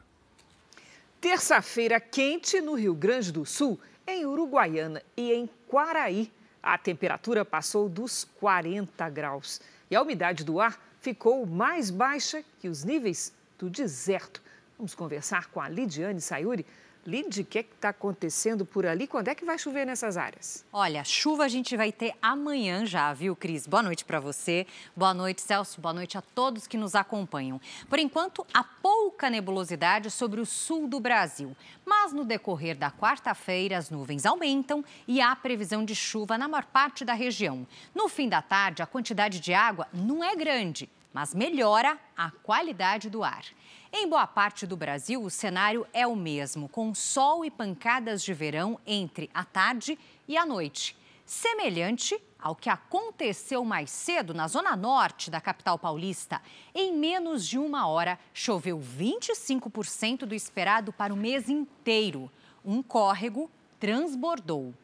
Terça-feira 1.21 2.01
quente 2.01 2.59
no 2.63 2.73
Rio 2.73 2.95
Grande 2.95 3.31
do 3.33 3.45
Sul, 3.45 3.79
em 4.07 4.25
Uruguaiana 4.25 5.03
e 5.15 5.31
em 5.31 5.47
Quaraí 5.69 6.33
A 6.63 6.77
temperatura 6.77 7.45
passou 7.45 7.89
dos 7.89 8.25
40 8.39 9.09
graus 9.09 9.61
e 9.91 9.97
a 9.97 10.03
umidade 10.03 10.45
do 10.45 10.61
ar 10.61 10.79
ficou 11.01 11.47
mais 11.47 11.91
baixa 11.91 12.45
que 12.61 12.69
os 12.69 12.85
níveis 12.85 13.33
do 13.59 13.71
deserto. 13.71 14.43
Vamos 14.77 14.95
conversar 14.95 15.49
com 15.51 15.61
a 15.61 15.69
Lidiane 15.69 16.21
Sayuri, 16.21 16.67
Lid, 17.07 17.41
o 17.41 17.45
que 17.47 17.59
é 17.59 17.63
está 17.63 17.89
acontecendo 17.89 18.67
por 18.67 18.85
ali? 18.85 19.07
Quando 19.07 19.29
é 19.29 19.35
que 19.35 19.43
vai 19.43 19.59
chover 19.59 19.87
nessas 19.87 20.19
áreas? 20.19 20.67
Olha, 20.71 21.03
chuva 21.03 21.45
a 21.45 21.49
gente 21.49 21.75
vai 21.75 21.91
ter 21.91 22.13
amanhã 22.21 22.85
já, 22.85 23.11
viu, 23.15 23.35
Cris? 23.35 23.67
Boa 23.67 23.83
noite 23.83 24.05
para 24.05 24.21
você, 24.21 24.67
boa 24.95 25.15
noite, 25.15 25.41
Celso, 25.41 25.81
boa 25.81 25.95
noite 25.95 26.19
a 26.19 26.21
todos 26.21 26.67
que 26.67 26.77
nos 26.77 26.95
acompanham. 26.95 27.59
Por 27.89 27.99
enquanto, 27.99 28.47
há 28.53 28.63
pouca 28.63 29.31
nebulosidade 29.31 30.11
sobre 30.11 30.43
o 30.43 30.47
sul 30.47 30.87
do 30.87 31.01
Brasil, 31.01 31.57
mas 31.87 32.13
no 32.13 32.23
decorrer 32.23 32.77
da 32.77 32.91
quarta-feira 32.91 33.79
as 33.79 33.89
nuvens 33.89 34.27
aumentam 34.27 34.85
e 35.09 35.23
há 35.23 35.35
previsão 35.35 35.87
de 35.87 35.95
chuva 35.95 36.37
na 36.37 36.49
maior 36.49 36.67
parte 36.67 37.03
da 37.03 37.15
região. 37.15 37.67
No 37.95 38.11
fim 38.11 38.29
da 38.29 38.43
tarde, 38.43 38.83
a 38.83 38.87
quantidade 38.87 39.41
de 39.41 39.55
água 39.55 39.89
não 39.91 40.23
é 40.23 40.37
grande, 40.37 40.87
mas 41.13 41.35
melhora 41.35 41.99
a 42.17 42.31
qualidade 42.31 43.11
do 43.11 43.23
ar. 43.23 43.45
Em 43.93 44.09
boa 44.09 44.27
parte 44.27 44.67
do 44.67 44.77
Brasil, 44.77 45.23
o 45.23 45.31
cenário 45.31 45.87
é 45.93 46.07
o 46.07 46.15
mesmo, 46.15 46.69
com 46.69 46.95
sol 46.95 47.45
e 47.45 47.51
pancadas 47.51 48.23
de 48.23 48.33
verão 48.33 48.79
entre 48.87 49.29
a 49.35 49.45
tarde 49.45 49.99
e 50.29 50.37
a 50.37 50.47
noite. 50.47 50.97
Semelhante 51.27 52.21
ao 52.39 52.57
que 52.57 52.71
aconteceu 52.71 53.65
mais 53.65 53.91
cedo 53.91 54.33
na 54.33 54.49
zona 54.49 54.75
norte 54.75 55.31
da 55.31 55.41
capital 55.41 55.79
paulista. 55.79 56.41
Em 56.75 56.97
menos 56.97 57.47
de 57.47 57.59
uma 57.59 57.87
hora, 57.87 58.19
choveu 58.33 58.79
25% 58.79 60.21
do 60.21 60.35
esperado 60.35 60.93
para 60.93 61.13
o 61.13 61.17
mês 61.17 61.49
inteiro. 61.49 62.31
Um 62.65 62.83
córrego 62.83 63.51
transbordou. 63.79 64.75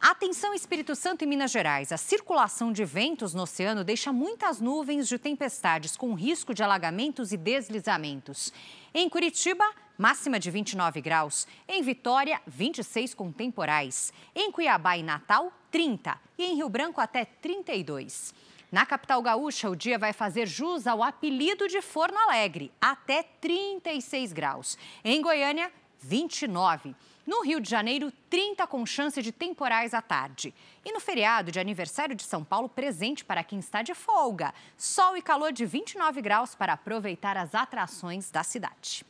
Atenção 0.00 0.54
Espírito 0.54 0.94
Santo 0.94 1.24
e 1.24 1.26
Minas 1.26 1.50
Gerais. 1.50 1.90
A 1.90 1.96
circulação 1.96 2.72
de 2.72 2.84
ventos 2.84 3.34
no 3.34 3.42
oceano 3.42 3.82
deixa 3.82 4.12
muitas 4.12 4.60
nuvens 4.60 5.08
de 5.08 5.18
tempestades 5.18 5.96
com 5.96 6.14
risco 6.14 6.54
de 6.54 6.62
alagamentos 6.62 7.32
e 7.32 7.36
deslizamentos. 7.36 8.52
Em 8.94 9.08
Curitiba, 9.08 9.64
máxima 9.98 10.38
de 10.38 10.52
29 10.52 11.00
graus. 11.00 11.48
Em 11.66 11.82
Vitória, 11.82 12.40
26 12.46 13.12
com 13.12 13.32
temporais. 13.32 14.12
Em 14.36 14.52
Cuiabá 14.52 14.96
e 14.96 15.02
Natal, 15.02 15.52
30. 15.68 16.16
E 16.38 16.44
em 16.44 16.54
Rio 16.54 16.68
Branco, 16.68 17.00
até 17.00 17.24
32. 17.24 18.32
Na 18.70 18.86
capital 18.86 19.20
gaúcha, 19.20 19.68
o 19.68 19.74
dia 19.74 19.98
vai 19.98 20.12
fazer 20.12 20.46
jus 20.46 20.86
ao 20.86 21.02
apelido 21.02 21.66
de 21.66 21.82
Forno 21.82 22.18
Alegre, 22.18 22.70
até 22.80 23.24
36 23.24 24.32
graus. 24.32 24.78
Em 25.02 25.20
Goiânia, 25.20 25.72
29. 25.98 26.94
No 27.28 27.42
Rio 27.42 27.60
de 27.60 27.68
Janeiro, 27.68 28.10
30 28.30 28.66
com 28.66 28.86
chance 28.86 29.20
de 29.20 29.30
temporais 29.30 29.92
à 29.92 30.00
tarde. 30.00 30.54
E 30.82 30.90
no 30.90 30.98
feriado 30.98 31.52
de 31.52 31.60
aniversário 31.60 32.16
de 32.16 32.22
São 32.22 32.42
Paulo, 32.42 32.70
presente 32.70 33.22
para 33.22 33.44
quem 33.44 33.58
está 33.58 33.82
de 33.82 33.94
folga. 33.94 34.54
Sol 34.78 35.14
e 35.14 35.20
calor 35.20 35.52
de 35.52 35.66
29 35.66 36.22
graus 36.22 36.54
para 36.54 36.72
aproveitar 36.72 37.36
as 37.36 37.54
atrações 37.54 38.30
da 38.30 38.42
cidade. 38.42 39.04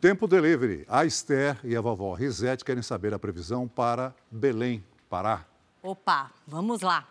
Tempo 0.00 0.26
delivery. 0.26 0.84
A 0.88 1.04
Esther 1.04 1.56
e 1.62 1.76
a 1.76 1.80
vovó 1.80 2.14
Risete 2.14 2.64
querem 2.64 2.82
saber 2.82 3.14
a 3.14 3.18
previsão 3.18 3.68
para 3.68 4.12
Belém, 4.28 4.84
Pará. 5.08 5.44
Opa, 5.84 6.32
vamos 6.48 6.80
lá. 6.80 7.06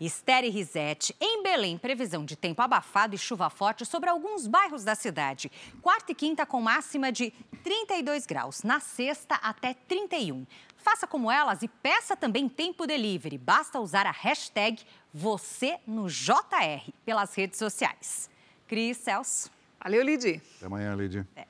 Esther 0.00 0.44
e 0.44 0.48
Risete, 0.48 1.14
em 1.20 1.42
Belém, 1.42 1.76
previsão 1.76 2.24
de 2.24 2.34
tempo 2.34 2.62
abafado 2.62 3.14
e 3.14 3.18
chuva 3.18 3.50
forte 3.50 3.84
sobre 3.84 4.08
alguns 4.08 4.46
bairros 4.46 4.82
da 4.82 4.94
cidade. 4.94 5.52
Quarta 5.82 6.12
e 6.12 6.14
quinta 6.14 6.46
com 6.46 6.62
máxima 6.62 7.12
de 7.12 7.30
32 7.62 8.24
graus. 8.24 8.62
Na 8.62 8.80
sexta, 8.80 9.34
até 9.36 9.74
31. 9.74 10.46
Faça 10.76 11.06
como 11.06 11.30
elas 11.30 11.62
e 11.62 11.68
peça 11.68 12.16
também 12.16 12.48
tempo 12.48 12.86
delivery. 12.86 13.36
Basta 13.36 13.78
usar 13.78 14.06
a 14.06 14.10
hashtag 14.10 14.82
você 15.12 15.78
no 15.86 16.08
JR 16.08 16.90
pelas 17.04 17.34
redes 17.34 17.58
sociais. 17.58 18.30
Cris 18.66 18.96
Celso. 18.96 19.50
Valeu, 19.82 20.02
Lidi. 20.02 20.40
Até 20.56 20.66
amanhã, 20.66 20.94
Lidi. 20.94 21.26
É. 21.36 21.46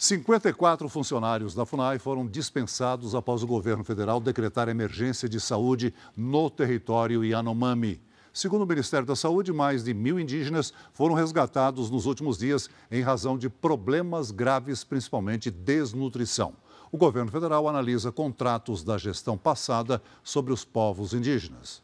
54 0.00 0.88
funcionários 0.88 1.54
da 1.54 1.66
FUNAI 1.66 1.98
foram 1.98 2.26
dispensados 2.26 3.14
após 3.14 3.42
o 3.42 3.46
governo 3.46 3.84
federal 3.84 4.18
decretar 4.18 4.66
emergência 4.66 5.28
de 5.28 5.38
saúde 5.38 5.92
no 6.16 6.48
território 6.48 7.22
Yanomami. 7.22 8.00
Segundo 8.32 8.62
o 8.62 8.66
Ministério 8.66 9.06
da 9.06 9.14
Saúde, 9.14 9.52
mais 9.52 9.84
de 9.84 9.92
mil 9.92 10.18
indígenas 10.18 10.72
foram 10.94 11.14
resgatados 11.14 11.90
nos 11.90 12.06
últimos 12.06 12.38
dias 12.38 12.70
em 12.90 13.02
razão 13.02 13.36
de 13.36 13.50
problemas 13.50 14.30
graves, 14.30 14.82
principalmente 14.84 15.50
desnutrição. 15.50 16.54
O 16.90 16.96
governo 16.96 17.30
federal 17.30 17.68
analisa 17.68 18.10
contratos 18.10 18.82
da 18.82 18.96
gestão 18.96 19.36
passada 19.36 20.02
sobre 20.24 20.50
os 20.50 20.64
povos 20.64 21.12
indígenas. 21.12 21.82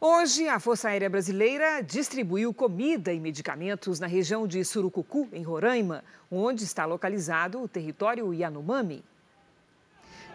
Hoje, 0.00 0.46
a 0.46 0.60
Força 0.60 0.90
Aérea 0.90 1.10
Brasileira 1.10 1.82
distribuiu 1.82 2.54
comida 2.54 3.12
e 3.12 3.18
medicamentos 3.18 3.98
na 3.98 4.06
região 4.06 4.46
de 4.46 4.64
Surucucu, 4.64 5.26
em 5.32 5.42
Roraima, 5.42 6.04
onde 6.30 6.62
está 6.62 6.84
localizado 6.84 7.60
o 7.60 7.66
território 7.66 8.32
Yanomami. 8.32 9.04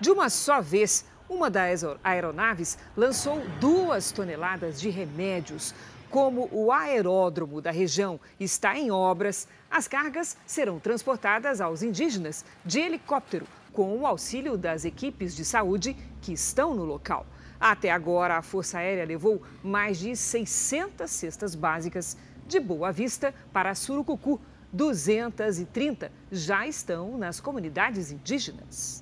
De 0.01 0.11
uma 0.11 0.29
só 0.29 0.59
vez, 0.59 1.05
uma 1.29 1.49
das 1.49 1.81
aeronaves 2.03 2.77
lançou 2.97 3.41
duas 3.61 4.11
toneladas 4.11 4.81
de 4.81 4.89
remédios. 4.89 5.73
Como 6.09 6.49
o 6.51 6.69
aeródromo 6.69 7.61
da 7.61 7.71
região 7.71 8.19
está 8.37 8.77
em 8.77 8.91
obras, 8.91 9.47
as 9.71 9.87
cargas 9.87 10.35
serão 10.45 10.77
transportadas 10.77 11.61
aos 11.61 11.81
indígenas 11.81 12.43
de 12.65 12.81
helicóptero, 12.81 13.47
com 13.71 13.97
o 13.97 14.05
auxílio 14.05 14.57
das 14.57 14.83
equipes 14.83 15.33
de 15.33 15.45
saúde 15.45 15.95
que 16.21 16.33
estão 16.33 16.75
no 16.75 16.83
local. 16.83 17.25
Até 17.63 17.89
agora, 17.89 18.35
a 18.35 18.41
Força 18.41 18.79
Aérea 18.79 19.05
levou 19.05 19.41
mais 19.63 19.97
de 19.97 20.17
600 20.17 21.09
cestas 21.09 21.55
básicas 21.55 22.17
de 22.45 22.59
Boa 22.59 22.91
Vista 22.91 23.33
para 23.53 23.73
Surucucu. 23.73 24.37
230 24.73 26.11
já 26.29 26.67
estão 26.67 27.17
nas 27.17 27.39
comunidades 27.39 28.11
indígenas. 28.11 29.01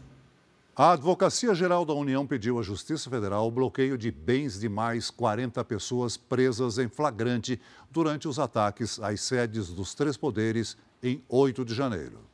A 0.75 0.91
Advocacia 0.91 1.55
Geral 1.55 1.83
da 1.83 1.95
União 1.95 2.27
pediu 2.27 2.59
à 2.59 2.61
Justiça 2.61 3.09
Federal 3.09 3.47
o 3.47 3.51
bloqueio 3.51 3.97
de 3.97 4.11
bens 4.11 4.59
de 4.59 4.69
mais 4.69 5.09
40 5.09 5.63
pessoas 5.63 6.15
presas 6.15 6.77
em 6.77 6.87
flagrante 6.87 7.59
durante 7.89 8.27
os 8.27 8.37
ataques 8.37 8.99
às 8.99 9.21
sedes 9.21 9.69
dos 9.69 9.95
três 9.95 10.15
poderes 10.15 10.77
em 11.01 11.23
8 11.27 11.65
de 11.65 11.73
janeiro. 11.73 12.30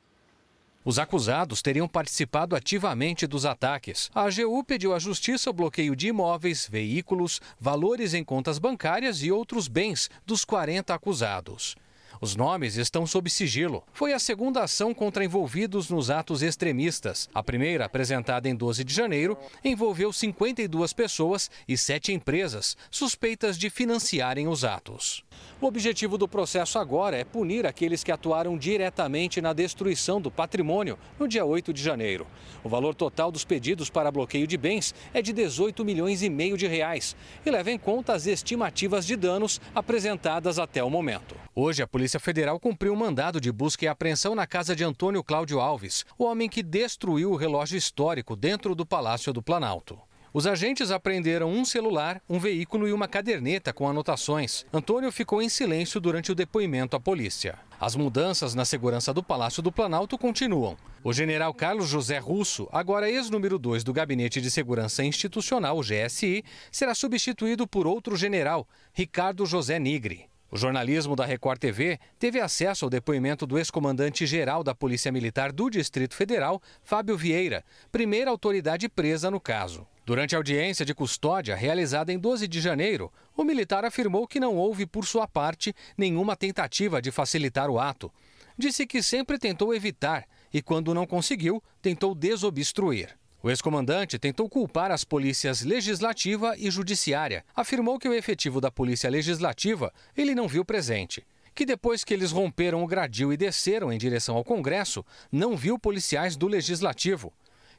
Os 0.88 0.98
acusados 0.98 1.62
teriam 1.62 1.86
participado 1.86 2.56
ativamente 2.56 3.28
dos 3.28 3.46
ataques. 3.46 4.10
A 4.16 4.22
AGU 4.22 4.64
pediu 4.64 4.94
à 4.94 5.00
Justiça 5.00 5.50
o 5.50 5.54
bloqueio 5.54 5.94
de 5.94 6.08
imóveis, 6.08 6.66
veículos, 6.66 7.42
valores 7.60 8.14
em 8.14 8.24
contas 8.24 8.58
bancárias 8.58 9.22
e 9.22 9.30
outros 9.30 9.68
bens 9.68 10.10
dos 10.26 10.46
40 10.46 10.94
acusados. 10.94 11.76
Os 12.22 12.38
nomes 12.38 12.78
estão 12.78 13.06
sob 13.06 13.30
sigilo. 13.30 13.84
Foi 13.92 14.14
a 14.14 14.18
segunda 14.18 14.64
ação 14.64 14.94
contra 14.94 15.26
envolvidos 15.26 15.90
nos 15.90 16.10
atos 16.10 16.42
extremistas. 16.42 17.30
A 17.36 17.44
primeira, 17.44 17.84
apresentada 17.84 18.48
em 18.48 18.56
12 18.56 18.86
de 18.86 18.94
janeiro, 18.94 19.38
envolveu 19.66 20.14
52 20.14 20.94
pessoas 20.94 21.52
e 21.68 21.78
sete 21.78 22.14
empresas 22.14 22.78
suspeitas 22.90 23.58
de 23.58 23.70
financiarem 23.70 24.48
os 24.48 24.64
atos. 24.64 25.27
O 25.60 25.66
objetivo 25.66 26.18
do 26.18 26.28
processo 26.28 26.78
agora 26.78 27.18
é 27.18 27.24
punir 27.24 27.66
aqueles 27.66 28.04
que 28.04 28.12
atuaram 28.12 28.56
diretamente 28.56 29.42
na 29.42 29.54
destruição 29.54 30.22
do 30.22 30.30
patrimônio 30.30 31.00
no 31.20 31.28
dia 31.28 31.44
8 31.44 31.74
de 31.74 31.82
janeiro. 31.82 32.28
O 32.64 32.70
valor 32.70 32.94
total 32.94 33.32
dos 33.32 33.44
pedidos 33.44 33.90
para 33.90 34.12
bloqueio 34.12 34.46
de 34.46 34.56
bens 34.56 34.94
é 35.14 35.22
de 35.22 35.34
18 35.34 35.84
milhões 35.84 36.22
e 36.22 36.30
meio 36.30 36.56
de 36.56 36.68
reais 36.68 37.16
e 37.44 37.50
leva 37.50 37.72
em 37.72 37.78
conta 37.80 38.14
as 38.14 38.28
estimativas 38.28 39.06
de 39.06 39.16
danos 39.16 39.60
apresentadas 39.74 40.60
até 40.60 40.84
o 40.84 40.90
momento. 40.92 41.36
Hoje, 41.56 41.82
a 41.82 41.88
Polícia 41.88 42.20
Federal 42.20 42.60
cumpriu 42.60 42.94
um 42.94 42.98
mandado 42.98 43.42
de 43.42 43.52
busca 43.52 43.84
e 43.84 43.88
apreensão 43.88 44.36
na 44.36 44.46
casa 44.46 44.76
de 44.76 44.84
Antônio 44.84 45.24
Cláudio 45.24 45.60
Alves, 45.60 46.06
o 46.20 46.26
homem 46.26 46.48
que 46.48 46.62
destruiu 46.62 47.32
o 47.32 47.36
relógio 47.36 47.78
histórico 47.78 48.36
dentro 48.36 48.76
do 48.76 48.86
Palácio 48.86 49.34
do 49.34 49.42
Planalto. 49.42 49.98
Os 50.34 50.46
agentes 50.46 50.92
apreenderam 50.92 51.50
um 51.50 51.64
celular, 51.64 52.22
um 52.30 52.38
veículo 52.38 52.88
e 52.88 52.94
uma 52.94 53.08
caderneta 53.08 53.72
com 53.72 53.88
anotações. 53.88 54.66
Antônio 54.74 55.12
ficou 55.12 55.42
em 55.42 55.50
silêncio 55.50 56.00
durante 56.00 56.32
o 56.32 56.36
depoimento 56.36 56.96
à 56.96 57.00
polícia. 57.00 57.58
As 57.80 57.96
mudanças 57.96 58.54
na 58.54 58.66
segurança 58.66 59.14
do 59.14 59.24
Palácio 59.24 59.64
do 59.64 59.72
Planalto 59.72 60.18
continuam. 60.18 60.76
O 61.04 61.14
general 61.14 61.54
Carlos 61.54 61.88
José 61.88 62.18
Russo, 62.18 62.68
agora 62.72 63.10
ex-número 63.10 63.58
2 63.58 63.84
do 63.84 63.94
Gabinete 63.94 64.42
de 64.42 64.52
Segurança 64.52 65.04
Institucional, 65.04 65.80
GSI, 65.80 66.44
será 66.72 66.94
substituído 66.94 67.66
por 67.66 67.88
outro 67.88 68.18
general, 68.18 68.68
Ricardo 68.94 69.46
José 69.46 69.80
Nigri. 69.80 70.26
O 70.50 70.58
jornalismo 70.58 71.16
da 71.16 71.26
Record 71.26 71.60
TV 71.60 72.00
teve 72.18 72.40
acesso 72.40 72.86
ao 72.86 72.90
depoimento 72.90 73.46
do 73.46 73.58
ex-comandante-geral 73.58 74.64
da 74.64 74.74
Polícia 74.74 75.12
Militar 75.12 75.52
do 75.52 75.70
Distrito 75.70 76.16
Federal, 76.16 76.62
Fábio 76.84 77.18
Vieira, 77.18 77.64
primeira 77.92 78.32
autoridade 78.32 78.88
presa 78.88 79.30
no 79.30 79.40
caso. 79.40 79.86
Durante 80.08 80.34
a 80.34 80.40
audiência 80.40 80.86
de 80.86 80.96
custódia 80.96 81.54
realizada 81.54 82.14
em 82.14 82.18
12 82.18 82.48
de 82.48 82.62
janeiro, 82.62 83.12
o 83.36 83.44
militar 83.44 83.84
afirmou 83.84 84.26
que 84.26 84.40
não 84.40 84.56
houve, 84.56 84.86
por 84.86 85.06
sua 85.06 85.28
parte, 85.28 85.76
nenhuma 85.98 86.34
tentativa 86.34 87.02
de 87.02 87.12
facilitar 87.12 87.70
o 87.70 87.78
ato. 87.78 88.10
Disse 88.58 88.88
que 88.88 89.04
sempre 89.04 89.38
tentou 89.38 89.76
evitar 89.76 90.26
e, 90.54 90.62
quando 90.62 90.94
não 90.94 91.06
conseguiu, 91.06 91.62
tentou 91.82 92.16
desobstruir. 92.16 93.18
O 93.44 93.50
ex-comandante 93.50 94.18
tentou 94.18 94.48
culpar 94.48 94.92
as 94.92 95.04
polícias 95.04 95.62
legislativa 95.64 96.56
e 96.58 96.72
judiciária. 96.72 97.44
Afirmou 97.54 98.00
que 98.00 98.08
o 98.08 98.14
efetivo 98.14 98.62
da 98.62 98.72
polícia 98.72 99.10
legislativa 99.10 99.94
ele 100.16 100.34
não 100.34 100.48
viu 100.48 100.64
presente. 100.64 101.22
Que 101.54 101.66
depois 101.66 102.06
que 102.06 102.14
eles 102.14 102.32
romperam 102.32 102.82
o 102.82 102.88
gradil 102.88 103.34
e 103.34 103.36
desceram 103.36 103.92
em 103.92 103.98
direção 103.98 104.38
ao 104.38 104.46
Congresso, 104.46 105.04
não 105.30 105.58
viu 105.58 105.78
policiais 105.78 106.38
do 106.38 106.48
legislativo 106.48 107.34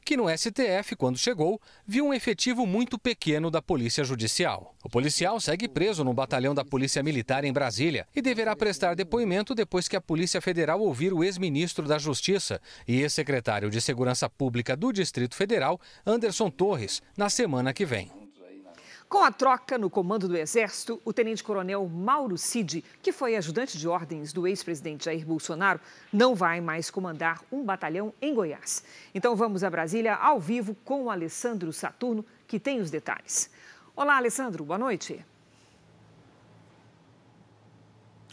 que 0.09 0.17
no 0.17 0.27
STF, 0.27 0.95
quando 0.95 1.19
chegou, 1.19 1.61
viu 1.85 2.07
um 2.07 2.13
efetivo 2.15 2.65
muito 2.65 2.97
pequeno 2.97 3.51
da 3.51 3.61
Polícia 3.61 4.03
Judicial. 4.03 4.73
O 4.83 4.89
policial 4.89 5.39
segue 5.39 5.67
preso 5.67 6.03
no 6.03 6.15
batalhão 6.15 6.55
da 6.55 6.65
Polícia 6.65 7.03
Militar 7.03 7.45
em 7.45 7.53
Brasília 7.53 8.07
e 8.15 8.19
deverá 8.19 8.55
prestar 8.55 8.95
depoimento 8.95 9.53
depois 9.53 9.87
que 9.87 9.95
a 9.95 10.01
Polícia 10.01 10.41
Federal 10.41 10.81
ouvir 10.81 11.13
o 11.13 11.23
ex-ministro 11.23 11.87
da 11.87 11.99
Justiça 11.99 12.59
e 12.87 13.01
ex-secretário 13.01 13.69
de 13.69 13.79
Segurança 13.79 14.27
Pública 14.27 14.75
do 14.75 14.91
Distrito 14.91 15.35
Federal, 15.35 15.79
Anderson 16.03 16.49
Torres, 16.49 17.03
na 17.15 17.29
semana 17.29 17.71
que 17.71 17.85
vem. 17.85 18.18
Com 19.09 19.23
a 19.23 19.31
troca 19.31 19.75
no 19.75 19.89
comando 19.89 20.27
do 20.27 20.37
Exército, 20.37 21.01
o 21.03 21.11
tenente-coronel 21.11 21.83
Mauro 21.89 22.37
Cid, 22.37 22.85
que 23.01 23.11
foi 23.11 23.35
ajudante 23.35 23.75
de 23.75 23.87
ordens 23.87 24.31
do 24.31 24.45
ex-presidente 24.45 25.05
Jair 25.05 25.25
Bolsonaro, 25.25 25.79
não 26.13 26.35
vai 26.35 26.61
mais 26.61 26.91
comandar 26.91 27.41
um 27.51 27.63
batalhão 27.63 28.13
em 28.21 28.35
Goiás. 28.35 28.83
Então 29.15 29.35
vamos 29.35 29.63
a 29.63 29.69
Brasília 29.71 30.13
ao 30.13 30.39
vivo 30.39 30.77
com 30.85 31.05
o 31.05 31.09
Alessandro 31.09 31.73
Saturno, 31.73 32.23
que 32.47 32.59
tem 32.59 32.79
os 32.79 32.91
detalhes. 32.91 33.49
Olá, 33.95 34.15
Alessandro, 34.15 34.63
boa 34.63 34.77
noite. 34.77 35.25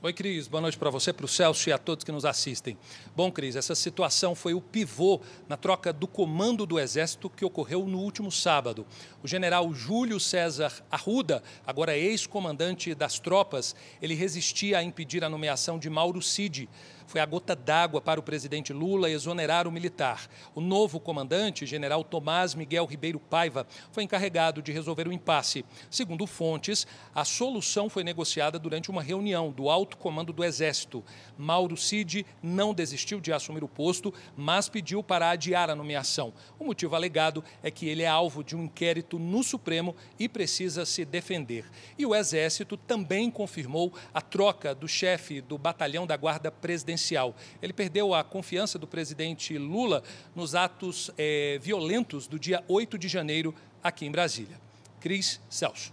Oi, 0.06 0.12
Cris. 0.12 0.46
Boa 0.46 0.60
noite 0.60 0.78
para 0.78 0.88
você, 0.88 1.12
para 1.12 1.24
o 1.24 1.28
Celso 1.28 1.68
e 1.68 1.72
a 1.72 1.78
todos 1.78 2.04
que 2.04 2.12
nos 2.12 2.24
assistem. 2.24 2.78
Bom, 3.16 3.32
Cris, 3.32 3.56
essa 3.56 3.74
situação 3.74 4.36
foi 4.36 4.54
o 4.54 4.60
pivô 4.60 5.20
na 5.48 5.56
troca 5.56 5.92
do 5.92 6.06
comando 6.06 6.64
do 6.64 6.78
Exército 6.78 7.28
que 7.28 7.44
ocorreu 7.44 7.84
no 7.88 7.98
último 7.98 8.30
sábado. 8.30 8.86
O 9.20 9.26
general 9.26 9.74
Júlio 9.74 10.20
César 10.20 10.72
Arruda, 10.92 11.42
agora 11.66 11.98
ex-comandante 11.98 12.94
das 12.94 13.18
tropas, 13.18 13.74
ele 14.00 14.14
resistia 14.14 14.78
a 14.78 14.82
impedir 14.84 15.24
a 15.24 15.28
nomeação 15.28 15.76
de 15.76 15.90
Mauro 15.90 16.22
Cid 16.22 16.68
foi 17.06 17.20
a 17.20 17.26
gota 17.26 17.54
d'água 17.54 18.00
para 18.00 18.20
o 18.20 18.22
presidente 18.22 18.72
Lula 18.72 19.10
exonerar 19.10 19.66
o 19.66 19.72
militar. 19.72 20.28
O 20.54 20.60
novo 20.60 20.98
comandante, 20.98 21.64
general 21.64 22.02
Tomás 22.02 22.54
Miguel 22.54 22.84
Ribeiro 22.84 23.20
Paiva, 23.20 23.66
foi 23.92 24.02
encarregado 24.02 24.60
de 24.60 24.72
resolver 24.72 25.06
o 25.06 25.12
impasse. 25.12 25.64
Segundo 25.90 26.26
fontes, 26.26 26.86
a 27.14 27.24
solução 27.24 27.88
foi 27.88 28.02
negociada 28.02 28.58
durante 28.58 28.90
uma 28.90 29.02
reunião 29.02 29.50
do 29.50 29.70
alto 29.70 29.96
comando 29.96 30.32
do 30.32 30.44
Exército. 30.44 31.04
Mauro 31.38 31.76
Cid 31.76 32.26
não 32.42 32.74
desistiu 32.74 33.20
de 33.20 33.32
assumir 33.32 33.62
o 33.62 33.68
posto, 33.68 34.12
mas 34.36 34.68
pediu 34.68 35.02
para 35.02 35.30
adiar 35.30 35.70
a 35.70 35.74
nomeação. 35.74 36.32
O 36.58 36.64
motivo 36.64 36.96
alegado 36.96 37.44
é 37.62 37.70
que 37.70 37.88
ele 37.88 38.02
é 38.02 38.08
alvo 38.08 38.42
de 38.42 38.56
um 38.56 38.64
inquérito 38.64 39.18
no 39.18 39.42
Supremo 39.42 39.94
e 40.18 40.28
precisa 40.28 40.84
se 40.84 41.04
defender. 41.04 41.64
E 41.96 42.04
o 42.04 42.14
Exército 42.14 42.76
também 42.76 43.30
confirmou 43.30 43.92
a 44.12 44.20
troca 44.20 44.74
do 44.74 44.88
chefe 44.88 45.40
do 45.40 45.56
batalhão 45.56 46.06
da 46.06 46.16
Guarda 46.16 46.50
Presidencial 46.50 46.95
presidencial. 46.96 47.36
Ele 47.62 47.72
perdeu 47.72 48.14
a 48.14 48.24
confiança 48.24 48.78
do 48.78 48.86
presidente 48.86 49.56
Lula 49.58 50.02
nos 50.34 50.54
atos 50.54 51.10
é, 51.16 51.58
violentos 51.62 52.26
do 52.26 52.38
dia 52.38 52.64
8 52.66 52.98
de 52.98 53.06
janeiro 53.06 53.54
aqui 53.82 54.06
em 54.06 54.10
Brasília. 54.10 54.58
Cris 55.00 55.38
Celso. 55.48 55.92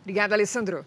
Obrigada, 0.00 0.34
Alessandro. 0.34 0.86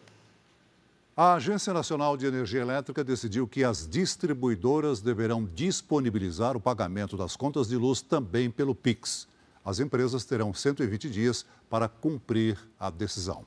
A 1.15 1.33
Agência 1.33 1.73
Nacional 1.73 2.15
de 2.15 2.27
Energia 2.27 2.61
Elétrica 2.61 3.03
decidiu 3.03 3.47
que 3.47 3.63
as 3.63 3.87
distribuidoras 3.87 5.01
deverão 5.01 5.45
disponibilizar 5.45 6.55
o 6.55 6.61
pagamento 6.61 7.17
das 7.17 7.35
contas 7.35 7.67
de 7.67 7.75
luz 7.75 8.01
também 8.01 8.51
pelo 8.51 8.75
Pix. 8.75 9.27
As 9.65 9.79
empresas 9.79 10.23
terão 10.23 10.53
120 10.53 11.09
dias 11.09 11.45
para 11.69 11.89
cumprir 11.89 12.57
a 12.79 12.89
decisão. 12.89 13.45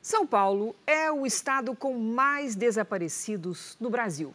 São 0.00 0.26
Paulo 0.26 0.76
é 0.86 1.10
o 1.10 1.26
estado 1.26 1.74
com 1.74 1.98
mais 1.98 2.54
desaparecidos 2.54 3.76
no 3.80 3.90
Brasil. 3.90 4.32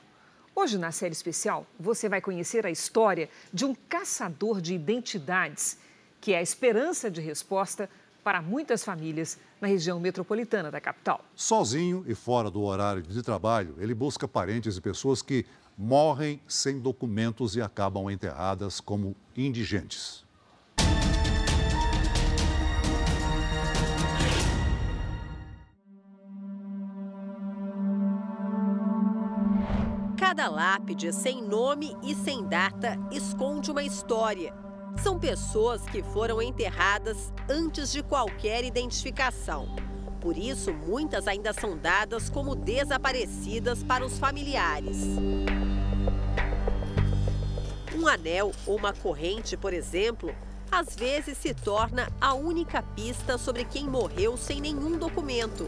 Hoje, 0.62 0.78
na 0.78 0.92
série 0.92 1.14
especial, 1.14 1.66
você 1.80 2.10
vai 2.10 2.20
conhecer 2.20 2.66
a 2.66 2.70
história 2.70 3.30
de 3.54 3.64
um 3.64 3.74
caçador 3.74 4.60
de 4.60 4.74
identidades, 4.74 5.78
que 6.20 6.34
é 6.34 6.40
a 6.40 6.42
esperança 6.42 7.10
de 7.10 7.22
resposta 7.22 7.90
para 8.26 8.42
muitas 8.42 8.84
famílias 8.84 9.40
na 9.62 9.70
região 9.70 10.02
metropolitana 10.02 10.70
da 10.70 10.82
capital. 10.82 11.24
Sozinho 11.34 12.04
e 12.06 12.14
fora 12.14 12.52
do 12.52 12.62
horário 12.62 13.02
de 13.02 13.24
trabalho, 13.24 13.74
ele 13.80 13.94
busca 13.94 14.28
parentes 14.28 14.76
e 14.76 14.82
pessoas 14.82 15.22
que 15.22 15.46
morrem 15.78 16.42
sem 16.46 16.78
documentos 16.78 17.56
e 17.56 17.62
acabam 17.62 18.12
enterradas 18.12 18.82
como 18.82 19.16
indigentes. 19.38 20.26
Cada 30.30 30.48
lápide 30.48 31.12
sem 31.12 31.42
nome 31.42 31.98
e 32.04 32.14
sem 32.14 32.46
data 32.46 32.96
esconde 33.12 33.72
uma 33.72 33.82
história. 33.82 34.54
São 35.02 35.18
pessoas 35.18 35.82
que 35.82 36.04
foram 36.04 36.40
enterradas 36.40 37.34
antes 37.50 37.92
de 37.92 38.04
qualquer 38.04 38.64
identificação. 38.64 39.76
Por 40.22 40.38
isso, 40.38 40.72
muitas 40.72 41.28
ainda 41.28 41.52
são 41.52 41.76
dadas 41.76 42.30
como 42.30 42.54
desaparecidas 42.54 43.82
para 43.82 44.06
os 44.06 44.20
familiares. 44.20 44.98
Um 47.96 48.08
anel 48.08 48.52
ou 48.68 48.78
uma 48.78 48.94
corrente, 48.94 49.58
por 49.58 49.74
exemplo, 49.74 50.32
às 50.72 50.96
vezes 50.96 51.40
se 51.40 51.56
torna 51.56 52.08
a 52.22 52.36
única 52.36 52.84
pista 52.84 53.36
sobre 53.40 53.66
quem 53.66 53.90
morreu 53.90 54.38
sem 54.38 54.62
nenhum 54.62 54.96
documento. 54.96 55.68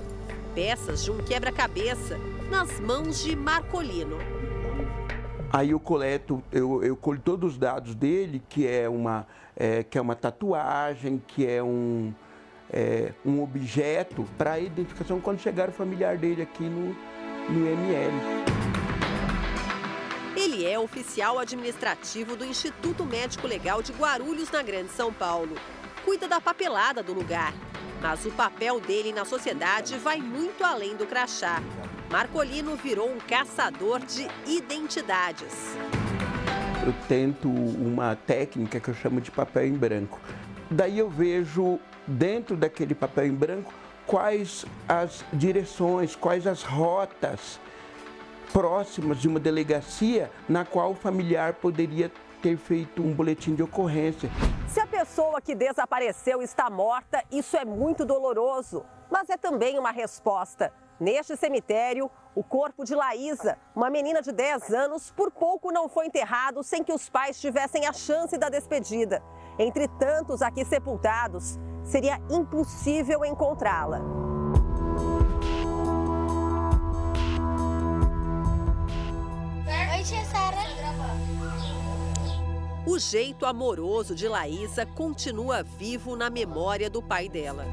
Peças 0.53 1.03
de 1.03 1.09
um 1.09 1.18
quebra-cabeça 1.18 2.20
nas 2.51 2.80
mãos 2.80 3.24
de 3.24 3.36
Marcolino. 3.36 4.41
Aí 5.54 5.72
eu 5.72 5.80
coleto, 5.82 6.41
eu, 6.49 6.82
eu 6.82 6.95
colho 6.95 7.20
todos 7.20 7.54
os 7.54 7.58
dados 7.58 7.93
dele, 7.93 8.41
que 8.47 8.66
é 8.66 8.88
uma, 8.88 9.28
é, 9.56 9.84
que 9.84 9.97
é 9.97 10.02
uma 10.02 10.16
tatuagem, 10.16 11.22
que 11.28 11.45
é 11.45 11.62
um, 11.62 12.14
é, 12.72 13.12
um 13.26 13.43
objeto, 13.43 14.26
para 14.38 14.58
identificação 14.60 15.20
quando 15.20 15.39
chegar 15.39 15.68
o 15.68 15.74
familiar 15.74 16.18
dele 16.18 16.41
aqui 16.41 16.64
no, 16.64 16.95
no 17.49 17.68
ML. 17.68 18.14
Ele 20.38 20.66
é 20.66 20.80
oficial 20.80 21.38
administrativo 21.38 22.38
do 22.38 22.45
Instituto 22.45 23.06
Médico 23.06 23.45
Legal 23.45 23.82
de 23.82 23.91
Guarulhos, 23.91 24.49
na 24.49 24.64
Grande 24.64 24.91
São 24.91 25.12
Paulo. 25.12 25.56
Cuida 26.06 26.30
da 26.30 26.39
papelada 26.39 27.04
do 27.04 27.14
lugar. 27.14 27.54
Mas 28.02 28.26
o 28.26 28.32
papel 28.32 28.80
dele 28.80 29.12
na 29.12 29.26
sociedade 29.26 29.97
vai 29.97 30.18
muito 30.18 30.64
além 30.64 30.95
do 30.95 31.06
crachá. 31.06 31.62
Marcolino 32.12 32.76
virou 32.76 33.09
um 33.09 33.18
caçador 33.20 34.01
de 34.01 34.28
identidades. 34.45 35.78
Eu 36.86 36.93
tento 37.07 37.47
uma 37.47 38.18
técnica 38.18 38.82
que 38.82 38.89
eu 38.89 38.93
chamo 38.93 39.22
de 39.22 39.32
papel 39.32 39.68
em 39.68 39.74
branco. 39.74 40.20
Daí 40.70 40.99
eu 40.99 41.09
vejo 41.09 41.80
dentro 42.05 42.57
daquele 42.57 42.93
papel 42.93 43.28
em 43.28 43.34
branco 43.34 43.74
quais 44.05 44.66
as 44.89 45.24
direções, 45.32 46.14
quais 46.14 46.45
as 46.45 46.64
rotas 46.64 47.62
próximas 48.51 49.18
de 49.18 49.30
uma 49.30 49.39
delegacia 49.39 50.30
na 50.49 50.66
qual 50.66 50.91
o 50.91 50.95
familiar 50.95 51.53
poderia 51.53 52.12
ter 52.41 52.57
feito 52.57 53.01
um 53.01 53.14
boletim 53.14 53.55
de 53.55 53.64
ocorrência. 53.64 54.30
Se 54.68 54.82
a 54.82 54.88
pessoa 54.88 55.39
que 55.39 55.55
desapareceu 55.55 56.41
está 56.41 56.70
morta, 56.70 57.24
isso 57.32 57.55
é 57.55 57.64
muito 57.64 58.03
doloroso, 58.03 58.84
mas 59.09 59.30
é 59.30 59.38
também 59.38 59.80
uma 59.80 59.91
resposta. 59.91 60.74
Neste 61.02 61.36
cemitério, 61.36 62.12
o 62.36 62.43
corpo 62.43 62.86
de 62.86 62.93
Laísa, 62.93 63.58
uma 63.76 63.89
menina 63.89 64.22
de 64.22 64.32
10 64.32 64.72
anos, 64.72 65.10
por 65.10 65.32
pouco 65.32 65.72
não 65.72 65.89
foi 65.89 66.06
enterrado 66.06 66.62
sem 66.62 66.84
que 66.84 66.93
os 66.93 67.10
pais 67.10 67.41
tivessem 67.41 67.88
a 67.88 67.91
chance 67.91 68.38
da 68.38 68.49
despedida. 68.49 69.20
Entre 69.58 69.88
tantos 69.97 70.43
aqui 70.43 70.64
sepultados, 70.64 71.58
seria 71.84 72.22
impossível 72.30 73.26
encontrá-la. 73.26 73.99
Oi, 79.66 80.04
tia 80.04 80.24
Sara. 80.26 80.62
O 82.86 82.99
jeito 82.99 83.47
amoroso 83.47 84.14
de 84.14 84.28
Laísa 84.28 84.86
continua 84.86 85.64
vivo 85.64 86.16
na 86.16 86.30
memória 86.30 86.91
do 86.91 87.02
pai 87.02 87.28
dela. 87.28 87.66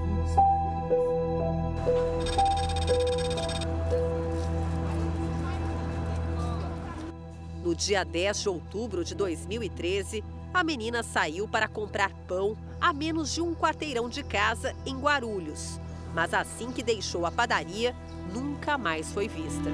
No 7.69 7.75
dia 7.75 8.03
10 8.03 8.41
de 8.41 8.49
outubro 8.49 9.05
de 9.05 9.15
2013, 9.15 10.25
a 10.55 10.65
menina 10.65 11.03
saiu 11.03 11.47
para 11.47 11.69
comprar 11.69 12.11
pão 12.27 12.57
a 12.81 12.95
menos 12.95 13.31
de 13.35 13.43
um 13.43 13.55
quarteirão 13.55 14.09
de 14.09 14.23
casa 14.23 14.75
em 14.87 14.99
Guarulhos. 14.99 15.79
Mas 16.15 16.33
assim 16.33 16.73
que 16.73 16.83
deixou 16.83 17.27
a 17.27 17.31
padaria, 17.31 17.95
nunca 18.33 18.79
mais 18.79 19.13
foi 19.13 19.29
vista. 19.29 19.69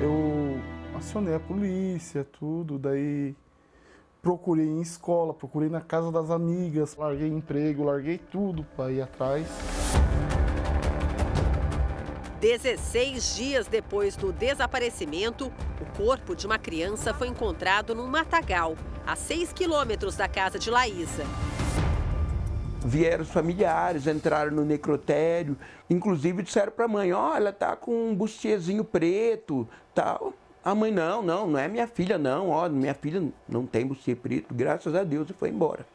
Eu 0.00 0.60
acionei 0.96 1.34
a 1.34 1.40
polícia, 1.40 2.22
tudo, 2.22 2.78
daí 2.78 3.34
procurei 4.22 4.68
em 4.68 4.80
escola, 4.80 5.34
procurei 5.34 5.68
na 5.68 5.80
casa 5.80 6.12
das 6.12 6.30
amigas, 6.30 6.94
larguei 6.96 7.26
emprego, 7.26 7.82
larguei 7.82 8.18
tudo 8.18 8.64
para 8.76 8.92
ir 8.92 9.02
atrás. 9.02 9.48
16 12.42 13.36
dias 13.36 13.68
depois 13.68 14.16
do 14.16 14.32
desaparecimento, 14.32 15.46
o 15.80 15.96
corpo 15.96 16.34
de 16.34 16.44
uma 16.44 16.58
criança 16.58 17.14
foi 17.14 17.28
encontrado 17.28 17.94
num 17.94 18.08
matagal, 18.08 18.76
a 19.06 19.14
6 19.14 19.52
quilômetros 19.52 20.16
da 20.16 20.26
casa 20.26 20.58
de 20.58 20.68
Laísa. 20.68 21.24
Vieram 22.84 23.22
os 23.22 23.30
familiares, 23.30 24.08
entraram 24.08 24.50
no 24.50 24.64
necrotério, 24.64 25.56
inclusive 25.88 26.42
disseram 26.42 26.72
para 26.72 26.86
a 26.86 26.88
mãe, 26.88 27.12
ó, 27.12 27.30
oh, 27.30 27.36
ela 27.36 27.52
tá 27.52 27.76
com 27.76 28.08
um 28.08 28.12
bustiezinho 28.12 28.82
preto, 28.82 29.68
tal. 29.94 30.34
A 30.64 30.74
mãe, 30.74 30.90
não, 30.90 31.22
não, 31.22 31.46
não 31.46 31.58
é 31.60 31.68
minha 31.68 31.86
filha 31.86 32.18
não, 32.18 32.50
ó, 32.50 32.68
minha 32.68 32.94
filha 32.94 33.22
não 33.48 33.64
tem 33.64 33.86
bustier 33.86 34.16
preto, 34.16 34.52
graças 34.52 34.96
a 34.96 35.04
Deus, 35.04 35.30
e 35.30 35.32
foi 35.32 35.50
embora. 35.50 35.86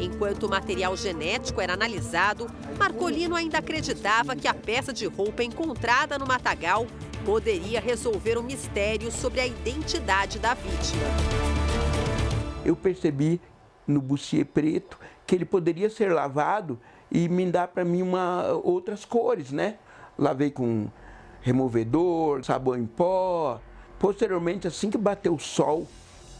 Enquanto 0.00 0.44
o 0.44 0.48
material 0.48 0.96
genético 0.96 1.60
era 1.60 1.74
analisado, 1.74 2.46
Marcolino 2.78 3.36
ainda 3.36 3.58
acreditava 3.58 4.34
que 4.34 4.48
a 4.48 4.54
peça 4.54 4.94
de 4.94 5.06
roupa 5.06 5.44
encontrada 5.44 6.18
no 6.18 6.26
matagal 6.26 6.86
poderia 7.22 7.82
resolver 7.82 8.38
o 8.38 8.40
um 8.40 8.44
mistério 8.44 9.12
sobre 9.12 9.40
a 9.40 9.46
identidade 9.46 10.38
da 10.38 10.54
vítima. 10.54 11.02
Eu 12.64 12.74
percebi 12.74 13.38
no 13.86 14.00
bustier 14.00 14.46
preto 14.46 14.98
que 15.26 15.34
ele 15.34 15.44
poderia 15.44 15.90
ser 15.90 16.10
lavado 16.12 16.80
e 17.10 17.28
me 17.28 17.44
dar 17.50 17.68
para 17.68 17.84
mim 17.84 18.00
uma, 18.00 18.46
outras 18.64 19.04
cores, 19.04 19.52
né? 19.52 19.76
Lavei 20.18 20.50
com 20.50 20.88
removedor, 21.42 22.42
sabão 22.42 22.74
em 22.74 22.86
pó. 22.86 23.60
Posteriormente, 23.98 24.66
assim 24.66 24.88
que 24.88 24.96
bateu 24.96 25.34
o 25.34 25.38
sol, 25.38 25.86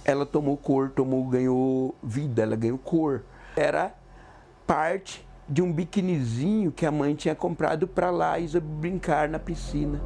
ela 0.03 0.25
tomou 0.25 0.57
cor, 0.57 0.91
tomou, 0.91 1.27
ganhou 1.27 1.95
vida, 2.03 2.43
ela 2.43 2.57
ganhou 2.57 2.79
cor 2.79 3.23
era 3.61 3.95
parte 4.67 5.27
de 5.47 5.61
um 5.61 5.71
biquinizinho 5.73 6.73
que 6.73 6.87
a 6.87 6.91
mãe 6.91 7.15
tinha 7.15 7.35
comprado 7.35 7.87
para 7.87 8.11
Laísa 8.11 8.59
brincar 8.59 9.29
na 9.29 9.39
piscina. 9.39 10.01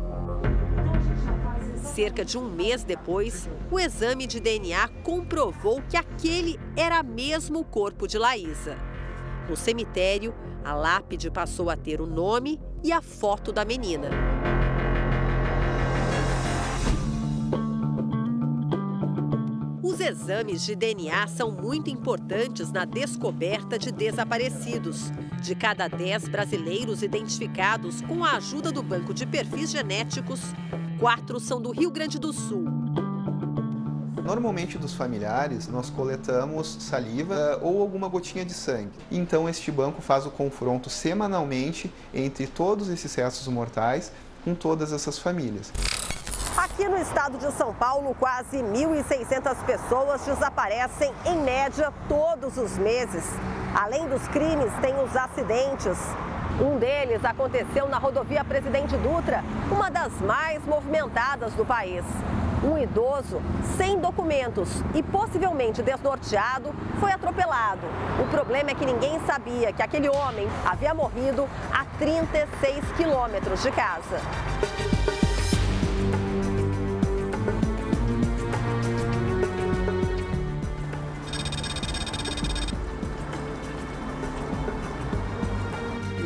Cerca 1.76 2.24
de 2.24 2.36
um 2.36 2.50
mês 2.50 2.82
depois, 2.82 3.48
o 3.70 3.78
exame 3.78 4.26
de 4.26 4.40
DNA 4.40 4.88
comprovou 5.04 5.80
que 5.88 5.96
aquele 5.96 6.58
era 6.76 7.02
mesmo 7.02 7.60
o 7.60 7.64
corpo 7.64 8.08
de 8.08 8.18
Laísa. 8.18 8.76
No 9.48 9.54
cemitério, 9.54 10.34
a 10.64 10.74
lápide 10.74 11.30
passou 11.30 11.70
a 11.70 11.76
ter 11.76 12.00
o 12.00 12.06
nome 12.06 12.60
e 12.82 12.90
a 12.90 13.00
foto 13.00 13.52
da 13.52 13.64
menina. 13.64 14.08
Os 19.94 20.00
exames 20.00 20.64
de 20.64 20.74
DNA 20.74 21.24
são 21.28 21.52
muito 21.52 21.88
importantes 21.88 22.72
na 22.72 22.84
descoberta 22.84 23.78
de 23.78 23.92
desaparecidos. 23.92 25.12
De 25.40 25.54
cada 25.54 25.86
10 25.86 26.26
brasileiros 26.26 27.00
identificados 27.00 28.00
com 28.00 28.24
a 28.24 28.32
ajuda 28.32 28.72
do 28.72 28.82
Banco 28.82 29.14
de 29.14 29.24
Perfis 29.24 29.70
Genéticos, 29.70 30.40
quatro 30.98 31.38
são 31.38 31.62
do 31.62 31.70
Rio 31.70 31.92
Grande 31.92 32.18
do 32.18 32.32
Sul. 32.32 32.64
Normalmente 34.24 34.76
dos 34.78 34.94
familiares 34.94 35.68
nós 35.68 35.90
coletamos 35.90 36.76
saliva 36.80 37.60
ou 37.62 37.80
alguma 37.80 38.08
gotinha 38.08 38.44
de 38.44 38.52
sangue. 38.52 38.90
Então 39.12 39.48
este 39.48 39.70
banco 39.70 40.02
faz 40.02 40.26
o 40.26 40.30
confronto 40.32 40.90
semanalmente 40.90 41.88
entre 42.12 42.48
todos 42.48 42.88
esses 42.88 43.14
restos 43.14 43.46
mortais 43.46 44.10
com 44.44 44.56
todas 44.56 44.92
essas 44.92 45.20
famílias. 45.20 45.72
Aqui 46.56 46.86
no 46.86 46.96
estado 46.96 47.36
de 47.36 47.50
São 47.54 47.74
Paulo, 47.74 48.14
quase 48.14 48.58
1.600 48.58 49.56
pessoas 49.66 50.24
desaparecem 50.24 51.12
em 51.26 51.36
média 51.38 51.92
todos 52.08 52.56
os 52.56 52.78
meses. 52.78 53.24
Além 53.74 54.06
dos 54.06 54.28
crimes, 54.28 54.72
tem 54.80 54.94
os 55.02 55.16
acidentes. 55.16 55.98
Um 56.60 56.78
deles 56.78 57.24
aconteceu 57.24 57.88
na 57.88 57.98
rodovia 57.98 58.44
Presidente 58.44 58.96
Dutra, 58.98 59.42
uma 59.68 59.90
das 59.90 60.12
mais 60.20 60.64
movimentadas 60.64 61.52
do 61.54 61.66
país. 61.66 62.04
Um 62.62 62.78
idoso 62.78 63.42
sem 63.76 63.98
documentos 63.98 64.68
e 64.94 65.02
possivelmente 65.02 65.82
desnorteado 65.82 66.72
foi 67.00 67.10
atropelado. 67.10 67.82
O 68.22 68.28
problema 68.28 68.70
é 68.70 68.74
que 68.74 68.86
ninguém 68.86 69.18
sabia 69.26 69.72
que 69.72 69.82
aquele 69.82 70.08
homem 70.08 70.48
havia 70.64 70.94
morrido 70.94 71.48
a 71.72 71.84
36 71.98 72.92
quilômetros 72.96 73.60
de 73.60 73.72
casa. 73.72 74.20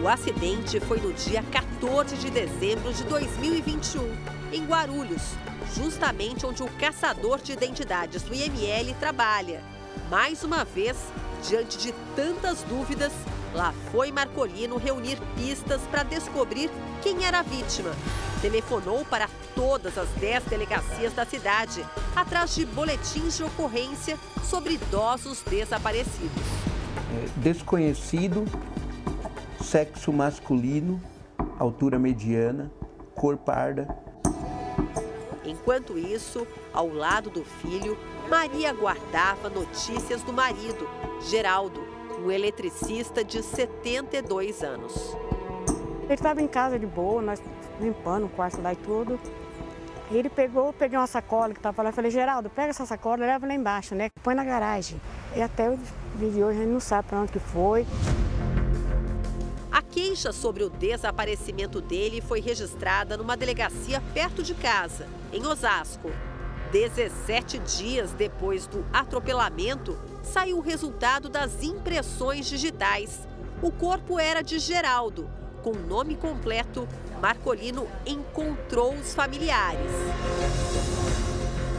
O 0.09 0.11
acidente 0.11 0.81
foi 0.81 0.99
no 1.01 1.13
dia 1.13 1.45
14 1.53 2.17
de 2.17 2.31
dezembro 2.31 2.95
de 2.95 3.05
2021, 3.05 4.11
em 4.55 4.65
Guarulhos, 4.65 5.21
justamente 5.75 6.47
onde 6.47 6.63
o 6.63 6.69
caçador 6.79 7.43
de 7.43 7.53
identidades 7.53 8.23
do 8.23 8.35
IML 8.35 8.95
trabalha. 8.99 9.63
Mais 10.09 10.43
uma 10.43 10.65
vez, 10.65 10.97
diante 11.47 11.77
de 11.77 11.93
tantas 12.17 12.63
dúvidas, 12.63 13.13
lá 13.53 13.75
foi 13.93 14.11
Marcolino 14.11 14.79
reunir 14.79 15.19
pistas 15.37 15.83
para 15.91 16.05
descobrir 16.05 16.71
quem 17.03 17.27
era 17.27 17.41
a 17.41 17.43
vítima. 17.43 17.91
Telefonou 18.41 19.05
para 19.05 19.29
todas 19.55 19.99
as 19.99 20.09
10 20.13 20.45
delegacias 20.45 21.13
da 21.13 21.27
cidade, 21.27 21.85
atrás 22.17 22.55
de 22.55 22.65
boletins 22.65 23.37
de 23.37 23.45
ocorrência 23.45 24.17
sobre 24.43 24.73
idosos 24.73 25.43
desaparecidos. 25.43 26.43
É, 27.15 27.29
desconhecido 27.37 28.47
sexo 29.69 30.11
masculino, 30.11 30.99
altura 31.59 31.99
mediana, 31.99 32.71
cor 33.15 33.37
parda. 33.37 33.87
Enquanto 35.45 35.99
isso, 35.99 36.47
ao 36.73 36.89
lado 36.89 37.29
do 37.29 37.45
filho, 37.45 37.99
Maria 38.31 38.73
guardava 38.73 39.51
notícias 39.51 40.23
do 40.23 40.33
marido, 40.33 40.89
Geraldo, 41.29 41.83
um 42.25 42.31
eletricista 42.31 43.23
de 43.23 43.43
72 43.43 44.63
anos. 44.63 45.15
Ele 46.05 46.15
estava 46.15 46.41
em 46.41 46.49
casa 46.49 46.79
de 46.79 46.87
boa, 46.87 47.21
nós 47.21 47.43
limpando 47.79 48.25
o 48.25 48.29
quarto 48.31 48.63
lá 48.63 48.73
e 48.73 48.77
tudo. 48.77 49.21
Ele 50.11 50.31
pegou, 50.31 50.73
peguei 50.73 50.97
uma 50.97 51.07
sacola 51.07 51.53
que 51.53 51.59
estava 51.59 51.83
lá 51.83 51.91
e 51.91 51.93
falei, 51.93 52.11
Geraldo, 52.11 52.49
pega 52.49 52.71
essa 52.71 52.87
sacola 52.87 53.23
e 53.23 53.27
leva 53.27 53.47
lá 53.47 53.53
embaixo, 53.53 53.95
né? 53.95 54.09
Põe 54.23 54.35
na 54.35 54.45
garagem. 54.45 54.99
E 55.37 55.43
até 55.43 55.69
o 55.69 55.79
dia 56.17 56.31
de 56.31 56.43
hoje 56.43 56.59
a 56.59 56.63
gente 56.63 56.73
não 56.73 56.81
sabe 56.81 57.09
para 57.09 57.19
onde 57.19 57.33
que 57.33 57.39
foi. 57.39 57.87
A 60.19 60.21
queixa 60.21 60.33
sobre 60.33 60.65
o 60.65 60.69
desaparecimento 60.69 61.81
dele 61.81 62.21
foi 62.21 62.41
registrada 62.41 63.17
numa 63.17 63.37
delegacia 63.37 64.03
perto 64.13 64.43
de 64.43 64.53
casa, 64.53 65.07
em 65.33 65.47
Osasco. 65.47 66.11
17 66.73 67.61
dias 67.61 68.13
depois 68.15 68.67
do 68.67 68.85
atropelamento, 68.93 69.97
saiu 70.25 70.59
o 70.59 70.61
resultado 70.61 71.29
das 71.29 71.63
impressões 71.63 72.49
digitais. 72.49 73.29
O 73.63 73.71
corpo 73.71 74.19
era 74.19 74.43
de 74.43 74.59
Geraldo. 74.59 75.31
Com 75.63 75.71
o 75.71 75.87
nome 75.87 76.17
completo, 76.17 76.89
Marcolino 77.23 77.87
encontrou 78.05 78.95
os 78.95 79.15
familiares. 79.15 79.93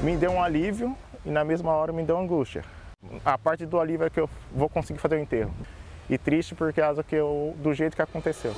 Me 0.01 0.15
deu 0.15 0.31
um 0.31 0.41
alívio 0.41 0.95
e 1.25 1.29
na 1.29 1.43
mesma 1.43 1.73
hora 1.73 1.91
me 1.91 2.03
deu 2.03 2.17
angústia. 2.17 2.63
A 3.25 3.37
parte 3.37 3.65
do 3.65 3.77
alívio 3.77 4.05
é 4.05 4.09
que 4.09 4.21
eu 4.21 4.29
vou 4.55 4.69
conseguir 4.69 4.99
fazer 4.99 5.15
o 5.17 5.19
enterro 5.19 5.53
e 6.09 6.17
triste 6.17 6.55
por 6.55 6.73
causa 6.73 7.03
que 7.03 7.15
eu, 7.15 7.55
do 7.61 7.73
jeito 7.73 7.95
que 7.95 8.01
aconteceu. 8.01 8.53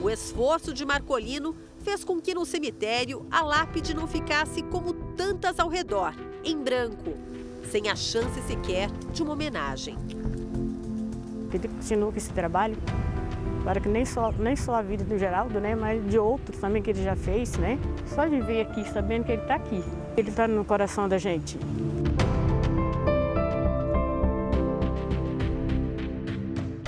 O 0.00 0.08
esforço 0.08 0.72
de 0.72 0.84
Marcolino 0.84 1.54
fez 1.82 2.02
com 2.04 2.20
que 2.20 2.34
no 2.34 2.46
cemitério 2.46 3.26
a 3.30 3.42
lápide 3.42 3.94
não 3.94 4.06
ficasse 4.06 4.62
como 4.62 4.94
tantas 4.94 5.58
ao 5.58 5.68
redor, 5.68 6.14
em 6.42 6.56
branco, 6.56 7.14
sem 7.70 7.88
a 7.88 7.96
chance 7.96 8.40
sequer 8.42 8.90
de 9.12 9.22
uma 9.22 9.32
homenagem. 9.32 9.96
Ele 11.52 11.68
continuou 11.68 12.12
com 12.12 12.18
esse 12.18 12.32
trabalho, 12.32 12.76
para 13.64 13.80
que 13.80 13.88
nem 13.88 14.04
só, 14.06 14.32
nem 14.32 14.56
só 14.56 14.76
a 14.76 14.82
vida 14.82 15.04
do 15.04 15.18
Geraldo, 15.18 15.60
né, 15.60 15.74
mas 15.74 16.08
de 16.08 16.18
outros 16.18 16.58
também 16.58 16.82
que 16.82 16.90
ele 16.90 17.02
já 17.02 17.14
fez, 17.14 17.56
né? 17.58 17.78
Só 18.06 18.26
de 18.26 18.40
ver 18.40 18.62
aqui, 18.62 18.88
sabendo 18.90 19.24
que 19.24 19.32
ele 19.32 19.42
está 19.42 19.56
aqui. 19.56 19.82
Ele 20.16 20.30
está 20.30 20.48
no 20.48 20.64
coração 20.64 21.08
da 21.08 21.18
gente. 21.18 21.58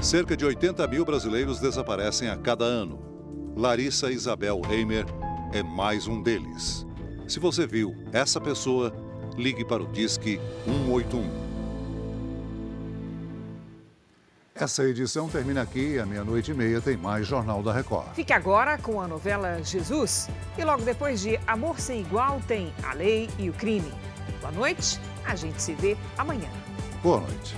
Cerca 0.03 0.37
de 0.37 0.45
80 0.45 0.85
mil 0.89 1.05
brasileiros 1.05 1.61
desaparecem 1.61 2.29
a 2.29 2.37
cada 2.37 2.65
ano. 2.65 2.99
Larissa 3.57 4.11
Isabel 4.11 4.61
Reimer 4.61 5.07
é 5.53 5.63
mais 5.63 6.09
um 6.09 6.21
deles. 6.21 6.85
Se 7.29 7.39
você 7.39 7.69
viu 7.69 7.95
essa 8.13 8.41
pessoa, 8.41 8.93
ligue 9.37 9.65
para 9.65 9.81
o 9.81 9.87
Disque 9.87 10.41
181. 10.67 11.53
Essa 14.57 14.83
edição 14.83 15.29
termina 15.29 15.63
aqui. 15.63 16.01
À 16.01 16.05
meia-noite 16.05 16.51
e 16.51 16.55
meia 16.55 16.81
tem 16.81 16.97
mais 16.97 17.25
Jornal 17.25 17.63
da 17.63 17.73
Record. 17.73 18.13
Fique 18.13 18.33
agora 18.33 18.77
com 18.79 19.01
a 19.01 19.07
novela 19.07 19.63
Jesus. 19.63 20.29
E 20.59 20.65
logo 20.65 20.83
depois 20.83 21.21
de 21.21 21.39
Amor 21.47 21.79
Sem 21.79 22.01
Igual 22.01 22.41
tem 22.49 22.73
A 22.83 22.93
Lei 22.93 23.31
e 23.39 23.49
o 23.49 23.53
Crime. 23.53 23.93
Boa 24.41 24.53
noite 24.53 24.99
A 25.25 25.37
gente 25.37 25.63
se 25.63 25.75
vê 25.75 25.97
amanhã. 26.19 26.49
Boa 27.05 27.21
noite. 27.21 27.55